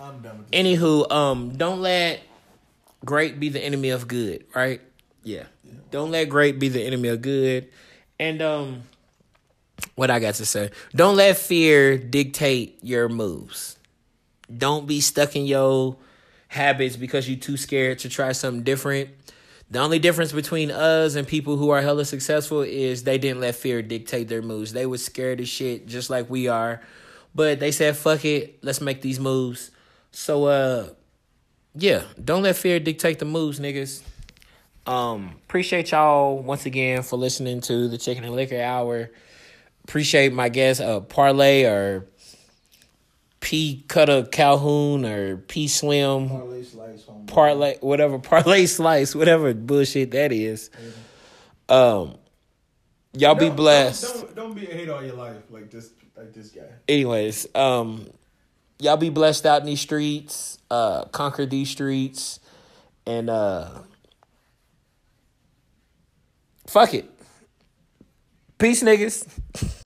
I'm 0.00 0.20
done 0.20 0.38
with 0.38 0.50
this. 0.50 0.60
Anywho, 0.60 1.10
um, 1.10 1.56
don't 1.56 1.80
let 1.80 2.20
great 3.04 3.38
be 3.38 3.48
the 3.48 3.60
enemy 3.60 3.90
of 3.90 4.08
good, 4.08 4.44
right? 4.54 4.80
Yeah. 5.22 5.44
Don't 5.90 6.10
let 6.10 6.28
great 6.28 6.58
be 6.58 6.68
the 6.68 6.82
enemy 6.82 7.08
of 7.08 7.22
good. 7.22 7.68
And 8.18 8.42
um 8.42 8.82
what 9.94 10.10
I 10.10 10.18
got 10.18 10.34
to 10.34 10.46
say. 10.46 10.70
Don't 10.94 11.16
let 11.16 11.36
fear 11.36 11.98
dictate 11.98 12.78
your 12.82 13.08
moves. 13.08 13.78
Don't 14.56 14.86
be 14.86 15.00
stuck 15.00 15.36
in 15.36 15.46
your 15.46 15.96
habits 16.54 16.96
because 16.96 17.28
you're 17.28 17.38
too 17.38 17.56
scared 17.56 17.98
to 18.00 18.08
try 18.08 18.32
something 18.32 18.62
different. 18.62 19.10
The 19.70 19.80
only 19.80 19.98
difference 19.98 20.32
between 20.32 20.70
us 20.70 21.16
and 21.16 21.26
people 21.26 21.56
who 21.56 21.70
are 21.70 21.82
hella 21.82 22.04
successful 22.04 22.62
is 22.62 23.02
they 23.02 23.18
didn't 23.18 23.40
let 23.40 23.56
fear 23.56 23.82
dictate 23.82 24.28
their 24.28 24.42
moves. 24.42 24.72
They 24.72 24.86
was 24.86 25.04
scared 25.04 25.40
as 25.40 25.48
shit, 25.48 25.86
just 25.86 26.10
like 26.10 26.30
we 26.30 26.48
are. 26.48 26.80
But 27.34 27.58
they 27.58 27.72
said, 27.72 27.96
fuck 27.96 28.24
it, 28.24 28.62
let's 28.62 28.80
make 28.80 29.02
these 29.02 29.18
moves. 29.18 29.70
So 30.12 30.44
uh 30.44 30.88
yeah, 31.76 32.04
don't 32.22 32.42
let 32.42 32.54
fear 32.54 32.78
dictate 32.78 33.18
the 33.18 33.24
moves, 33.24 33.58
niggas. 33.58 34.02
Um, 34.86 35.32
appreciate 35.48 35.90
y'all 35.90 36.38
once 36.38 36.66
again 36.66 37.02
for 37.02 37.16
listening 37.16 37.60
to 37.62 37.88
the 37.88 37.98
Chicken 37.98 38.22
and 38.22 38.34
Liquor 38.34 38.60
Hour. 38.60 39.10
Appreciate 39.82 40.32
my 40.32 40.48
guest, 40.50 40.80
uh, 40.80 41.00
Parlay 41.00 41.64
or 41.64 42.06
P 43.44 43.84
Cutter 43.88 44.24
Calhoun 44.24 45.04
or 45.04 45.36
P 45.36 45.68
Swim, 45.68 46.30
Parlay 46.30 46.62
slice. 46.62 47.04
Parlay, 47.26 47.76
whatever 47.80 48.18
Parlay 48.18 48.64
Slice, 48.66 49.14
whatever 49.14 49.52
bullshit 49.52 50.12
that 50.12 50.32
is. 50.32 50.70
Um, 51.68 52.16
y'all 53.12 53.34
be 53.34 53.50
blessed. 53.50 54.02
Don't, 54.02 54.20
don't, 54.20 54.36
don't 54.36 54.54
be 54.54 54.66
a 54.66 54.74
hater 54.74 54.94
all 54.94 55.04
your 55.04 55.16
life 55.16 55.36
like 55.50 55.70
this 55.70 55.90
like 56.16 56.32
this 56.32 56.48
guy. 56.48 56.62
anyways, 56.88 57.46
um, 57.54 58.08
y'all 58.78 58.96
be 58.96 59.10
blessed 59.10 59.44
out 59.44 59.60
in 59.60 59.66
these 59.66 59.80
streets. 59.80 60.56
Uh, 60.70 61.04
conquer 61.04 61.44
these 61.44 61.68
streets, 61.68 62.40
and 63.06 63.28
uh, 63.28 63.68
fuck 66.66 66.94
it. 66.94 67.10
Peace, 68.56 68.82
niggas. 68.82 69.28